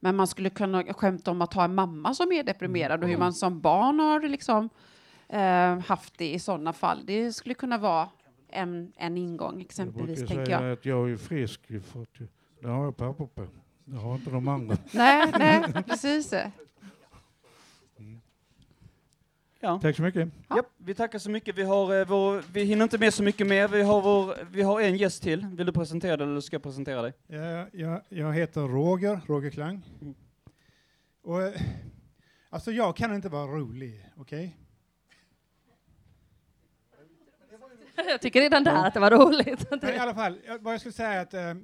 men 0.00 0.16
man 0.16 0.26
skulle 0.26 0.50
kunna 0.50 0.84
skämta 0.94 1.30
om 1.30 1.42
att 1.42 1.54
ha 1.54 1.64
en 1.64 1.74
mamma 1.74 2.14
som 2.14 2.32
är 2.32 2.42
deprimerad 2.42 3.02
och 3.02 3.08
hur 3.08 3.16
man 3.18 3.32
som 3.32 3.60
barn 3.60 4.00
har 4.00 4.20
liksom, 4.28 4.68
eh, 5.28 5.78
haft 5.78 6.18
det 6.18 6.34
i 6.34 6.38
sådana 6.38 6.72
fall. 6.72 7.02
Det 7.06 7.32
skulle 7.32 7.54
kunna 7.54 7.78
vara 7.78 8.08
en, 8.48 8.92
en 8.96 9.16
ingång, 9.18 9.52
Jag 9.54 9.60
exempelvis, 9.60 10.18
brukar 10.18 10.34
tänker 10.36 10.52
jag. 10.52 10.72
att 10.72 10.84
jag 10.86 11.10
är 11.10 11.16
frisk, 11.16 11.66
för 11.66 12.06
jag- 12.18 12.28
det 12.62 12.68
har 12.68 12.84
jag 12.84 12.96
papper 12.96 13.26
på. 13.26 13.46
Det 13.84 13.96
har 13.96 14.14
inte 14.14 14.30
de 14.30 14.48
andra. 14.48 14.76
Nej, 14.92 15.32
nej, 15.38 15.62
precis. 15.86 16.34
Ja. 19.60 19.78
Tack 19.82 19.96
så 19.96 20.02
mycket. 20.02 20.28
Japp, 20.50 20.66
vi 20.76 20.94
tackar 20.94 21.18
så 21.18 21.30
mycket. 21.30 21.58
Vi, 21.58 21.62
har, 21.62 22.00
eh, 22.00 22.06
vår, 22.08 22.44
vi 22.52 22.64
hinner 22.64 22.82
inte 22.82 22.98
med 22.98 23.14
så 23.14 23.22
mycket 23.22 23.46
mer. 23.46 23.68
Vi 23.68 23.82
har, 23.82 24.02
vår, 24.02 24.34
vi 24.50 24.62
har 24.62 24.80
en 24.80 24.96
gäst 24.96 25.22
till. 25.22 25.46
Vill 25.46 25.66
du 25.66 25.72
presentera 25.72 26.16
dig 26.16 26.26
eller 26.26 26.40
ska 26.40 26.54
jag 26.54 26.62
presentera 26.62 27.02
dig? 27.02 27.12
Jag, 27.26 27.68
jag, 27.72 28.02
jag 28.08 28.32
heter 28.32 28.60
Roger, 28.60 29.20
Roger 29.26 29.50
Klang. 29.50 29.82
Och, 31.22 31.42
eh, 31.42 31.60
alltså 32.50 32.72
jag 32.72 32.96
kan 32.96 33.14
inte 33.14 33.28
vara 33.28 33.46
rolig, 33.46 34.08
okej? 34.16 34.56
Jag 38.08 38.20
tycker 38.20 38.40
redan 38.40 38.64
där 38.64 38.86
att 38.86 38.94
det 38.94 39.00
var 39.00 39.10
roligt. 39.10 39.70
Men 39.82 39.94
i 39.94 39.98
alla 39.98 40.14
fall, 40.14 40.38
jag- 40.46 40.58
vad 40.62 40.72
jag 40.74 40.80
skulle 40.80 40.92
säga 40.92 41.08
är 41.12 41.20
att 41.22 41.34
eh, 41.34 41.54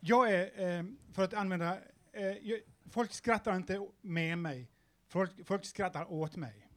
jag 0.00 0.32
är, 0.34 0.78
eh, 0.78 0.84
för 1.12 1.22
att 1.24 1.34
använda, 1.34 1.76
eh, 2.12 2.26
jag, 2.42 2.58
folk 2.90 3.12
skrattar 3.12 3.56
inte 3.56 3.86
med 4.00 4.38
mig, 4.38 4.70
folk, 5.08 5.30
folk 5.46 5.64
skrattar 5.64 6.12
åt 6.12 6.36
mig. 6.36 6.67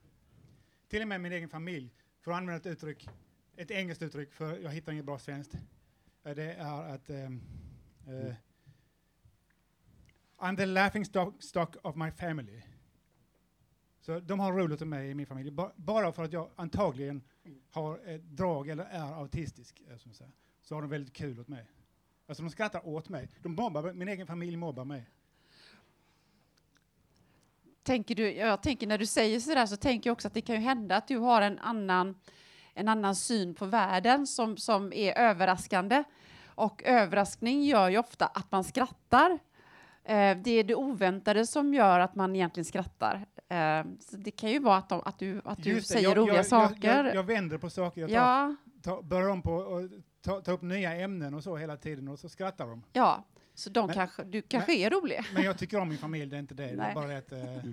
Till 0.92 1.02
och 1.02 1.08
med 1.08 1.22
min 1.22 1.32
egen 1.32 1.50
familj, 1.50 1.94
för 2.22 2.32
att 2.32 2.38
använda 2.38 2.60
ett 2.60 2.66
uttryck, 2.66 3.10
ett 3.56 3.72
engelskt 3.72 4.04
uttryck, 4.04 4.34
för 4.34 4.58
jag 4.58 4.72
hittar 4.72 4.92
inget 4.92 5.06
bra 5.06 5.20
svenskt. 5.20 5.54
Eh, 6.24 6.36
det 6.36 6.54
är 6.54 6.94
att 6.94 7.10
um, 7.10 7.42
uh, 8.08 8.34
I'm 10.38 10.58
the 10.58 10.66
laughing 10.66 11.06
stock, 11.06 11.44
stock 11.44 11.76
of 11.84 11.96
my 11.96 12.12
family. 12.12 12.62
Så 14.00 14.20
de 14.20 14.40
har 14.40 14.54
roligt 14.54 14.80
med 14.80 14.88
mig 14.88 15.10
i 15.10 15.16
min 15.16 15.26
familj, 15.26 15.52
ba, 15.52 15.72
bara 15.76 16.12
för 16.12 16.24
att 16.24 16.34
jag 16.34 16.50
antagligen 16.56 17.24
har 17.70 18.00
ett 18.06 18.24
drag 18.24 18.70
eller 18.70 18.84
är 18.84 19.20
autistisk. 19.20 19.82
Så 20.62 20.76
har 20.76 20.82
de 20.82 20.90
väldigt 20.90 21.14
kul 21.14 21.40
åt 21.40 21.48
mig. 21.48 21.72
Alltså 22.26 22.44
de 22.44 22.50
skrattar 22.50 22.88
åt 22.88 23.10
mig. 23.10 23.30
De 23.42 23.56
mobbar, 23.56 23.94
min 23.94 24.08
egen 24.08 24.28
familj 24.28 24.58
mobbar 24.58 24.86
mig. 24.86 25.10
Tänker 27.84 28.16
du, 28.16 28.32
jag 28.34 28.64
tänker 28.64 28.88
när 28.88 28.98
du 28.98 29.06
säger 29.06 29.40
sådär 29.40 29.66
så 29.66 29.78
tänker 29.78 30.10
jag 30.10 30.14
också 30.14 30.28
att 30.28 30.34
det 30.34 30.42
kan 30.42 30.56
ju 30.56 30.62
hända 30.62 30.96
att 30.96 31.08
du 31.08 31.18
har 31.18 31.42
en 31.42 31.60
annan, 31.60 32.16
en 32.74 32.88
annan 32.88 33.16
syn 33.16 33.54
på 33.56 33.66
världen 33.66 34.28
som, 34.28 34.58
som 34.58 34.94
är 34.94 35.18
överraskande. 35.18 36.04
Och 36.56 36.84
överraskning 36.86 37.64
gör 37.64 37.90
ju 37.90 37.98
ofta 37.98 38.26
att 38.26 38.52
man 38.52 38.64
skrattar. 38.64 39.40
Eh, 40.04 40.38
det 40.38 40.52
är 40.52 40.64
det 40.64 40.76
oväntade 40.76 41.48
som 41.48 41.74
gör 41.74 42.00
att 42.00 42.16
man 42.16 42.36
egentligen 42.36 42.66
skrattar. 42.66 43.26
Eh, 43.50 43.84
så 44.00 44.18
det 44.18 44.32
kan 44.32 44.50
ju 44.52 44.60
vara 44.60 44.78
att, 44.78 44.90
de, 44.90 45.02
att 45.06 45.20
du, 45.20 45.42
att 45.46 45.64
du 45.64 45.70
Just 45.70 45.88
säger 45.88 46.08
jag- 46.10 46.18
roliga 46.18 46.36
jag, 46.36 46.46
saker. 46.46 46.96
Jag, 46.98 47.06
jag, 47.06 47.16
jag 47.16 47.24
vänder 47.24 47.58
på 47.58 47.70
saker. 47.70 48.02
Jag 48.02 48.10
tar, 48.10 48.16
Ja. 48.16 48.56
tar, 48.84 49.02
börjar 49.02 49.30
om 49.30 49.42
på 49.42 49.52
och 49.54 49.90
ta, 50.22 50.42
ta 50.42 50.52
upp 50.52 50.62
nya 50.62 50.96
ämnen 50.96 51.34
och 51.34 51.44
så 51.44 51.58
hela 51.58 51.78
tiden 51.78 52.08
och 52.08 52.20
så 52.20 52.30
skrattar 52.30 52.68
de. 52.68 52.84
Ja, 52.94 53.24
så 53.56 53.70
de 53.70 53.86
Men- 53.88 53.96
kanske, 53.96 54.24
du 54.24 54.42
kanske 54.42 54.72
men- 54.72 54.82
är 54.82 54.90
rolig. 54.90 55.22
Men 55.34 55.44
jag 55.44 55.58
tycker 55.58 55.80
om 55.80 55.90
min 55.90 55.98
familj, 55.98 56.26
det 56.26 56.36
är 56.36 56.40
inte 56.40 56.54
det. 56.54 56.64
Det 56.64 56.70
är 56.70 56.76
Nej. 56.76 56.92
bara 56.96 57.08
det 57.08 57.18
att... 57.18 57.32
eh, 57.32 57.72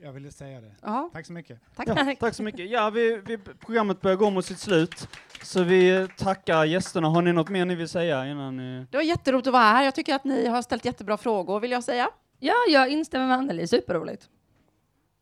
Jag 0.00 0.12
ville 0.12 0.30
säga 0.30 0.60
det. 0.60 0.72
Ja. 0.82 1.10
Tack 1.12 1.26
så 1.26 1.32
mycket. 1.32 1.60
Ja, 1.86 2.14
tack 2.20 2.34
så 2.34 2.42
mycket. 2.42 2.70
Ja, 2.70 2.90
vi, 2.90 3.20
vi, 3.26 3.38
programmet 3.38 4.00
börjar 4.00 4.16
gå 4.16 4.30
mot 4.30 4.44
sitt 4.44 4.58
slut, 4.58 5.08
så 5.42 5.62
vi 5.62 6.08
tackar 6.16 6.64
gästerna. 6.64 7.08
Har 7.08 7.22
ni 7.22 7.32
något 7.32 7.48
mer 7.48 7.64
ni 7.64 7.74
vill 7.74 7.88
säga 7.88 8.26
innan 8.26 8.56
ni... 8.56 8.86
Det 8.90 8.96
var 8.96 9.04
jätteroligt 9.04 9.46
att 9.46 9.52
vara 9.52 9.62
här. 9.62 9.84
Jag 9.84 9.94
tycker 9.94 10.14
att 10.14 10.24
ni 10.24 10.46
har 10.46 10.62
ställt 10.62 10.84
jättebra 10.84 11.16
frågor, 11.16 11.60
vill 11.60 11.70
jag 11.70 11.84
säga. 11.84 12.08
Ja, 12.38 12.54
jag 12.68 12.88
instämmer 12.88 13.26
med 13.26 13.36
Anneli. 13.36 13.66
Superroligt. 13.66 14.28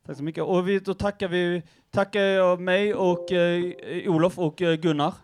Tack 0.07 0.17
så 0.17 0.23
mycket. 0.23 0.45
Och 0.45 0.69
vi, 0.69 0.79
då 0.79 0.95
tackar 0.95 1.29
vi, 1.29 1.63
tackar 1.91 2.21
jag 2.21 2.61
mig 2.61 2.95
och 2.95 3.33
eh, 3.33 3.73
Olof 4.11 4.39
och 4.39 4.63
eh, 4.63 4.75
Gunnar. 4.77 5.15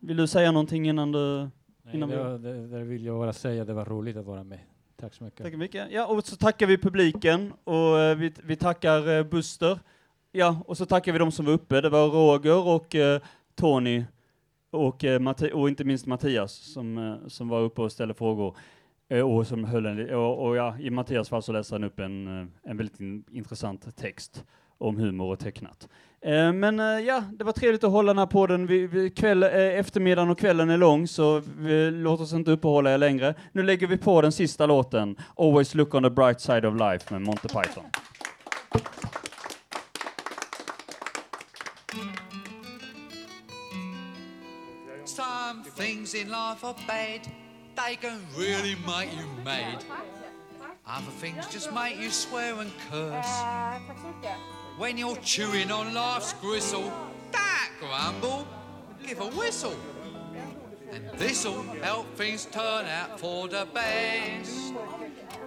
Vill 0.00 0.16
du 0.16 0.26
säga 0.26 0.52
någonting 0.52 0.88
innan 0.88 1.12
du... 1.12 1.48
Nej, 1.92 2.08
det, 2.08 2.38
det, 2.38 2.66
det 2.66 2.84
vill 2.84 3.04
jag 3.04 3.18
bara 3.18 3.32
säga, 3.32 3.64
det 3.64 3.72
var 3.72 3.84
roligt 3.84 4.16
att 4.16 4.24
vara 4.26 4.44
med. 4.44 4.58
Tack 4.96 5.14
så 5.14 5.24
mycket. 5.24 5.42
Tack 5.42 5.52
så 5.52 5.58
mycket. 5.58 5.90
Ja, 5.90 6.06
och 6.06 6.24
så 6.24 6.36
tackar 6.36 6.66
vi 6.66 6.78
publiken 6.78 7.52
och 7.64 7.98
eh, 8.00 8.16
vi, 8.16 8.32
vi 8.44 8.56
tackar 8.56 9.18
eh, 9.18 9.24
Buster. 9.24 9.78
Ja, 10.32 10.62
och 10.66 10.76
så 10.76 10.86
tackar 10.86 11.12
vi 11.12 11.18
de 11.18 11.32
som 11.32 11.46
var 11.46 11.52
uppe. 11.52 11.80
Det 11.80 11.88
var 11.88 12.08
Roger 12.08 12.66
och 12.66 12.94
eh, 12.94 13.20
Tony 13.54 14.04
och, 14.70 15.04
eh, 15.04 15.20
Matti- 15.20 15.52
och 15.52 15.68
inte 15.68 15.84
minst 15.84 16.06
Mattias 16.06 16.52
som, 16.52 16.98
eh, 16.98 17.28
som 17.28 17.48
var 17.48 17.60
uppe 17.60 17.82
och 17.82 17.92
ställde 17.92 18.14
frågor. 18.14 18.56
Eh, 19.08 19.30
och 19.30 19.46
som 19.46 19.64
höll 19.64 19.86
en, 19.86 20.14
och, 20.14 20.46
och 20.46 20.56
ja, 20.56 20.78
i 20.78 20.90
Mattias 20.90 21.28
fall 21.28 21.42
så 21.42 21.52
läste 21.52 21.74
han 21.74 21.84
upp 21.84 21.98
en, 21.98 22.26
en 22.62 22.76
väldigt 22.76 23.00
in, 23.00 23.24
intressant 23.30 23.96
text 23.96 24.44
om 24.78 24.96
humor 24.96 25.32
och 25.32 25.38
tecknat. 25.38 25.88
Eh, 26.20 26.52
men 26.52 26.80
eh, 26.80 26.86
ja, 26.86 27.22
det 27.32 27.44
var 27.44 27.52
trevligt 27.52 27.84
att 27.84 27.90
hålla 27.90 28.12
den 28.12 28.18
här 28.18 28.26
podden. 28.26 28.66
Vi, 28.66 28.86
vi, 28.86 29.10
kväll, 29.10 29.42
eh, 29.42 29.50
eftermiddagen 29.50 30.30
och 30.30 30.38
kvällen 30.38 30.70
är 30.70 30.76
lång, 30.76 31.08
så 31.08 31.42
vi, 31.58 31.90
låt 31.90 32.20
oss 32.20 32.32
inte 32.32 32.50
uppehålla 32.50 32.94
er 32.94 32.98
längre. 32.98 33.34
Nu 33.52 33.62
lägger 33.62 33.86
vi 33.86 33.96
på 33.96 34.22
den 34.22 34.32
sista 34.32 34.66
låten, 34.66 35.16
Always 35.36 35.74
Look 35.74 35.94
on 35.94 36.02
the 36.02 36.10
Bright 36.10 36.40
Side 36.40 36.64
of 36.64 36.74
Life 36.74 37.12
med 37.12 37.22
Monty 37.22 37.48
Python. 37.48 37.84
Some 45.04 45.64
things 45.76 46.14
in 46.14 46.28
life 46.28 46.66
are 46.66 46.74
bad, 46.86 47.20
they 47.76 47.96
can 47.96 48.20
really 48.36 48.76
make 48.86 49.10
you 49.12 49.44
mad. 49.44 50.17
Other 50.90 51.10
things 51.10 51.46
just 51.48 51.70
make 51.72 51.98
you 51.98 52.10
swear 52.10 52.60
and 52.60 52.72
curse. 52.90 53.42
When 54.78 54.96
you're 54.96 55.16
chewing 55.16 55.70
on 55.70 55.92
life's 55.92 56.32
gristle, 56.34 56.90
that 57.30 57.70
grumble, 57.78 58.46
give 59.06 59.20
a 59.20 59.28
whistle. 59.28 59.76
And 60.90 61.10
this'll 61.18 61.62
help 61.82 62.06
things 62.16 62.46
turn 62.46 62.86
out 62.86 63.20
for 63.20 63.48
the 63.48 63.68
best. 63.74 64.72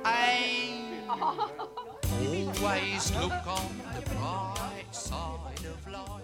And 0.06 1.10
always 1.10 3.12
look 3.16 3.48
on 3.48 3.82
the 3.96 4.02
bright 4.12 4.86
side 4.92 5.66
of 5.66 5.92
life. 5.92 6.21